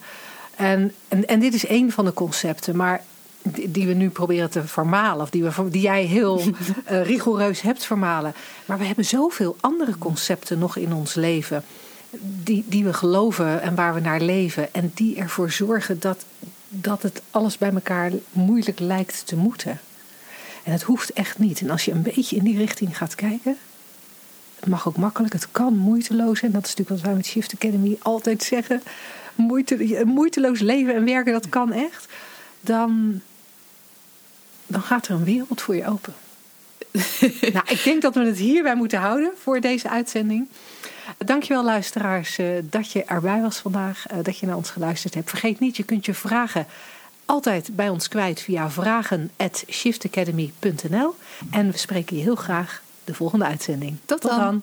En, 0.56 0.94
en, 1.08 1.26
en 1.26 1.40
dit 1.40 1.54
is 1.54 1.66
één 1.66 1.92
van 1.92 2.06
de 2.06 2.14
concepten, 2.14 2.76
maar 2.76 3.04
die, 3.42 3.72
die 3.72 3.88
we 3.88 3.94
nu 3.94 4.10
proberen 4.10 4.50
te 4.50 4.68
vermalen, 4.68 5.22
of 5.22 5.30
die, 5.30 5.44
we, 5.44 5.70
die 5.70 5.82
jij 5.82 6.04
heel 6.04 6.42
uh, 6.42 7.02
rigoureus 7.12 7.62
hebt 7.62 7.86
vermalen. 7.86 8.34
Maar 8.66 8.78
we 8.78 8.86
hebben 8.86 9.06
zoveel 9.06 9.56
andere 9.60 9.98
concepten 9.98 10.60
nog 10.60 10.78
in 10.78 10.94
ons 10.94 11.14
leven. 11.14 11.64
Die, 12.20 12.64
die 12.68 12.84
we 12.84 12.94
geloven 12.94 13.62
en 13.62 13.76
waar 13.76 13.94
we 13.94 14.00
naar 14.00 14.22
leven. 14.22 14.74
En 14.74 14.92
die 14.94 15.16
ervoor 15.16 15.52
zorgen 15.52 16.00
dat, 16.00 16.26
dat 16.82 17.02
het 17.02 17.22
alles 17.32 17.58
bij 17.58 17.72
elkaar 17.72 18.12
moeilijk 18.32 18.80
lijkt 18.80 19.28
te 19.28 19.36
moeten. 19.36 19.80
En 20.64 20.72
het 20.72 20.84
hoeft 20.84 21.14
echt 21.14 21.40
niet. 21.40 21.62
En 21.62 21.70
als 21.70 21.86
je 21.86 21.92
een 21.92 22.02
beetje 22.02 22.36
in 22.36 22.44
die 22.44 22.58
richting 22.58 22.98
gaat 22.98 23.16
kijken. 23.16 23.58
Het 24.60 24.70
mag 24.70 24.88
ook 24.88 24.98
makkelijk, 24.98 25.34
het 25.34 25.52
kan 25.52 25.78
moeiteloos. 25.78 26.42
En 26.42 26.52
dat 26.52 26.66
is 26.66 26.70
natuurlijk 26.70 26.90
wat 26.90 27.08
wij 27.08 27.16
met 27.16 27.26
Shift 27.26 27.54
Academy 27.54 27.98
altijd 28.02 28.44
zeggen. 28.44 28.82
Moeite, 29.36 30.02
moeiteloos 30.06 30.60
leven 30.60 30.96
en 30.96 31.06
werken, 31.06 31.34
dat 31.34 31.50
kan 31.50 31.72
echt. 31.72 32.06
Dan, 32.62 33.22
dan 34.68 34.82
gaat 34.82 35.08
er 35.08 35.14
een 35.14 35.24
wereld 35.24 35.62
voor 35.62 35.76
je 35.76 35.88
open. 35.88 36.14
nou, 37.54 37.66
ik 37.68 37.82
denk 37.84 38.02
dat 38.02 38.16
we 38.16 38.26
het 38.26 38.38
hierbij 38.38 38.76
moeten 38.76 39.00
houden 39.00 39.32
voor 39.42 39.62
deze 39.62 39.90
uitzending. 39.90 40.48
Dankjewel 41.18 41.64
luisteraars 41.64 42.40
dat 42.64 42.92
je 42.92 43.04
erbij 43.04 43.42
was 43.42 43.58
vandaag, 43.58 44.06
dat 44.22 44.38
je 44.38 44.46
naar 44.46 44.56
ons 44.56 44.70
geluisterd 44.70 45.14
hebt. 45.14 45.30
Vergeet 45.30 45.60
niet, 45.60 45.78
je 45.78 45.84
kunt 45.84 46.06
je 46.06 46.14
vragen 46.14 46.68
altijd 47.26 47.76
bij 47.76 47.90
ons 47.90 48.08
kwijt 48.08 48.42
via 48.42 48.70
vragen@shiftacademy.nl 48.70 51.16
en 51.52 51.72
we 51.72 51.78
spreken 51.78 52.18
je 52.18 52.24
heel 52.24 52.36
graag 52.36 52.82
de 53.04 53.14
volgende 53.14 53.46
uitzending. 53.46 53.98
Tot, 54.06 54.22
Tot 54.22 54.32
dan. 54.32 54.62